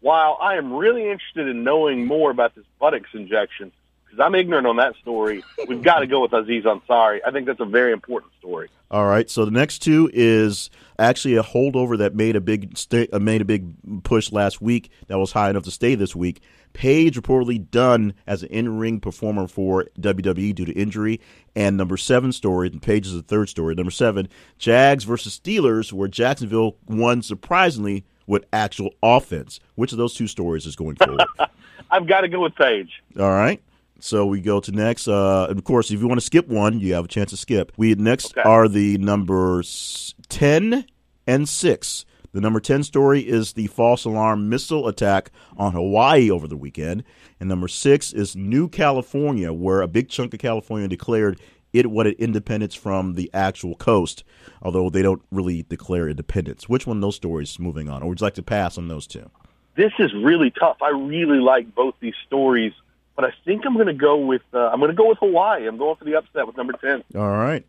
while 0.06 0.38
I 0.40 0.54
am 0.58 0.72
really 0.72 1.10
interested 1.10 1.48
in 1.48 1.64
knowing 1.64 2.06
more 2.06 2.30
about 2.30 2.54
this 2.54 2.64
buttocks 2.80 3.10
injection, 3.16 3.72
because 4.16 4.26
I'm 4.26 4.36
ignorant 4.36 4.66
on 4.68 4.78
that 4.78 4.96
story, 5.02 5.44
we've 5.68 5.82
got 5.82 6.00
to 6.00 6.08
go 6.08 6.22
with 6.22 6.34
Aziz 6.34 6.64
Ansari. 6.64 7.20
I 7.26 7.32
think 7.32 7.48
that's 7.48 7.60
a 7.60 7.66
very 7.66 7.92
important 7.92 8.32
story. 8.40 8.70
All 8.90 9.06
right. 9.06 9.30
So 9.30 9.46
the 9.46 9.52
next 9.52 9.80
two 9.80 10.10
is 10.14 10.70
actually 10.98 11.36
a 11.36 11.44
holdover 11.44 11.98
that 11.98 12.16
made 12.16 12.36
a 12.36 12.42
big 12.42 12.78
sta- 12.78 13.08
uh, 13.12 13.20
made 13.20 13.42
a 13.42 13.46
big 13.46 14.04
push 14.04 14.32
last 14.32 14.62
week. 14.62 14.90
That 15.08 15.18
was 15.18 15.32
high 15.32 15.50
enough 15.50 15.64
to 15.64 15.72
stay 15.72 15.96
this 15.96 16.16
week. 16.16 16.42
Paige 16.74 17.20
reportedly 17.20 17.70
done 17.70 18.14
as 18.28 18.44
an 18.44 18.50
in-ring 18.50 19.00
performer 19.00 19.48
for 19.48 19.86
WWE 20.00 20.54
due 20.56 20.66
to 20.66 20.74
injury. 20.74 21.20
And 21.56 21.78
number 21.78 21.98
seven 21.98 22.32
story, 22.32 22.68
and 22.68 22.82
Paige 22.82 23.08
is 23.08 23.14
the 23.14 23.22
third 23.22 23.50
story. 23.50 23.76
Number 23.76 23.92
seven, 23.92 24.30
Jags 24.58 25.04
versus 25.04 25.40
Steelers, 25.40 25.92
where 25.92 26.08
Jacksonville 26.08 26.78
won 26.88 27.22
surprisingly 27.22 28.06
with 28.28 28.46
actual 28.54 28.92
offense. 29.02 29.60
Which 29.76 29.92
of 29.92 29.98
those 29.98 30.14
two 30.14 30.28
stories 30.28 30.66
is 30.66 30.76
going 30.76 30.96
forward? 30.96 31.24
I've 31.92 32.08
got 32.08 32.22
to 32.22 32.28
go 32.28 32.42
with 32.42 32.56
Paige. 32.56 33.04
All 33.20 33.32
right. 33.32 33.62
So 34.00 34.26
we 34.26 34.42
go 34.42 34.60
to 34.60 34.72
next. 34.72 35.08
Uh, 35.08 35.48
and 35.50 35.58
of 35.58 35.64
course, 35.64 35.92
if 35.92 36.00
you 36.00 36.08
want 36.08 36.20
to 36.20 36.26
skip 36.26 36.48
one, 36.48 36.80
you 36.80 36.94
have 36.94 37.06
a 37.06 37.08
chance 37.08 37.32
to 37.32 37.38
skip. 37.38 37.72
We 37.78 37.96
next 37.96 38.38
okay. 38.38 38.48
are 38.48 38.68
the 38.68 38.98
numbers 38.98 40.16
ten 40.30 40.86
and 41.26 41.48
six. 41.48 42.06
The 42.36 42.42
number 42.42 42.60
10 42.60 42.84
story 42.84 43.22
is 43.22 43.54
the 43.54 43.68
false 43.68 44.04
alarm 44.04 44.50
missile 44.50 44.90
attack 44.90 45.32
on 45.56 45.72
Hawaii 45.72 46.30
over 46.30 46.50
the 46.50 46.58
weekend. 46.58 47.06
And 47.40 47.48
number 47.48 47.70
six 47.70 48.12
is 48.12 48.36
New 48.36 48.68
California, 48.68 49.54
where 49.54 49.82
a 49.82 49.88
big 49.88 50.10
chunk 50.10 50.34
of 50.34 50.42
California 50.42 50.90
declared 50.90 51.40
it 51.72 51.90
wanted 51.90 52.16
independence 52.16 52.76
from 52.76 53.14
the 53.14 53.30
actual 53.34 53.76
coast, 53.76 54.26
although 54.62 54.90
they 54.90 55.02
don't 55.02 55.22
really 55.32 55.64
declare 55.64 56.10
independence. 56.10 56.68
Which 56.68 56.86
one 56.86 56.98
of 56.98 57.02
those 57.02 57.16
stories 57.16 57.58
moving 57.58 57.88
on? 57.88 58.04
Or 58.04 58.10
would 58.10 58.20
you 58.20 58.26
like 58.26 58.34
to 58.34 58.44
pass 58.44 58.78
on 58.78 58.90
those 58.90 59.08
two? 59.08 59.30
This 59.76 59.94
is 60.00 60.14
really 60.14 60.52
tough. 60.52 60.82
I 60.82 60.90
really 60.90 61.40
like 61.40 61.74
both 61.74 61.96
these 62.02 62.16
stories, 62.28 62.74
but 63.16 63.26
I 63.26 63.30
think 63.46 63.64
I'm 63.66 63.74
going 63.76 63.88
to 63.88 63.94
go 63.94 64.18
with 64.18 64.42
uh, 64.54 64.70
I'm 64.70 64.80
going 64.80 64.92
to 64.92 64.98
go 64.98 65.10
with 65.10 65.18
Hawaii. 65.20 65.68
I'm 65.68 65.78
going 65.78 65.96
for 65.96 66.06
the 66.06 66.16
upset 66.16 66.48
with 66.48 66.58
number 66.58 66.74
10. 66.74 67.04
All 67.16 67.30
right. 67.30 67.66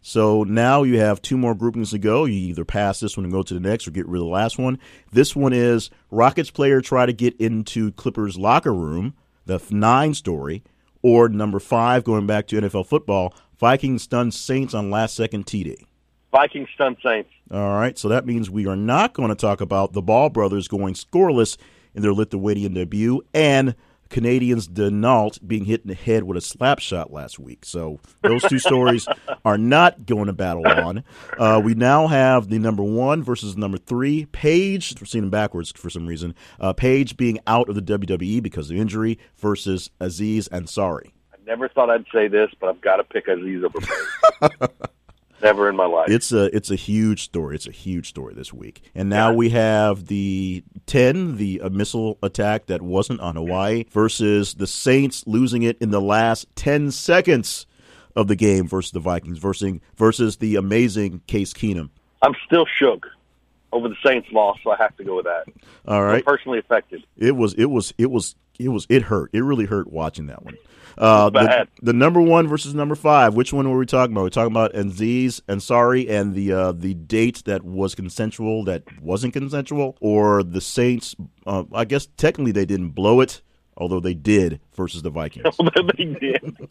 So 0.00 0.44
now 0.44 0.84
you 0.84 1.00
have 1.00 1.20
two 1.20 1.36
more 1.36 1.54
groupings 1.54 1.90
to 1.90 1.98
go. 1.98 2.24
You 2.24 2.34
either 2.50 2.64
pass 2.64 3.00
this 3.00 3.16
one 3.16 3.24
and 3.24 3.32
go 3.32 3.42
to 3.42 3.54
the 3.54 3.60
next 3.60 3.88
or 3.88 3.90
get 3.90 4.06
rid 4.06 4.20
of 4.20 4.26
the 4.26 4.32
last 4.32 4.58
one. 4.58 4.78
This 5.12 5.34
one 5.34 5.52
is 5.52 5.90
Rockets 6.10 6.50
player 6.50 6.80
try 6.80 7.04
to 7.06 7.12
get 7.12 7.36
into 7.40 7.92
Clippers 7.92 8.38
locker 8.38 8.72
room, 8.72 9.14
the 9.46 9.60
nine 9.70 10.14
story, 10.14 10.62
or 11.02 11.28
number 11.28 11.58
five, 11.58 12.04
going 12.04 12.26
back 12.26 12.46
to 12.48 12.60
NFL 12.60 12.86
football, 12.86 13.34
Vikings 13.58 14.02
stun 14.02 14.30
Saints 14.30 14.72
on 14.72 14.90
last 14.90 15.14
second 15.14 15.46
TD. 15.46 15.84
Vikings 16.30 16.68
stun 16.74 16.96
Saints. 17.04 17.30
All 17.50 17.74
right, 17.74 17.98
so 17.98 18.08
that 18.08 18.26
means 18.26 18.50
we 18.50 18.66
are 18.66 18.76
not 18.76 19.14
going 19.14 19.30
to 19.30 19.34
talk 19.34 19.60
about 19.60 19.94
the 19.94 20.02
Ball 20.02 20.28
brothers 20.28 20.68
going 20.68 20.94
scoreless 20.94 21.56
in 21.94 22.02
their 22.02 22.12
Lithuanian 22.12 22.74
debut 22.74 23.22
and 23.32 23.74
Canadiens 24.10 24.68
Danault 24.68 25.46
being 25.46 25.64
hit 25.64 25.82
in 25.82 25.88
the 25.88 25.94
head 25.94 26.24
with 26.24 26.36
a 26.36 26.40
slap 26.40 26.78
shot 26.78 27.12
last 27.12 27.38
week. 27.38 27.64
So 27.64 28.00
those 28.22 28.42
two 28.42 28.58
stories 28.58 29.06
are 29.44 29.58
not 29.58 30.06
going 30.06 30.26
to 30.26 30.32
battle 30.32 30.66
on. 30.66 31.04
Uh, 31.38 31.60
we 31.62 31.74
now 31.74 32.06
have 32.06 32.48
the 32.48 32.58
number 32.58 32.82
one 32.82 33.22
versus 33.22 33.56
number 33.56 33.78
three. 33.78 34.26
Paige, 34.26 34.94
we're 35.00 35.06
seeing 35.06 35.22
them 35.22 35.30
backwards 35.30 35.72
for 35.72 35.90
some 35.90 36.06
reason. 36.06 36.34
Uh, 36.58 36.72
Paige 36.72 37.16
being 37.16 37.38
out 37.46 37.68
of 37.68 37.74
the 37.74 37.82
WWE 37.82 38.42
because 38.42 38.70
of 38.70 38.76
injury 38.76 39.18
versus 39.36 39.90
Aziz 40.00 40.48
Ansari. 40.48 41.12
I 41.32 41.36
never 41.46 41.68
thought 41.68 41.90
I'd 41.90 42.06
say 42.12 42.28
this, 42.28 42.50
but 42.60 42.68
I've 42.68 42.80
got 42.80 42.96
to 42.96 43.04
pick 43.04 43.28
Aziz 43.28 43.62
over 43.64 43.80
Paige. 43.80 44.70
Never 45.42 45.68
in 45.68 45.76
my 45.76 45.86
life. 45.86 46.10
It's 46.10 46.32
a 46.32 46.54
it's 46.54 46.70
a 46.70 46.76
huge 46.76 47.22
story. 47.22 47.54
It's 47.54 47.66
a 47.66 47.72
huge 47.72 48.08
story 48.08 48.34
this 48.34 48.52
week. 48.52 48.82
And 48.94 49.08
now 49.08 49.30
yeah. 49.30 49.36
we 49.36 49.50
have 49.50 50.06
the 50.06 50.64
ten, 50.86 51.36
the 51.36 51.60
uh, 51.60 51.68
missile 51.68 52.18
attack 52.22 52.66
that 52.66 52.82
wasn't 52.82 53.20
on 53.20 53.36
Hawaii, 53.36 53.84
versus 53.90 54.54
the 54.54 54.66
Saints 54.66 55.24
losing 55.26 55.62
it 55.62 55.78
in 55.80 55.90
the 55.90 56.00
last 56.00 56.46
ten 56.56 56.90
seconds 56.90 57.66
of 58.16 58.26
the 58.26 58.36
game 58.36 58.66
versus 58.66 58.90
the 58.90 59.00
Vikings, 59.00 59.38
versus 59.38 59.78
versus 59.96 60.36
the 60.38 60.56
amazing 60.56 61.22
Case 61.28 61.52
Keenum. 61.52 61.90
I'm 62.20 62.34
still 62.44 62.66
shook 62.66 63.06
over 63.72 63.88
the 63.88 63.96
Saints 64.04 64.28
loss, 64.32 64.58
so 64.64 64.70
I 64.70 64.76
have 64.76 64.96
to 64.96 65.04
go 65.04 65.16
with 65.16 65.26
that. 65.26 65.44
All 65.86 66.02
right, 66.02 66.16
I'm 66.16 66.22
personally 66.22 66.58
affected. 66.58 67.04
It 67.16 67.36
was 67.36 67.54
it 67.54 67.66
was 67.66 67.94
it 67.96 68.10
was 68.10 68.34
it 68.58 68.68
was 68.68 68.86
it 68.88 69.02
hurt. 69.02 69.30
It 69.32 69.42
really 69.42 69.66
hurt 69.66 69.90
watching 69.92 70.26
that 70.26 70.44
one. 70.44 70.56
Uh, 70.96 71.30
the, 71.30 71.68
the, 71.80 71.92
number 71.92 72.20
one 72.20 72.48
versus 72.48 72.74
number 72.74 72.96
five. 72.96 73.34
Which 73.34 73.52
one 73.52 73.70
were 73.70 73.78
we 73.78 73.86
talking 73.86 74.12
about? 74.12 74.22
We're 74.22 74.30
talking 74.30 74.50
about 74.50 74.74
Aziz 74.74 75.40
Ansari 75.48 76.10
and 76.10 76.34
the 76.34 76.52
uh, 76.52 76.72
the 76.72 76.94
date 76.94 77.44
that 77.44 77.62
was 77.62 77.94
consensual 77.94 78.64
that 78.64 78.82
wasn't 79.00 79.32
consensual, 79.32 79.96
or 80.00 80.42
the 80.42 80.60
Saints. 80.60 81.14
Uh, 81.46 81.64
I 81.72 81.84
guess 81.84 82.08
technically 82.16 82.50
they 82.50 82.64
didn't 82.64 82.90
blow 82.90 83.20
it, 83.20 83.42
although 83.76 84.00
they 84.00 84.14
did 84.14 84.60
versus 84.74 85.02
the 85.02 85.10
Vikings. 85.10 85.56
they 85.96 86.04
did. 86.04 86.68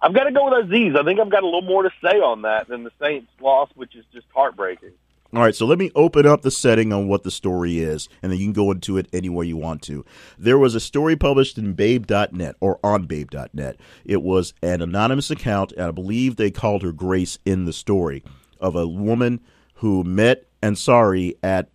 I've 0.00 0.14
got 0.14 0.24
to 0.24 0.32
go 0.32 0.50
with 0.50 0.66
Aziz. 0.66 0.94
I 0.94 1.02
think 1.02 1.18
I've 1.18 1.30
got 1.30 1.42
a 1.42 1.46
little 1.46 1.62
more 1.62 1.84
to 1.84 1.90
say 2.02 2.20
on 2.20 2.42
that 2.42 2.68
than 2.68 2.84
the 2.84 2.92
Saints 3.00 3.32
loss, 3.40 3.70
which 3.74 3.96
is 3.96 4.04
just 4.12 4.26
heartbreaking. 4.34 4.92
All 5.34 5.42
right, 5.42 5.54
so 5.54 5.66
let 5.66 5.78
me 5.78 5.90
open 5.94 6.26
up 6.26 6.40
the 6.40 6.50
setting 6.50 6.90
on 6.90 7.06
what 7.06 7.22
the 7.22 7.30
story 7.30 7.80
is, 7.80 8.08
and 8.22 8.32
then 8.32 8.38
you 8.38 8.46
can 8.46 8.54
go 8.54 8.70
into 8.70 8.96
it 8.96 9.08
any 9.12 9.28
way 9.28 9.44
you 9.44 9.58
want 9.58 9.82
to. 9.82 10.02
There 10.38 10.56
was 10.56 10.74
a 10.74 10.80
story 10.80 11.16
published 11.16 11.58
in 11.58 11.74
Babe.net 11.74 12.56
or 12.60 12.80
on 12.82 13.04
Babe.net. 13.04 13.76
It 14.06 14.22
was 14.22 14.54
an 14.62 14.80
anonymous 14.80 15.30
account, 15.30 15.72
and 15.72 15.82
I 15.82 15.90
believe 15.90 16.36
they 16.36 16.50
called 16.50 16.82
her 16.82 16.92
Grace 16.92 17.38
in 17.44 17.66
the 17.66 17.74
story 17.74 18.24
of 18.58 18.74
a 18.74 18.88
woman 18.88 19.40
who 19.74 20.02
met 20.02 20.46
Ansari 20.62 21.34
at 21.42 21.68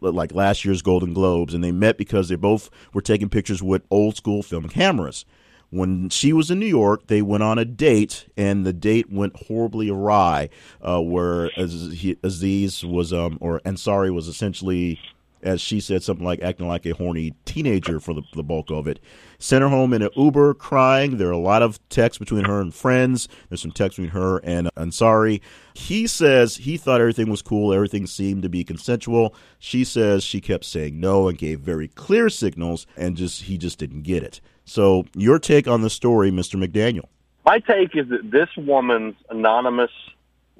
like 0.00 0.34
last 0.34 0.66
year's 0.66 0.82
Golden 0.82 1.14
Globes, 1.14 1.54
and 1.54 1.64
they 1.64 1.72
met 1.72 1.96
because 1.96 2.28
they 2.28 2.36
both 2.36 2.68
were 2.92 3.00
taking 3.00 3.30
pictures 3.30 3.62
with 3.62 3.82
old 3.90 4.18
school 4.18 4.42
film 4.42 4.68
cameras 4.68 5.24
when 5.70 6.08
she 6.08 6.32
was 6.32 6.50
in 6.50 6.58
New 6.58 6.66
York, 6.66 7.06
they 7.06 7.22
went 7.22 7.42
on 7.42 7.58
a 7.58 7.64
date, 7.64 8.26
and 8.36 8.66
the 8.66 8.72
date 8.72 9.10
went 9.10 9.36
horribly 9.46 9.88
awry. 9.88 10.50
Uh, 10.80 11.00
where 11.00 11.50
Aziz 11.56 12.84
was, 12.84 13.12
um, 13.12 13.38
or 13.40 13.60
Ansari 13.60 14.12
was 14.12 14.26
essentially, 14.26 14.98
as 15.42 15.60
she 15.60 15.80
said, 15.80 16.02
something 16.02 16.24
like 16.24 16.42
acting 16.42 16.66
like 16.66 16.86
a 16.86 16.94
horny 16.94 17.34
teenager 17.44 18.00
for 18.00 18.14
the, 18.14 18.22
the 18.34 18.42
bulk 18.42 18.70
of 18.70 18.88
it. 18.88 18.98
Sent 19.38 19.62
her 19.62 19.68
home 19.68 19.92
in 19.92 20.02
an 20.02 20.10
Uber, 20.16 20.54
crying. 20.54 21.16
There 21.16 21.28
are 21.28 21.32
a 21.32 21.38
lot 21.38 21.62
of 21.62 21.78
texts 21.88 22.18
between 22.18 22.44
her 22.44 22.60
and 22.60 22.74
friends. 22.74 23.28
There's 23.48 23.62
some 23.62 23.70
texts 23.70 23.96
between 23.96 24.10
her 24.10 24.38
and 24.38 24.68
Ansari. 24.76 25.40
He 25.74 26.06
says 26.08 26.56
he 26.56 26.76
thought 26.76 27.00
everything 27.00 27.30
was 27.30 27.42
cool. 27.42 27.72
Everything 27.72 28.06
seemed 28.06 28.42
to 28.42 28.48
be 28.48 28.64
consensual. 28.64 29.34
She 29.58 29.84
says 29.84 30.24
she 30.24 30.40
kept 30.40 30.64
saying 30.64 30.98
no 30.98 31.28
and 31.28 31.38
gave 31.38 31.60
very 31.60 31.88
clear 31.88 32.28
signals, 32.28 32.86
and 32.96 33.16
just 33.16 33.42
he 33.42 33.56
just 33.56 33.78
didn't 33.78 34.02
get 34.02 34.24
it. 34.24 34.40
So, 34.70 35.04
your 35.16 35.40
take 35.40 35.66
on 35.66 35.80
the 35.80 35.90
story, 35.90 36.30
Mr. 36.30 36.54
McDaniel? 36.54 37.06
My 37.44 37.58
take 37.58 37.96
is 37.96 38.08
that 38.10 38.30
this 38.30 38.48
woman's 38.56 39.16
anonymous 39.28 39.90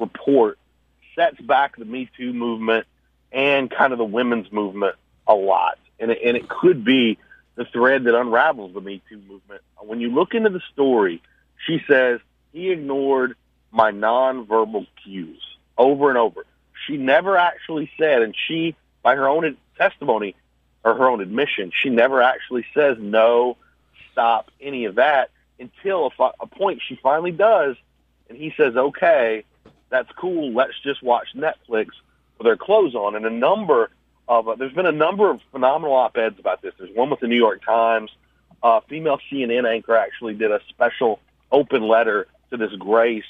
report 0.01 0.59
sets 1.15 1.41
back 1.41 1.77
the 1.77 1.85
Me 1.85 2.11
Too 2.17 2.33
movement 2.33 2.89
and 3.31 3.71
kind 3.71 3.93
of 3.93 3.99
the 3.99 4.05
women's 4.05 4.51
movement 4.51 4.97
a 5.29 5.35
lot. 5.35 5.79
And 6.01 6.11
it, 6.11 6.19
and 6.25 6.37
it 6.37 6.49
could 6.49 6.85
be 6.85 7.19
the 7.55 7.65
thread 7.67 8.03
that 8.03 8.19
unravels 8.19 8.75
the 8.75 8.81
Me 8.81 9.01
Too 9.09 9.23
movement. 9.29 9.63
When 9.79 10.01
you 10.01 10.13
look 10.13 10.35
into 10.35 10.51
the 10.51 10.63
story, 10.73 11.23
she 11.65 11.81
says, 11.87 12.19
he 12.53 12.73
ignored 12.73 13.37
my 13.71 13.93
nonverbal 13.93 14.89
cues 15.05 15.41
over 15.79 16.09
and 16.09 16.19
over. 16.19 16.45
She 16.85 16.97
never 16.97 17.37
actually 17.37 17.89
said, 17.97 18.23
and 18.23 18.35
she, 18.49 18.75
by 19.05 19.15
her 19.15 19.29
own 19.29 19.57
testimony 19.79 20.35
or 20.83 20.97
her 20.97 21.09
own 21.09 21.21
admission, 21.21 21.71
she 21.81 21.91
never 21.91 22.21
actually 22.21 22.67
says 22.75 22.97
no 22.99 23.57
stop 24.13 24.51
any 24.61 24.85
of 24.85 24.97
that 24.97 25.31
until 25.59 26.13
a, 26.19 26.31
a 26.41 26.47
point 26.47 26.81
she 26.87 26.99
finally 27.03 27.33
does, 27.33 27.77
and 28.29 28.39
he 28.39 28.53
says, 28.57 28.77
"Okay, 28.77 29.45
that's 29.89 30.11
cool. 30.13 30.53
Let's 30.53 30.79
just 30.83 31.03
watch 31.03 31.29
Netflix 31.37 31.89
with 32.39 32.47
our 32.47 32.57
clothes 32.57 32.95
on." 32.95 33.15
And 33.15 33.27
a 33.27 33.31
number 33.31 33.91
of 34.29 34.49
uh, 34.49 34.55
there's 34.57 34.73
been 34.73 34.87
a 34.87 34.93
number 34.93 35.31
of 35.31 35.41
phenomenal 35.53 35.95
op-eds 35.95 36.39
about 36.39 36.63
this. 36.63 36.73
There's 36.79 36.95
one 36.95 37.11
with 37.11 37.21
the 37.21 37.29
New 37.29 37.37
York 37.37 37.65
Times. 37.65 38.11
Uh, 38.63 38.81
female 38.89 39.19
CNN 39.31 39.69
anchor 39.69 39.97
actually 39.97 40.35
did 40.35 40.51
a 40.51 40.61
special 40.69 41.21
open 41.51 41.87
letter 41.87 42.27
to 42.51 42.57
this 42.57 42.73
Grace, 42.79 43.25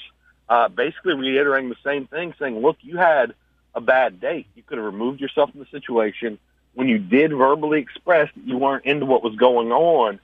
uh, 0.49 0.67
basically 0.67 1.15
reiterating 1.15 1.69
the 1.69 1.77
same 1.83 2.07
thing, 2.07 2.33
saying, 2.39 2.59
"Look, 2.59 2.77
you 2.81 2.97
had 2.97 3.33
a 3.73 3.81
bad 3.81 4.19
date. 4.19 4.47
You 4.55 4.63
could 4.63 4.77
have 4.77 4.85
removed 4.85 5.21
yourself 5.21 5.51
from 5.51 5.59
the 5.59 5.65
situation. 5.67 6.37
When 6.73 6.87
you 6.87 6.99
did 6.99 7.33
verbally 7.33 7.79
express 7.79 8.29
that 8.35 8.45
you 8.45 8.57
weren't 8.57 8.85
into 8.85 9.05
what 9.05 9.23
was 9.23 9.35
going 9.35 9.71
on, 9.71 10.19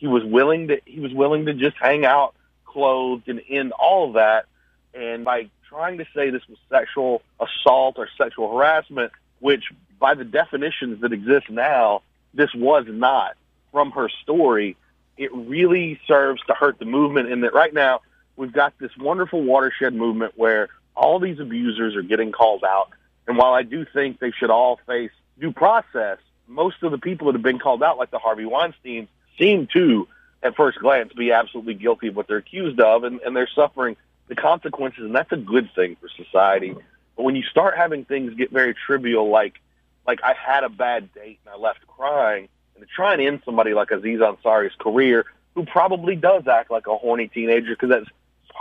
he 0.00 0.06
was 0.06 0.24
willing 0.24 0.68
to 0.68 0.80
he 0.86 0.98
was 0.98 1.12
willing 1.12 1.46
to 1.46 1.54
just 1.54 1.76
hang 1.76 2.04
out 2.04 2.34
clothed 2.64 3.28
and 3.28 3.40
end 3.48 3.72
all 3.72 4.08
of 4.08 4.14
that. 4.14 4.46
And 4.94 5.24
by 5.24 5.50
trying 5.68 5.98
to 5.98 6.06
say 6.14 6.30
this 6.30 6.42
was 6.48 6.58
sexual 6.68 7.22
assault 7.38 7.96
or 7.98 8.08
sexual 8.16 8.56
harassment, 8.56 9.12
which 9.40 9.64
by 9.98 10.14
the 10.14 10.24
definitions 10.24 11.00
that 11.02 11.12
exist 11.12 11.50
now, 11.50 12.02
this 12.32 12.50
was 12.54 12.86
not 12.88 13.36
from 13.70 13.90
her 13.92 14.08
story, 14.22 14.76
it 15.16 15.32
really 15.34 16.00
serves 16.08 16.40
to 16.46 16.54
hurt 16.54 16.78
the 16.78 16.84
movement 16.86 17.30
in 17.30 17.42
that 17.42 17.52
right 17.52 17.74
now 17.74 18.00
we've 18.36 18.52
got 18.52 18.72
this 18.78 18.90
wonderful 18.98 19.42
watershed 19.42 19.94
movement 19.94 20.32
where 20.36 20.68
all 20.96 21.20
these 21.20 21.38
abusers 21.38 21.94
are 21.94 22.02
getting 22.02 22.32
called 22.32 22.64
out. 22.64 22.88
And 23.28 23.36
while 23.36 23.52
I 23.52 23.62
do 23.62 23.84
think 23.84 24.18
they 24.18 24.32
should 24.32 24.50
all 24.50 24.80
face 24.86 25.12
due 25.38 25.52
process, 25.52 26.18
most 26.48 26.82
of 26.82 26.90
the 26.90 26.98
people 26.98 27.26
that 27.26 27.34
have 27.34 27.42
been 27.42 27.58
called 27.58 27.82
out, 27.82 27.98
like 27.98 28.10
the 28.10 28.18
Harvey 28.18 28.44
Weinstein, 28.44 29.08
seem 29.40 29.66
to, 29.72 30.06
at 30.42 30.54
first 30.54 30.78
glance, 30.78 31.12
be 31.12 31.32
absolutely 31.32 31.74
guilty 31.74 32.08
of 32.08 32.16
what 32.16 32.28
they're 32.28 32.36
accused 32.36 32.80
of, 32.80 33.04
and, 33.04 33.20
and 33.22 33.34
they're 33.34 33.48
suffering 33.54 33.96
the 34.28 34.36
consequences, 34.36 35.04
and 35.04 35.14
that's 35.14 35.32
a 35.32 35.36
good 35.36 35.70
thing 35.74 35.96
for 36.00 36.08
society. 36.08 36.74
But 37.16 37.22
when 37.24 37.34
you 37.34 37.42
start 37.42 37.76
having 37.76 38.04
things 38.04 38.34
get 38.34 38.50
very 38.50 38.74
trivial, 38.86 39.28
like 39.28 39.60
like 40.06 40.20
I 40.22 40.34
had 40.34 40.64
a 40.64 40.68
bad 40.68 41.12
date 41.14 41.38
and 41.44 41.54
I 41.54 41.58
left 41.58 41.86
crying, 41.86 42.48
and 42.74 42.86
to 42.86 42.88
try 42.94 43.12
and 43.12 43.20
end 43.20 43.42
somebody 43.44 43.74
like 43.74 43.90
Aziz 43.90 44.20
Ansari's 44.20 44.74
career, 44.78 45.26
who 45.54 45.64
probably 45.64 46.16
does 46.16 46.46
act 46.46 46.70
like 46.70 46.86
a 46.86 46.96
horny 46.96 47.28
teenager, 47.28 47.70
because 47.70 47.90
that's 47.90 48.08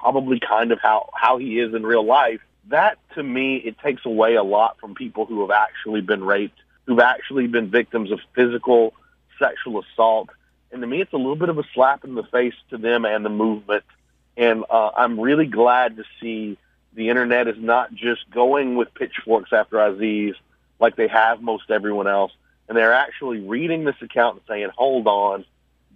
probably 0.01 0.39
kind 0.39 0.71
of 0.71 0.79
how 0.81 1.09
how 1.13 1.37
he 1.37 1.59
is 1.59 1.73
in 1.73 1.85
real 1.85 2.05
life. 2.05 2.41
That 2.67 2.97
to 3.15 3.23
me, 3.23 3.57
it 3.57 3.79
takes 3.79 4.05
away 4.05 4.35
a 4.35 4.43
lot 4.43 4.79
from 4.79 4.95
people 4.95 5.25
who 5.25 5.41
have 5.41 5.51
actually 5.51 6.01
been 6.01 6.23
raped, 6.23 6.59
who've 6.85 6.99
actually 6.99 7.47
been 7.47 7.69
victims 7.69 8.11
of 8.11 8.19
physical, 8.35 8.93
sexual 9.39 9.81
assault, 9.81 10.29
and 10.71 10.81
to 10.81 10.87
me, 10.87 11.01
it's 11.01 11.13
a 11.13 11.17
little 11.17 11.35
bit 11.35 11.49
of 11.49 11.57
a 11.57 11.63
slap 11.73 12.03
in 12.03 12.15
the 12.15 12.23
face 12.23 12.53
to 12.69 12.77
them 12.77 13.05
and 13.05 13.25
the 13.25 13.29
movement. 13.29 13.83
And 14.37 14.63
uh, 14.69 14.91
I'm 14.95 15.19
really 15.19 15.47
glad 15.47 15.97
to 15.97 16.03
see 16.21 16.57
the 16.93 17.09
internet 17.09 17.47
is 17.47 17.57
not 17.57 17.93
just 17.93 18.29
going 18.29 18.75
with 18.75 18.93
pitchforks 18.93 19.51
after 19.51 19.79
Aziz 19.79 20.35
like 20.79 20.95
they 20.95 21.07
have 21.07 21.41
most 21.41 21.69
everyone 21.69 22.07
else, 22.07 22.31
and 22.67 22.77
they're 22.77 22.93
actually 22.93 23.39
reading 23.39 23.83
this 23.83 23.95
account 24.01 24.37
and 24.37 24.43
saying, 24.47 24.69
"Hold 24.77 25.07
on, 25.07 25.45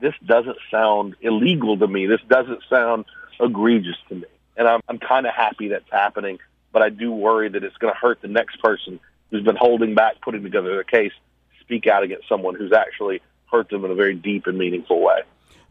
this 0.01 0.13
doesn't 0.25 0.57
sound 0.69 1.15
illegal 1.21 1.77
to 1.77 1.87
me. 1.87 2.05
This 2.05 2.21
doesn't 2.27 2.63
sound 2.69 3.05
egregious 3.39 3.95
to 4.09 4.15
me." 4.15 4.25
And 4.57 4.67
I'm 4.67 4.81
I'm 4.89 4.99
kind 4.99 5.25
of 5.25 5.33
happy 5.33 5.69
that's 5.69 5.89
happening, 5.89 6.39
but 6.71 6.81
I 6.81 6.89
do 6.89 7.11
worry 7.11 7.47
that 7.49 7.63
it's 7.63 7.77
going 7.77 7.93
to 7.93 7.99
hurt 7.99 8.21
the 8.21 8.27
next 8.27 8.61
person 8.61 8.99
who's 9.31 9.43
been 9.43 9.55
holding 9.55 9.95
back 9.95 10.21
putting 10.21 10.43
together 10.43 10.69
their 10.69 10.83
case 10.83 11.13
speak 11.61 11.87
out 11.87 12.03
against 12.03 12.27
someone 12.27 12.55
who's 12.55 12.73
actually 12.73 13.21
hurt 13.53 13.69
them 13.69 13.85
in 13.85 13.91
a 13.91 13.95
very 13.95 14.15
deep 14.15 14.47
and 14.47 14.57
meaningful 14.57 14.99
way. 15.01 15.21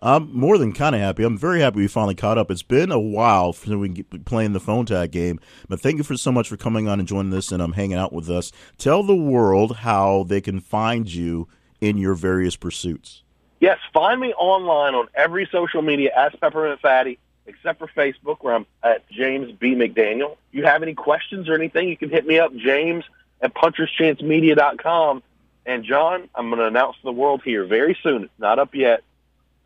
I'm 0.01 0.35
more 0.37 0.59
than 0.59 0.73
kind 0.73 0.95
of 0.95 1.01
happy. 1.01 1.23
I'm 1.23 1.39
very 1.39 1.61
happy 1.61 1.77
we 1.79 1.87
finally 1.87 2.15
caught 2.15 2.39
up. 2.39 2.51
It's 2.51 2.63
been 2.63 2.91
a 2.91 2.99
while 2.99 3.53
since 3.53 3.77
we 3.77 4.03
playing 4.25 4.53
the 4.53 4.61
phone 4.61 4.87
tag 4.87 5.13
game, 5.13 5.39
but 5.69 5.81
thank 5.81 5.99
you 5.99 6.05
for 6.05 6.17
so 6.17 6.33
much 6.33 6.49
for 6.49 6.57
coming 6.57 6.89
on 6.89 6.99
and 6.99 7.07
joining 7.07 7.31
this 7.31 7.53
and 7.53 7.63
um, 7.63 7.73
hanging 7.73 7.99
out 7.99 8.13
with 8.13 8.29
us. 8.29 8.51
Tell 8.79 9.03
the 9.03 9.15
world 9.15 9.77
how 9.77 10.25
they 10.25 10.41
can 10.41 10.59
find 10.59 11.13
you 11.13 11.47
in 11.81 11.99
your 11.99 12.15
various 12.15 12.57
pursuits. 12.57 13.23
Yes, 13.61 13.79
find 13.95 14.21
me 14.21 14.33
online 14.35 14.95
on 14.95 15.07
every 15.15 15.49
social 15.53 15.83
media 15.83 16.11
as 16.17 16.33
Peppermint 16.41 16.81
Fatty, 16.81 17.21
except 17.47 17.79
for 17.79 17.87
Facebook, 17.87 18.39
where 18.41 18.57
I'm 18.57 18.67
at 18.83 19.09
James 19.09 19.53
B. 19.53 19.77
McDaniel. 19.77 20.33
If 20.33 20.59
you 20.59 20.65
have 20.65 20.83
any 20.83 20.95
questions 20.95 21.49
or 21.49 21.55
anything, 21.55 21.89
you 21.89 21.97
can 21.97 22.11
hit 22.11 22.27
me 22.27 22.41
up, 22.41 22.53
James 22.57 23.05
at 23.43 23.55
puncherschancemedia.com. 23.55 25.23
And 25.65 25.85
John, 25.85 26.29
I'm 26.35 26.49
going 26.49 26.59
to 26.59 26.67
announce 26.67 26.97
to 26.97 27.03
the 27.05 27.13
world 27.13 27.43
here 27.45 27.65
very 27.65 27.97
soon. 28.03 28.25
It's 28.25 28.33
not 28.39 28.59
up 28.59 28.75
yet. 28.75 29.03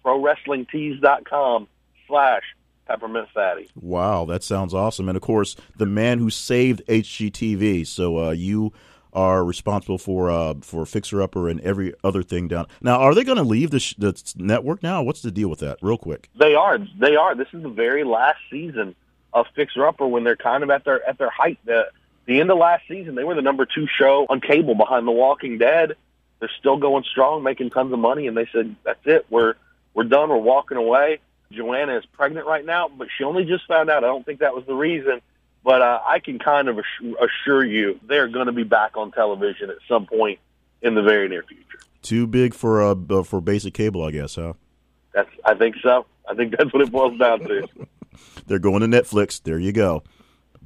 ProWrestlingTees.com 0.04 1.68
slash 2.06 2.42
Peppermint 2.86 3.28
Fatty. 3.34 3.68
Wow, 3.74 4.24
that 4.26 4.42
sounds 4.44 4.72
awesome. 4.74 5.08
And 5.08 5.16
of 5.16 5.22
course, 5.22 5.56
the 5.76 5.86
man 5.86 6.18
who 6.18 6.30
saved 6.30 6.82
HGTV. 6.86 7.86
So 7.86 8.18
uh, 8.18 8.30
you 8.30 8.72
are 9.12 9.44
responsible 9.44 9.98
for 9.98 10.30
uh, 10.30 10.54
for 10.60 10.84
Fixer 10.84 11.22
Upper 11.22 11.48
and 11.48 11.60
every 11.62 11.94
other 12.04 12.22
thing 12.22 12.48
down. 12.48 12.66
Now, 12.82 13.00
are 13.00 13.14
they 13.14 13.24
going 13.24 13.38
to 13.38 13.44
leave 13.44 13.70
the, 13.70 13.80
sh- 13.80 13.94
the 13.98 14.14
network 14.36 14.82
now? 14.82 15.02
What's 15.02 15.22
the 15.22 15.30
deal 15.30 15.48
with 15.48 15.60
that? 15.60 15.78
Real 15.80 15.98
quick. 15.98 16.28
They 16.38 16.54
are. 16.54 16.78
They 17.00 17.16
are. 17.16 17.34
This 17.34 17.48
is 17.52 17.62
the 17.62 17.70
very 17.70 18.04
last 18.04 18.38
season 18.50 18.94
of 19.32 19.46
Fixer 19.56 19.86
Upper 19.86 20.06
when 20.06 20.22
they're 20.22 20.36
kind 20.36 20.62
of 20.62 20.70
at 20.70 20.84
their 20.84 21.06
at 21.08 21.18
their 21.18 21.30
height. 21.30 21.58
The, 21.64 21.86
the 22.26 22.40
end 22.40 22.50
of 22.50 22.58
last 22.58 22.82
season, 22.88 23.14
they 23.14 23.24
were 23.24 23.34
the 23.34 23.42
number 23.42 23.66
two 23.66 23.86
show 23.98 24.26
on 24.28 24.40
cable 24.40 24.74
behind 24.74 25.06
The 25.06 25.12
Walking 25.12 25.58
Dead. 25.58 25.96
They're 26.40 26.50
still 26.58 26.76
going 26.76 27.04
strong, 27.04 27.42
making 27.42 27.70
tons 27.70 27.92
of 27.92 27.98
money, 27.98 28.26
and 28.26 28.36
they 28.36 28.48
said, 28.52 28.74
"That's 28.84 29.00
it. 29.04 29.26
We're 29.30 29.54
we're 29.94 30.04
done. 30.04 30.28
We're 30.28 30.36
walking 30.36 30.76
away." 30.76 31.20
Joanna 31.52 31.96
is 31.96 32.04
pregnant 32.06 32.46
right 32.46 32.64
now, 32.64 32.88
but 32.88 33.08
she 33.16 33.24
only 33.24 33.44
just 33.44 33.66
found 33.66 33.88
out. 33.88 34.02
I 34.02 34.08
don't 34.08 34.26
think 34.26 34.40
that 34.40 34.54
was 34.54 34.66
the 34.66 34.74
reason, 34.74 35.20
but 35.62 35.80
uh, 35.80 36.00
I 36.06 36.18
can 36.18 36.40
kind 36.40 36.68
of 36.68 36.80
assure 37.20 37.64
you 37.64 38.00
they're 38.06 38.28
going 38.28 38.46
to 38.46 38.52
be 38.52 38.64
back 38.64 38.96
on 38.96 39.12
television 39.12 39.70
at 39.70 39.76
some 39.88 40.06
point 40.06 40.40
in 40.82 40.94
the 40.94 41.02
very 41.02 41.28
near 41.28 41.44
future. 41.44 41.78
Too 42.02 42.26
big 42.26 42.52
for 42.52 42.82
uh, 42.82 43.22
for 43.22 43.40
basic 43.40 43.72
cable, 43.72 44.02
I 44.02 44.10
guess, 44.10 44.34
huh? 44.34 44.54
That's. 45.14 45.30
I 45.44 45.54
think 45.54 45.76
so. 45.80 46.06
I 46.28 46.34
think 46.34 46.56
that's 46.56 46.72
what 46.72 46.82
it 46.82 46.90
boils 46.90 47.18
down 47.18 47.38
to. 47.40 47.68
they're 48.46 48.58
going 48.58 48.80
to 48.80 48.88
Netflix. 48.88 49.40
There 49.40 49.60
you 49.60 49.72
go 49.72 50.02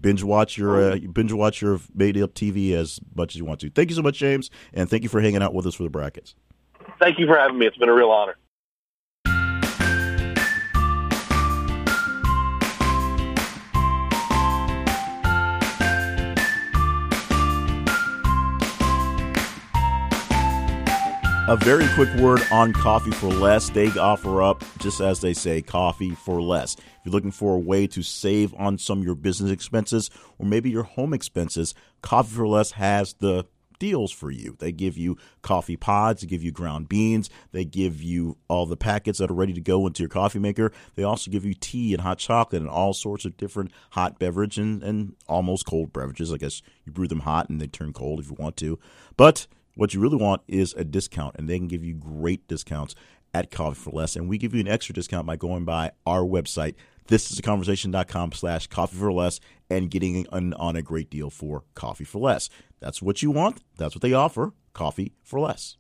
binge 0.01 0.23
watch 0.23 0.57
your 0.57 0.93
uh, 0.93 0.99
binge 1.13 1.33
watch 1.33 1.61
your 1.63 1.81
made 1.95 2.17
up 2.19 2.35
TV 2.35 2.73
as 2.73 3.01
much 3.15 3.35
as 3.35 3.39
you 3.39 3.45
want 3.45 3.61
to. 3.61 3.71
Thank 3.71 3.91
you 3.91 3.97
so 3.97 4.03
much, 4.03 4.19
James, 4.19 4.51
and 4.73 4.89
thank 4.89 5.03
you 5.03 5.09
for 5.09 5.21
hanging 5.21 5.43
out 5.43 5.55
with 5.55 5.67
us 5.67 5.75
for 5.75 5.83
the 5.83 5.91
brackets. 5.91 6.35
Thank 7.01 7.19
you 7.19 7.27
for 7.27 7.37
having 7.37 7.59
me. 7.59 7.67
It's 7.67 7.77
been 7.77 7.89
a 7.89 7.95
real 7.95 8.11
honor. 8.11 8.37
A 21.51 21.57
very 21.57 21.89
quick 21.95 22.15
word 22.15 22.43
on 22.53 22.73
Coffee 22.73 23.11
for 23.11 23.27
Less. 23.27 23.71
They 23.71 23.89
offer 23.99 24.41
up, 24.41 24.63
just 24.79 25.01
as 25.01 25.19
they 25.19 25.35
say, 25.35 25.61
coffee 25.63 26.13
for 26.13 26.41
less. 26.41 26.77
If 26.77 26.85
you're 27.05 27.13
looking 27.13 27.33
for 27.33 27.57
a 27.57 27.59
way 27.59 27.89
to 27.89 28.05
save 28.05 28.55
on 28.55 28.79
some 28.79 29.01
of 29.01 29.05
your 29.05 29.17
business 29.17 29.51
expenses 29.51 30.11
or 30.39 30.47
maybe 30.47 30.71
your 30.71 30.85
home 30.85 31.13
expenses, 31.13 31.75
Coffee 32.03 32.37
for 32.37 32.47
Less 32.47 32.71
has 32.71 33.15
the 33.15 33.47
deals 33.81 34.13
for 34.13 34.31
you. 34.31 34.55
They 34.61 34.71
give 34.71 34.97
you 34.97 35.17
coffee 35.43 35.77
pods, 35.77 36.21
they 36.21 36.29
give 36.29 36.45
you 36.45 36.53
ground 36.53 36.89
beans, 36.89 37.29
they 37.51 37.65
give 37.65 38.01
you 38.01 38.37
all 38.47 38.67
the 38.67 38.77
packets 38.77 39.19
that 39.19 39.29
are 39.29 39.35
ready 39.35 39.55
to 39.55 39.61
go 39.61 39.85
into 39.89 40.05
your 40.05 40.09
coffee 40.09 40.39
maker. 40.39 40.71
They 40.95 41.03
also 41.03 41.33
give 41.33 41.45
you 41.45 41.55
tea 41.55 41.93
and 41.95 42.03
hot 42.03 42.19
chocolate 42.19 42.63
and 42.63 42.71
all 42.71 42.93
sorts 42.93 43.25
of 43.25 43.37
different 43.37 43.73
hot 43.91 44.21
beverage 44.21 44.57
and, 44.57 44.85
and 44.85 45.17
almost 45.27 45.67
cold 45.67 45.93
beverages. 45.93 46.33
I 46.33 46.37
guess 46.37 46.63
you 46.85 46.93
brew 46.93 47.09
them 47.09 47.21
hot 47.21 47.49
and 47.49 47.61
they 47.61 47.67
turn 47.67 47.93
cold 47.93 48.21
if 48.21 48.29
you 48.29 48.37
want 48.39 48.57
to. 48.59 48.79
But 49.17 49.49
what 49.75 49.95
you 49.95 50.01
really 50.01 50.17
want 50.17 50.43
is 50.49 50.75
a 50.75 50.85
discount, 50.85 51.37
and 51.37 51.49
they 51.49 51.59
can 51.59 51.69
give 51.69 51.85
you 51.85 51.95
great 51.95 52.47
discounts 52.49 52.95
at 53.33 53.51
Coffee 53.51 53.79
for 53.79 53.91
Less. 53.91 54.17
And 54.17 54.29
we 54.29 54.39
give 54.39 54.55
you 54.55 54.61
an 54.61 54.69
extra 54.69 54.95
discount 54.95 55.27
by 55.27 55.37
going 55.37 55.65
by 55.65 55.93
our 56.07 56.23
website, 56.23 56.75
this 57.07 57.31
is 57.33 57.39
a 57.39 57.43
conversation.com 57.43 58.33
slash 58.33 58.69
coffee 58.69 58.97
for 58.97 59.13
less 59.13 59.41
and 59.69 59.91
getting 59.91 60.29
on 60.29 60.77
a 60.77 60.83
great 60.83 61.11
deal 61.11 61.29
for 61.29 61.65
coffee 61.75 62.05
for 62.05 62.21
less. 62.21 62.49
That's 62.79 63.03
what 63.03 63.21
you 63.21 63.33
want. 63.33 63.63
That's 63.77 63.97
what 63.97 64.03
they 64.03 64.13
offer. 64.13 64.53
Coffee 64.75 65.13
for 65.25 65.41
less. 65.41 65.77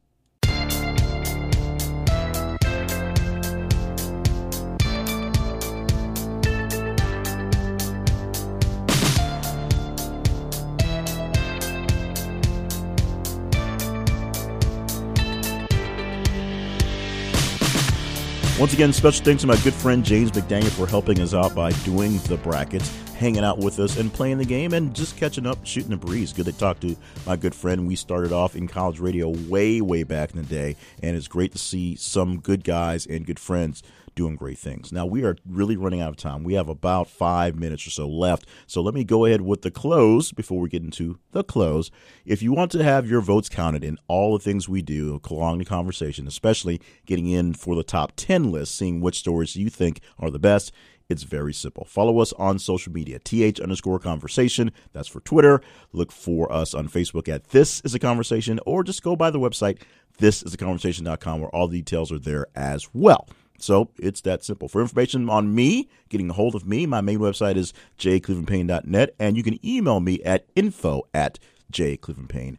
Once 18.60 18.74
again, 18.74 18.92
special 18.92 19.24
thanks 19.24 19.40
to 19.40 19.46
my 19.46 19.56
good 19.62 19.72
friend 19.72 20.04
James 20.04 20.30
McDaniel 20.32 20.68
for 20.68 20.86
helping 20.86 21.18
us 21.22 21.32
out 21.32 21.54
by 21.54 21.72
doing 21.82 22.18
the 22.24 22.36
brackets, 22.36 22.94
hanging 23.14 23.42
out 23.42 23.56
with 23.56 23.80
us, 23.80 23.96
and 23.96 24.12
playing 24.12 24.36
the 24.36 24.44
game, 24.44 24.74
and 24.74 24.94
just 24.94 25.16
catching 25.16 25.46
up, 25.46 25.64
shooting 25.64 25.88
the 25.88 25.96
breeze. 25.96 26.34
Good 26.34 26.44
to 26.44 26.52
talk 26.52 26.78
to 26.80 26.94
my 27.26 27.36
good 27.36 27.54
friend. 27.54 27.88
We 27.88 27.96
started 27.96 28.32
off 28.32 28.54
in 28.54 28.68
college 28.68 29.00
radio 29.00 29.30
way, 29.30 29.80
way 29.80 30.02
back 30.02 30.32
in 30.32 30.36
the 30.36 30.42
day, 30.42 30.76
and 31.02 31.16
it's 31.16 31.26
great 31.26 31.52
to 31.52 31.58
see 31.58 31.96
some 31.96 32.38
good 32.38 32.62
guys 32.62 33.06
and 33.06 33.24
good 33.24 33.40
friends 33.40 33.82
doing 34.20 34.36
great 34.36 34.58
things. 34.58 34.92
Now, 34.92 35.06
we 35.06 35.24
are 35.24 35.34
really 35.48 35.78
running 35.78 36.02
out 36.02 36.10
of 36.10 36.16
time. 36.18 36.44
We 36.44 36.52
have 36.52 36.68
about 36.68 37.08
five 37.08 37.58
minutes 37.58 37.86
or 37.86 37.90
so 37.90 38.06
left. 38.06 38.44
So 38.66 38.82
let 38.82 38.92
me 38.92 39.02
go 39.02 39.24
ahead 39.24 39.40
with 39.40 39.62
the 39.62 39.70
close 39.70 40.30
before 40.30 40.60
we 40.60 40.68
get 40.68 40.82
into 40.82 41.18
the 41.32 41.42
close. 41.42 41.90
If 42.26 42.42
you 42.42 42.52
want 42.52 42.70
to 42.72 42.84
have 42.84 43.08
your 43.08 43.22
votes 43.22 43.48
counted 43.48 43.82
in 43.82 43.96
all 44.08 44.34
the 44.34 44.44
things 44.44 44.68
we 44.68 44.82
do 44.82 45.18
along 45.30 45.56
the 45.56 45.64
conversation, 45.64 46.26
especially 46.26 46.82
getting 47.06 47.28
in 47.28 47.54
for 47.54 47.74
the 47.74 47.82
top 47.82 48.12
10 48.16 48.52
list, 48.52 48.74
seeing 48.74 49.00
which 49.00 49.18
stories 49.18 49.56
you 49.56 49.70
think 49.70 50.02
are 50.18 50.30
the 50.30 50.38
best, 50.38 50.70
it's 51.08 51.22
very 51.22 51.54
simple. 51.54 51.86
Follow 51.86 52.18
us 52.18 52.34
on 52.34 52.58
social 52.58 52.92
media, 52.92 53.18
th 53.20 53.58
underscore 53.58 53.98
conversation. 53.98 54.70
That's 54.92 55.08
for 55.08 55.20
Twitter. 55.20 55.62
Look 55.94 56.12
for 56.12 56.52
us 56.52 56.74
on 56.74 56.88
Facebook 56.88 57.26
at 57.26 57.48
This 57.48 57.80
Is 57.86 57.94
a 57.94 57.98
Conversation, 57.98 58.60
or 58.66 58.84
just 58.84 59.02
go 59.02 59.16
by 59.16 59.30
the 59.30 59.40
website, 59.40 59.80
thisisaconversation.com, 60.20 61.40
where 61.40 61.48
all 61.50 61.68
the 61.68 61.78
details 61.78 62.12
are 62.12 62.18
there 62.18 62.48
as 62.54 62.90
well. 62.92 63.26
So 63.62 63.90
it's 63.98 64.20
that 64.22 64.44
simple. 64.44 64.68
For 64.68 64.80
information 64.80 65.28
on 65.28 65.54
me, 65.54 65.88
getting 66.08 66.30
a 66.30 66.34
hold 66.34 66.54
of 66.54 66.66
me, 66.66 66.86
my 66.86 67.00
main 67.00 67.18
website 67.18 67.56
is 67.56 67.72
jclevelandpayne.net, 67.98 69.14
and 69.18 69.36
you 69.36 69.42
can 69.42 69.64
email 69.64 70.00
me 70.00 70.22
at 70.22 70.46
info 70.56 71.06
at 71.14 71.38
jclevelandpayne.net 71.72 72.58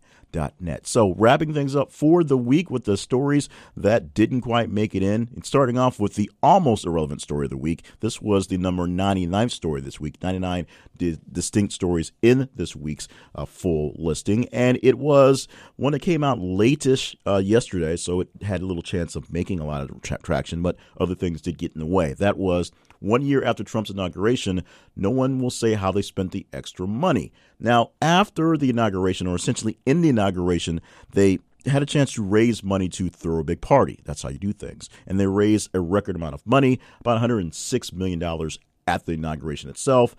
net. 0.59 0.87
So, 0.87 1.13
wrapping 1.15 1.53
things 1.53 1.75
up 1.75 1.91
for 1.91 2.23
the 2.23 2.37
week 2.37 2.69
with 2.69 2.85
the 2.85 2.97
stories 2.97 3.49
that 3.75 4.13
didn't 4.13 4.41
quite 4.41 4.69
make 4.69 4.95
it 4.95 5.03
in. 5.03 5.29
And 5.35 5.45
starting 5.45 5.77
off 5.77 5.99
with 5.99 6.15
the 6.15 6.29
almost 6.41 6.85
irrelevant 6.85 7.21
story 7.21 7.45
of 7.45 7.49
the 7.49 7.57
week. 7.57 7.83
This 7.99 8.21
was 8.21 8.47
the 8.47 8.57
number 8.57 8.87
99 8.87 9.49
story 9.49 9.81
this 9.81 9.99
week. 9.99 10.21
99 10.21 10.65
di- 10.97 11.17
distinct 11.31 11.73
stories 11.73 12.11
in 12.21 12.49
this 12.55 12.75
week's 12.75 13.07
uh, 13.35 13.45
full 13.45 13.93
listing. 13.97 14.47
And 14.49 14.79
it 14.83 14.97
was 14.97 15.47
one 15.75 15.93
that 15.93 16.01
came 16.01 16.23
out 16.23 16.39
latish 16.39 17.15
uh, 17.25 17.37
yesterday, 17.37 17.95
so 17.95 18.21
it 18.21 18.29
had 18.43 18.61
a 18.61 18.65
little 18.65 18.83
chance 18.83 19.15
of 19.15 19.31
making 19.31 19.59
a 19.59 19.65
lot 19.65 19.89
of 19.89 20.01
tra- 20.01 20.19
traction, 20.21 20.61
but 20.61 20.75
other 20.99 21.15
things 21.15 21.41
did 21.41 21.57
get 21.57 21.73
in 21.73 21.79
the 21.79 21.85
way. 21.85 22.13
That 22.13 22.37
was 22.37 22.71
one 23.01 23.21
year 23.21 23.43
after 23.43 23.63
Trump's 23.63 23.89
inauguration, 23.89 24.63
no 24.95 25.09
one 25.09 25.39
will 25.39 25.49
say 25.49 25.73
how 25.73 25.91
they 25.91 26.01
spent 26.01 26.31
the 26.31 26.45
extra 26.53 26.87
money. 26.87 27.33
Now, 27.59 27.91
after 28.01 28.55
the 28.55 28.69
inauguration, 28.69 29.27
or 29.27 29.35
essentially 29.35 29.77
in 29.85 30.01
the 30.01 30.09
inauguration, 30.09 30.81
they 31.11 31.39
had 31.65 31.83
a 31.83 31.87
chance 31.87 32.13
to 32.13 32.23
raise 32.23 32.63
money 32.63 32.87
to 32.89 33.09
throw 33.09 33.39
a 33.39 33.43
big 33.43 33.61
party. 33.61 33.99
That's 34.05 34.21
how 34.21 34.29
you 34.29 34.37
do 34.37 34.53
things. 34.53 34.89
And 35.05 35.19
they 35.19 35.27
raised 35.27 35.69
a 35.73 35.79
record 35.79 36.15
amount 36.15 36.35
of 36.35 36.45
money, 36.45 36.79
about 36.99 37.21
$106 37.21 37.93
million 37.93 38.49
at 38.87 39.05
the 39.05 39.13
inauguration 39.13 39.69
itself. 39.69 40.15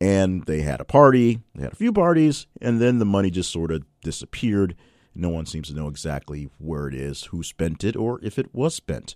And 0.00 0.44
they 0.44 0.62
had 0.62 0.80
a 0.80 0.84
party, 0.84 1.40
they 1.54 1.62
had 1.62 1.72
a 1.72 1.76
few 1.76 1.92
parties, 1.92 2.46
and 2.60 2.80
then 2.80 2.98
the 2.98 3.04
money 3.04 3.30
just 3.30 3.50
sort 3.50 3.70
of 3.70 3.84
disappeared. 4.02 4.74
No 5.14 5.28
one 5.28 5.46
seems 5.46 5.68
to 5.68 5.74
know 5.74 5.88
exactly 5.88 6.50
where 6.58 6.88
it 6.88 6.94
is, 6.94 7.24
who 7.24 7.44
spent 7.44 7.84
it, 7.84 7.94
or 7.94 8.18
if 8.22 8.38
it 8.38 8.52
was 8.52 8.74
spent. 8.74 9.14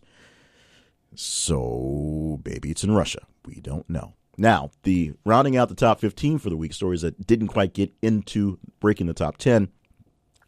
So 1.15 2.41
maybe 2.45 2.71
it's 2.71 2.85
in 2.85 2.93
Russia. 2.93 3.27
We 3.45 3.57
don't 3.57 3.89
know. 3.89 4.15
Now, 4.37 4.71
the 4.85 5.15
rounding 5.25 5.57
out 5.57 5.69
the 5.69 5.75
top 5.75 6.01
15 6.01 6.39
for 6.39 6.49
the 6.49 6.57
week 6.57 6.73
stories 6.73 7.03
that 7.03 7.27
didn't 7.27 7.49
quite 7.49 7.75
get 7.75 7.93
into 8.03 8.59
breaking 8.79 9.09
the 9.09 9.15
top 9.15 9.37
10. 9.37 9.69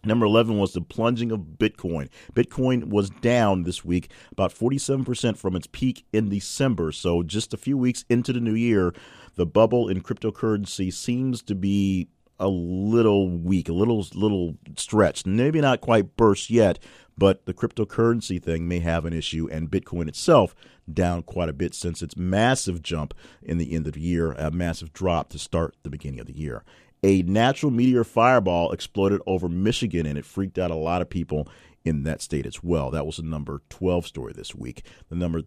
Number 0.04 0.24
11 0.24 0.58
was 0.58 0.72
the 0.72 0.80
plunging 0.80 1.30
of 1.30 1.40
Bitcoin. 1.58 2.08
Bitcoin 2.32 2.84
was 2.84 3.10
down 3.10 3.64
this 3.64 3.84
week 3.84 4.10
about 4.32 4.54
47% 4.54 5.36
from 5.36 5.56
its 5.56 5.66
peak 5.66 6.06
in 6.12 6.30
December. 6.30 6.92
So, 6.92 7.22
just 7.22 7.52
a 7.52 7.58
few 7.58 7.76
weeks 7.76 8.04
into 8.08 8.32
the 8.32 8.40
new 8.40 8.54
year, 8.54 8.94
the 9.34 9.44
bubble 9.44 9.88
in 9.88 10.00
cryptocurrency 10.00 10.92
seems 10.92 11.42
to 11.42 11.54
be 11.54 12.08
a 12.38 12.48
little 12.48 13.28
weak, 13.28 13.68
a 13.68 13.72
little 13.74 14.06
little 14.14 14.56
stretched. 14.76 15.26
Maybe 15.26 15.60
not 15.60 15.82
quite 15.82 16.16
burst 16.16 16.48
yet, 16.48 16.78
but 17.20 17.44
the 17.44 17.52
cryptocurrency 17.52 18.42
thing 18.42 18.66
may 18.66 18.78
have 18.78 19.04
an 19.04 19.12
issue, 19.12 19.46
and 19.52 19.70
Bitcoin 19.70 20.08
itself 20.08 20.54
down 20.90 21.22
quite 21.22 21.50
a 21.50 21.52
bit 21.52 21.74
since 21.74 22.00
its 22.00 22.16
massive 22.16 22.82
jump 22.82 23.12
in 23.42 23.58
the 23.58 23.74
end 23.74 23.86
of 23.86 23.92
the 23.92 24.00
year, 24.00 24.32
a 24.32 24.50
massive 24.50 24.94
drop 24.94 25.28
to 25.28 25.38
start 25.38 25.76
the 25.82 25.90
beginning 25.90 26.18
of 26.18 26.26
the 26.26 26.36
year. 26.36 26.64
A 27.02 27.20
natural 27.22 27.70
meteor 27.70 28.04
fireball 28.04 28.72
exploded 28.72 29.20
over 29.26 29.50
Michigan, 29.50 30.06
and 30.06 30.16
it 30.16 30.24
freaked 30.24 30.58
out 30.58 30.70
a 30.70 30.74
lot 30.74 31.02
of 31.02 31.10
people 31.10 31.46
in 31.84 32.04
that 32.04 32.22
state 32.22 32.46
as 32.46 32.62
well. 32.62 32.90
That 32.90 33.04
was 33.04 33.18
the 33.18 33.22
number 33.22 33.60
12 33.68 34.06
story 34.06 34.32
this 34.32 34.54
week. 34.54 34.86
The 35.10 35.16
number 35.16 35.42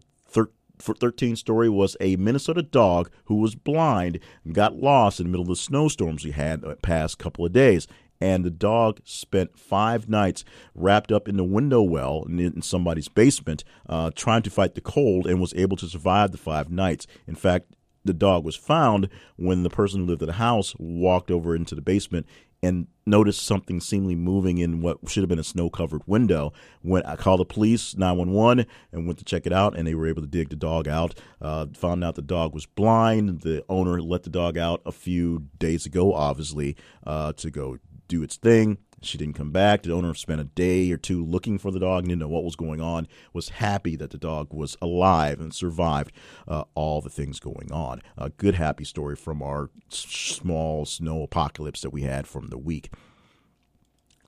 13 0.78 1.34
story 1.34 1.68
was 1.68 1.96
a 2.00 2.14
Minnesota 2.14 2.62
dog 2.62 3.10
who 3.24 3.36
was 3.36 3.56
blind 3.56 4.20
and 4.44 4.54
got 4.54 4.76
lost 4.76 5.18
in 5.18 5.26
the 5.26 5.30
middle 5.30 5.42
of 5.42 5.48
the 5.48 5.56
snowstorms 5.56 6.24
we 6.24 6.30
had 6.30 6.60
the 6.60 6.76
past 6.76 7.18
couple 7.18 7.44
of 7.44 7.52
days 7.52 7.88
and 8.24 8.42
the 8.42 8.50
dog 8.50 9.00
spent 9.04 9.58
five 9.58 10.08
nights 10.08 10.46
wrapped 10.74 11.12
up 11.12 11.28
in 11.28 11.36
the 11.36 11.44
window 11.44 11.82
well 11.82 12.24
in, 12.26 12.62
somebody's 12.62 13.08
basement, 13.08 13.64
uh, 13.86 14.10
trying 14.14 14.40
to 14.40 14.48
fight 14.48 14.74
the 14.74 14.80
cold, 14.80 15.26
and 15.26 15.42
was 15.42 15.52
able 15.52 15.76
to 15.76 15.86
survive 15.86 16.32
the 16.32 16.38
five 16.38 16.70
nights. 16.70 17.06
In 17.26 17.34
fact, 17.34 17.74
the 18.02 18.14
dog 18.14 18.42
was 18.42 18.56
found 18.56 19.10
when 19.36 19.62
the 19.62 19.68
person 19.68 20.00
who 20.00 20.06
lived 20.06 20.22
at 20.22 20.26
the 20.26 20.34
house 20.34 20.74
walked 20.78 21.30
over 21.30 21.54
into 21.54 21.74
the 21.74 21.82
basement 21.82 22.26
and 22.62 22.86
noticed 23.04 23.44
something 23.44 23.78
seemingly 23.78 24.14
moving 24.14 24.56
in 24.56 24.80
what 24.80 24.96
should 25.06 25.22
have 25.22 25.28
been 25.28 25.38
a 25.38 25.44
snow 25.44 25.68
covered 25.68 26.00
window. 26.06 26.50
When 26.80 27.02
I 27.02 27.16
called 27.16 27.40
the 27.40 27.44
police, 27.44 27.94
911, 27.94 28.64
and 28.90 29.06
went 29.06 29.18
to 29.18 29.24
check 29.26 29.44
it 29.44 29.52
out, 29.52 29.76
and 29.76 29.86
they 29.86 29.94
were 29.94 30.06
able 30.06 30.22
to 30.22 30.28
dig 30.28 30.48
the 30.48 30.56
dog 30.56 30.88
out. 30.88 31.14
Uh, 31.42 31.66
found 31.74 32.02
out 32.02 32.14
the 32.14 32.22
dog 32.22 32.54
was 32.54 32.64
blind. 32.64 33.42
The 33.42 33.62
owner 33.68 34.00
let 34.00 34.22
the 34.22 34.30
dog 34.30 34.56
out 34.56 34.80
a 34.86 34.92
few 34.92 35.44
days 35.58 35.84
ago, 35.84 36.14
obviously, 36.14 36.74
uh, 37.06 37.34
to 37.34 37.50
go 37.50 37.78
do 38.08 38.22
its 38.22 38.36
thing. 38.36 38.78
She 39.02 39.18
didn't 39.18 39.34
come 39.34 39.50
back. 39.50 39.82
The 39.82 39.92
owner 39.92 40.14
spent 40.14 40.40
a 40.40 40.44
day 40.44 40.90
or 40.90 40.96
two 40.96 41.24
looking 41.24 41.58
for 41.58 41.70
the 41.70 41.78
dog, 41.78 42.04
didn't 42.04 42.20
know 42.20 42.28
what 42.28 42.44
was 42.44 42.56
going 42.56 42.80
on, 42.80 43.06
was 43.32 43.50
happy 43.50 43.96
that 43.96 44.10
the 44.10 44.18
dog 44.18 44.52
was 44.52 44.76
alive 44.80 45.40
and 45.40 45.54
survived 45.54 46.12
uh, 46.48 46.64
all 46.74 47.00
the 47.00 47.10
things 47.10 47.38
going 47.38 47.70
on. 47.70 48.00
A 48.16 48.30
good, 48.30 48.54
happy 48.54 48.84
story 48.84 49.16
from 49.16 49.42
our 49.42 49.70
small 49.88 50.86
snow 50.86 51.22
apocalypse 51.22 51.82
that 51.82 51.90
we 51.90 52.02
had 52.02 52.26
from 52.26 52.48
the 52.48 52.58
week. 52.58 52.90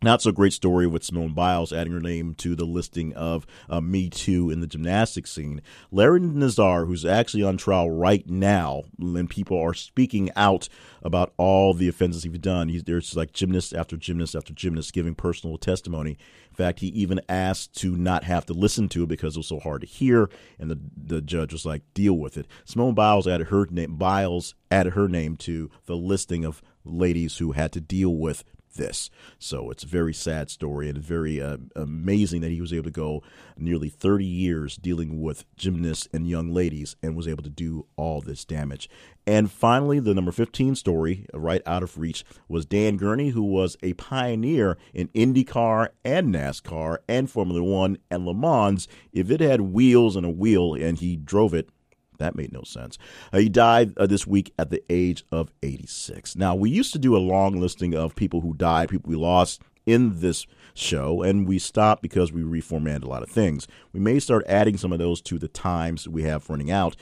Not 0.02 0.20
so 0.20 0.30
great 0.30 0.52
story 0.52 0.86
with 0.86 1.04
Simone 1.04 1.32
Biles 1.32 1.72
adding 1.72 1.94
her 1.94 2.00
name 2.00 2.34
to 2.36 2.54
the 2.54 2.66
listing 2.66 3.14
of 3.14 3.46
uh, 3.70 3.80
Me 3.80 4.10
Too 4.10 4.50
in 4.50 4.60
the 4.60 4.66
gymnastics 4.66 5.32
scene. 5.32 5.62
Larry 5.90 6.20
Nassar, 6.20 6.86
who's 6.86 7.06
actually 7.06 7.42
on 7.42 7.56
trial 7.56 7.90
right 7.90 8.28
now, 8.28 8.82
and 8.98 9.30
people 9.30 9.58
are 9.58 9.72
speaking 9.72 10.30
out 10.36 10.68
about 11.02 11.32
all 11.38 11.72
the 11.72 11.88
offenses 11.88 12.24
he's 12.24 12.38
done. 12.38 12.68
He's, 12.68 12.84
there's 12.84 13.16
like 13.16 13.32
gymnast 13.32 13.72
after 13.72 13.96
gymnast 13.96 14.36
after 14.36 14.52
gymnast 14.52 14.92
giving 14.92 15.14
personal 15.14 15.56
testimony. 15.56 16.18
In 16.50 16.54
fact, 16.54 16.80
he 16.80 16.88
even 16.88 17.22
asked 17.26 17.74
to 17.76 17.96
not 17.96 18.24
have 18.24 18.44
to 18.46 18.52
listen 18.52 18.90
to 18.90 19.04
it 19.04 19.08
because 19.08 19.34
it 19.34 19.38
was 19.38 19.46
so 19.46 19.60
hard 19.60 19.80
to 19.80 19.86
hear, 19.86 20.28
and 20.58 20.70
the 20.70 20.78
the 20.94 21.22
judge 21.22 21.54
was 21.54 21.64
like, 21.64 21.82
"Deal 21.94 22.18
with 22.18 22.36
it." 22.36 22.46
Simone 22.66 22.94
Biles 22.94 23.26
added 23.26 23.46
her 23.48 23.66
name. 23.70 23.96
Biles 23.96 24.54
added 24.70 24.92
her 24.92 25.08
name 25.08 25.36
to 25.38 25.70
the 25.86 25.96
listing 25.96 26.44
of 26.44 26.60
ladies 26.84 27.38
who 27.38 27.52
had 27.52 27.72
to 27.72 27.80
deal 27.80 28.14
with 28.14 28.44
this. 28.76 29.10
So 29.38 29.70
it's 29.70 29.84
a 29.84 29.88
very 29.88 30.14
sad 30.14 30.50
story 30.50 30.88
and 30.88 30.98
very 30.98 31.40
uh, 31.40 31.58
amazing 31.74 32.40
that 32.42 32.50
he 32.50 32.60
was 32.60 32.72
able 32.72 32.84
to 32.84 32.90
go 32.90 33.22
nearly 33.56 33.88
30 33.88 34.24
years 34.24 34.76
dealing 34.76 35.20
with 35.20 35.44
gymnasts 35.56 36.08
and 36.12 36.28
young 36.28 36.52
ladies 36.52 36.96
and 37.02 37.16
was 37.16 37.28
able 37.28 37.42
to 37.42 37.50
do 37.50 37.86
all 37.96 38.20
this 38.20 38.44
damage. 38.44 38.88
And 39.26 39.50
finally, 39.50 39.98
the 39.98 40.14
number 40.14 40.30
15 40.30 40.76
story, 40.76 41.26
right 41.34 41.62
out 41.66 41.82
of 41.82 41.98
reach, 41.98 42.24
was 42.48 42.64
Dan 42.64 42.96
Gurney, 42.96 43.30
who 43.30 43.42
was 43.42 43.76
a 43.82 43.94
pioneer 43.94 44.78
in 44.94 45.08
IndyCar 45.08 45.88
and 46.04 46.32
NASCAR 46.32 46.98
and 47.08 47.28
Formula 47.28 47.62
One 47.62 47.98
and 48.08 48.24
Le 48.24 48.34
Mans. 48.34 48.86
If 49.12 49.30
it 49.30 49.40
had 49.40 49.62
wheels 49.62 50.14
and 50.14 50.24
a 50.24 50.30
wheel 50.30 50.74
and 50.74 50.98
he 50.98 51.16
drove 51.16 51.54
it, 51.54 51.70
that 52.18 52.36
made 52.36 52.52
no 52.52 52.62
sense. 52.62 52.98
Uh, 53.32 53.38
he 53.38 53.48
died 53.48 53.96
uh, 53.96 54.06
this 54.06 54.26
week 54.26 54.52
at 54.58 54.70
the 54.70 54.82
age 54.90 55.24
of 55.30 55.50
86. 55.62 56.36
Now, 56.36 56.54
we 56.54 56.70
used 56.70 56.92
to 56.92 56.98
do 56.98 57.16
a 57.16 57.18
long 57.18 57.60
listing 57.60 57.94
of 57.94 58.16
people 58.16 58.40
who 58.40 58.54
died, 58.54 58.88
people 58.88 59.10
we 59.10 59.16
lost 59.16 59.62
in 59.86 60.20
this 60.20 60.46
show, 60.74 61.22
and 61.22 61.46
we 61.46 61.58
stopped 61.58 62.02
because 62.02 62.32
we 62.32 62.42
reformatted 62.42 63.04
a 63.04 63.08
lot 63.08 63.22
of 63.22 63.30
things. 63.30 63.68
We 63.92 64.00
may 64.00 64.18
start 64.18 64.44
adding 64.48 64.76
some 64.76 64.92
of 64.92 64.98
those 64.98 65.20
to 65.22 65.38
the 65.38 65.48
times 65.48 66.08
we 66.08 66.24
have 66.24 66.50
running 66.50 66.70
out, 66.70 66.96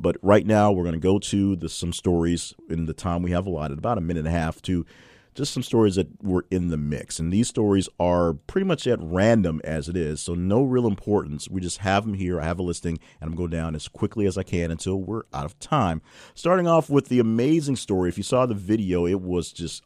but 0.00 0.16
right 0.22 0.46
now 0.46 0.72
we're 0.72 0.84
going 0.84 0.94
to 0.94 0.98
go 0.98 1.18
to 1.18 1.54
the, 1.56 1.68
some 1.68 1.92
stories 1.92 2.54
in 2.68 2.86
the 2.86 2.94
time 2.94 3.22
we 3.22 3.30
have 3.30 3.46
allotted, 3.46 3.78
about 3.78 3.98
a 3.98 4.00
minute 4.00 4.20
and 4.20 4.28
a 4.28 4.38
half, 4.38 4.62
to 4.62 4.86
just 5.34 5.52
some 5.52 5.62
stories 5.62 5.94
that 5.94 6.22
were 6.22 6.46
in 6.50 6.68
the 6.68 6.76
mix. 6.76 7.18
And 7.18 7.32
these 7.32 7.48
stories 7.48 7.88
are 7.98 8.34
pretty 8.34 8.66
much 8.66 8.86
at 8.86 8.98
random 9.00 9.60
as 9.64 9.88
it 9.88 9.96
is, 9.96 10.20
so 10.20 10.34
no 10.34 10.62
real 10.62 10.86
importance. 10.86 11.48
We 11.48 11.60
just 11.60 11.78
have 11.78 12.04
them 12.04 12.14
here. 12.14 12.40
I 12.40 12.44
have 12.44 12.58
a 12.58 12.62
listing, 12.62 12.98
and 13.20 13.30
I'm 13.30 13.36
going 13.36 13.50
down 13.50 13.74
as 13.74 13.88
quickly 13.88 14.26
as 14.26 14.36
I 14.36 14.42
can 14.42 14.70
until 14.70 14.96
we're 14.96 15.22
out 15.32 15.44
of 15.44 15.58
time. 15.58 16.02
Starting 16.34 16.66
off 16.66 16.90
with 16.90 17.08
the 17.08 17.20
amazing 17.20 17.76
story. 17.76 18.08
If 18.08 18.18
you 18.18 18.24
saw 18.24 18.46
the 18.46 18.54
video, 18.54 19.06
it 19.06 19.20
was 19.20 19.52
just 19.52 19.82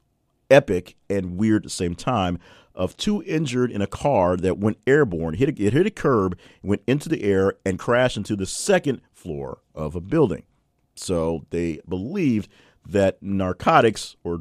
epic 0.51 0.97
and 1.09 1.37
weird 1.37 1.63
at 1.63 1.65
the 1.65 1.71
same 1.71 1.95
time 1.95 2.39
of 2.75 2.97
two 2.97 3.23
injured 3.25 3.71
in 3.71 3.81
a 3.81 3.87
car 3.87 4.37
that 4.37 4.59
went 4.59 4.79
airborne. 4.87 5.35
Hit 5.35 5.49
a, 5.49 5.63
it 5.63 5.73
hit 5.73 5.87
a 5.87 5.91
curb, 5.91 6.39
went 6.63 6.83
into 6.87 7.09
the 7.09 7.23
air, 7.23 7.55
and 7.65 7.79
crashed 7.79 8.17
into 8.17 8.35
the 8.37 8.47
second 8.47 9.01
floor 9.13 9.59
of 9.75 9.95
a 9.95 10.01
building. 10.01 10.43
So 10.97 11.47
they 11.51 11.81
believed 11.89 12.49
that 12.89 13.23
narcotics 13.23 14.17
or 14.25 14.41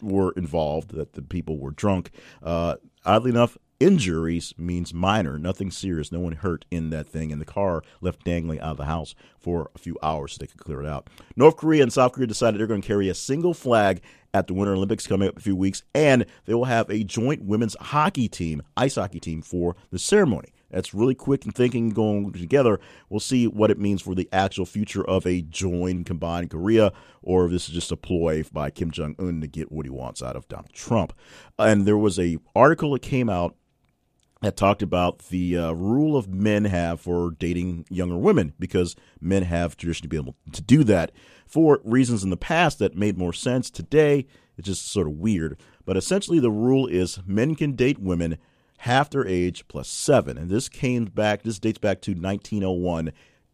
were 0.00 0.32
involved, 0.32 0.90
that 0.90 1.12
the 1.14 1.22
people 1.22 1.58
were 1.58 1.70
drunk. 1.70 2.10
Uh, 2.42 2.76
oddly 3.04 3.30
enough, 3.30 3.56
injuries 3.78 4.54
means 4.56 4.94
minor, 4.94 5.38
nothing 5.38 5.70
serious, 5.70 6.10
no 6.10 6.20
one 6.20 6.32
hurt 6.32 6.64
in 6.70 6.90
that 6.90 7.06
thing, 7.06 7.30
and 7.30 7.40
the 7.40 7.46
car 7.46 7.82
left 8.00 8.24
dangling 8.24 8.60
out 8.60 8.72
of 8.72 8.76
the 8.78 8.84
house 8.86 9.14
for 9.38 9.70
a 9.74 9.78
few 9.78 9.96
hours 10.02 10.32
so 10.32 10.38
they 10.40 10.46
could 10.46 10.60
clear 10.60 10.80
it 10.80 10.86
out. 10.86 11.08
North 11.36 11.56
Korea 11.56 11.82
and 11.82 11.92
South 11.92 12.12
Korea 12.12 12.26
decided 12.26 12.58
they're 12.58 12.66
going 12.66 12.82
to 12.82 12.86
carry 12.86 13.08
a 13.08 13.14
single 13.14 13.54
flag 13.54 14.00
at 14.34 14.46
the 14.46 14.54
Winter 14.54 14.74
Olympics 14.74 15.06
coming 15.06 15.28
up 15.28 15.36
a 15.36 15.40
few 15.40 15.56
weeks, 15.56 15.82
and 15.94 16.26
they 16.44 16.54
will 16.54 16.64
have 16.64 16.90
a 16.90 17.04
joint 17.04 17.44
women's 17.44 17.76
hockey 17.80 18.28
team, 18.28 18.62
ice 18.76 18.96
hockey 18.96 19.20
team, 19.20 19.42
for 19.42 19.76
the 19.90 19.98
ceremony. 19.98 20.52
That's 20.70 20.94
really 20.94 21.14
quick 21.14 21.44
and 21.44 21.54
thinking 21.54 21.90
going 21.90 22.32
together. 22.32 22.80
We'll 23.08 23.20
see 23.20 23.46
what 23.46 23.70
it 23.70 23.78
means 23.78 24.02
for 24.02 24.14
the 24.14 24.28
actual 24.32 24.66
future 24.66 25.04
of 25.04 25.26
a 25.26 25.42
joined 25.42 26.06
combined 26.06 26.50
Korea, 26.50 26.92
or 27.22 27.46
if 27.46 27.52
this 27.52 27.68
is 27.68 27.74
just 27.74 27.92
a 27.92 27.96
ploy 27.96 28.44
by 28.52 28.70
Kim 28.70 28.90
Jong 28.90 29.14
Un 29.18 29.40
to 29.40 29.46
get 29.46 29.70
what 29.70 29.86
he 29.86 29.90
wants 29.90 30.22
out 30.22 30.36
of 30.36 30.48
Donald 30.48 30.72
Trump. 30.72 31.12
And 31.58 31.86
there 31.86 31.98
was 31.98 32.18
a 32.18 32.38
article 32.54 32.92
that 32.92 33.02
came 33.02 33.28
out 33.28 33.56
that 34.42 34.56
talked 34.56 34.82
about 34.82 35.20
the 35.30 35.56
uh, 35.56 35.72
rule 35.72 36.16
of 36.16 36.28
men 36.28 36.66
have 36.66 37.00
for 37.00 37.30
dating 37.30 37.86
younger 37.88 38.18
women 38.18 38.52
because 38.58 38.94
men 39.20 39.42
have 39.44 39.76
traditionally 39.76 40.08
been 40.08 40.20
able 40.20 40.36
to 40.52 40.62
do 40.62 40.84
that 40.84 41.10
for 41.46 41.80
reasons 41.84 42.22
in 42.22 42.30
the 42.30 42.36
past 42.36 42.78
that 42.78 42.94
made 42.94 43.16
more 43.16 43.32
sense. 43.32 43.70
Today, 43.70 44.26
it's 44.58 44.66
just 44.66 44.90
sort 44.90 45.06
of 45.06 45.14
weird. 45.14 45.58
But 45.84 45.96
essentially, 45.96 46.38
the 46.38 46.50
rule 46.50 46.86
is 46.86 47.20
men 47.24 47.54
can 47.54 47.72
date 47.72 47.98
women 47.98 48.38
half 48.78 49.10
their 49.10 49.26
age 49.26 49.66
plus 49.68 49.88
seven. 49.88 50.38
And 50.38 50.50
this 50.50 50.68
came 50.68 51.06
back, 51.06 51.42
this 51.42 51.58
dates 51.58 51.78
back 51.78 52.00
to 52.02 52.12
1901 52.12 53.12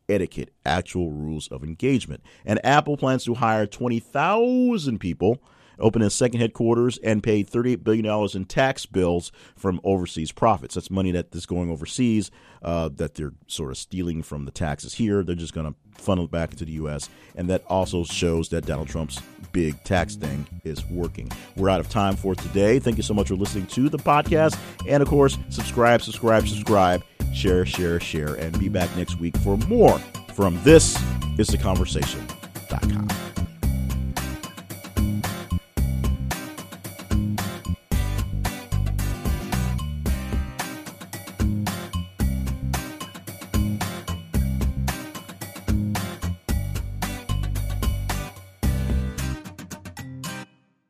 etiquette, 0.08 0.50
actual 0.66 1.10
rules 1.10 1.48
of 1.48 1.62
engagement. 1.64 2.22
And 2.44 2.64
Apple 2.64 2.96
plans 2.96 3.24
to 3.24 3.34
hire 3.34 3.66
20,000 3.66 4.98
people 4.98 5.42
open 5.78 6.02
a 6.02 6.10
second 6.10 6.40
headquarters, 6.40 6.98
and 6.98 7.22
paid 7.22 7.50
$38 7.50 7.84
billion 7.84 8.06
in 8.34 8.44
tax 8.44 8.86
bills 8.86 9.32
from 9.56 9.80
overseas 9.84 10.32
profits. 10.32 10.74
That's 10.74 10.90
money 10.90 11.10
that 11.12 11.34
is 11.34 11.46
going 11.46 11.70
overseas 11.70 12.30
uh, 12.62 12.88
that 12.96 13.14
they're 13.14 13.32
sort 13.46 13.70
of 13.70 13.78
stealing 13.78 14.22
from 14.22 14.44
the 14.44 14.50
taxes 14.50 14.94
here. 14.94 15.22
They're 15.22 15.34
just 15.34 15.54
going 15.54 15.72
to 15.72 16.02
funnel 16.02 16.24
it 16.24 16.30
back 16.30 16.52
into 16.52 16.64
the 16.64 16.72
U.S. 16.72 17.08
And 17.36 17.48
that 17.50 17.64
also 17.68 18.04
shows 18.04 18.48
that 18.50 18.66
Donald 18.66 18.88
Trump's 18.88 19.20
big 19.52 19.82
tax 19.84 20.14
thing 20.14 20.46
is 20.64 20.84
working. 20.86 21.30
We're 21.56 21.68
out 21.68 21.80
of 21.80 21.88
time 21.88 22.16
for 22.16 22.34
today. 22.34 22.78
Thank 22.78 22.96
you 22.96 23.02
so 23.02 23.14
much 23.14 23.28
for 23.28 23.34
listening 23.34 23.66
to 23.68 23.88
the 23.88 23.98
podcast. 23.98 24.58
And 24.88 25.02
of 25.02 25.08
course, 25.08 25.38
subscribe, 25.50 26.02
subscribe, 26.02 26.46
subscribe, 26.46 27.02
share, 27.34 27.66
share, 27.66 28.00
share, 28.00 28.34
and 28.34 28.58
be 28.58 28.68
back 28.68 28.94
next 28.96 29.18
week 29.18 29.36
for 29.38 29.56
more 29.58 29.98
from 30.34 30.58
This 30.62 30.98
is 31.38 31.48
the 31.48 31.58
Conversation.com. 31.58 33.08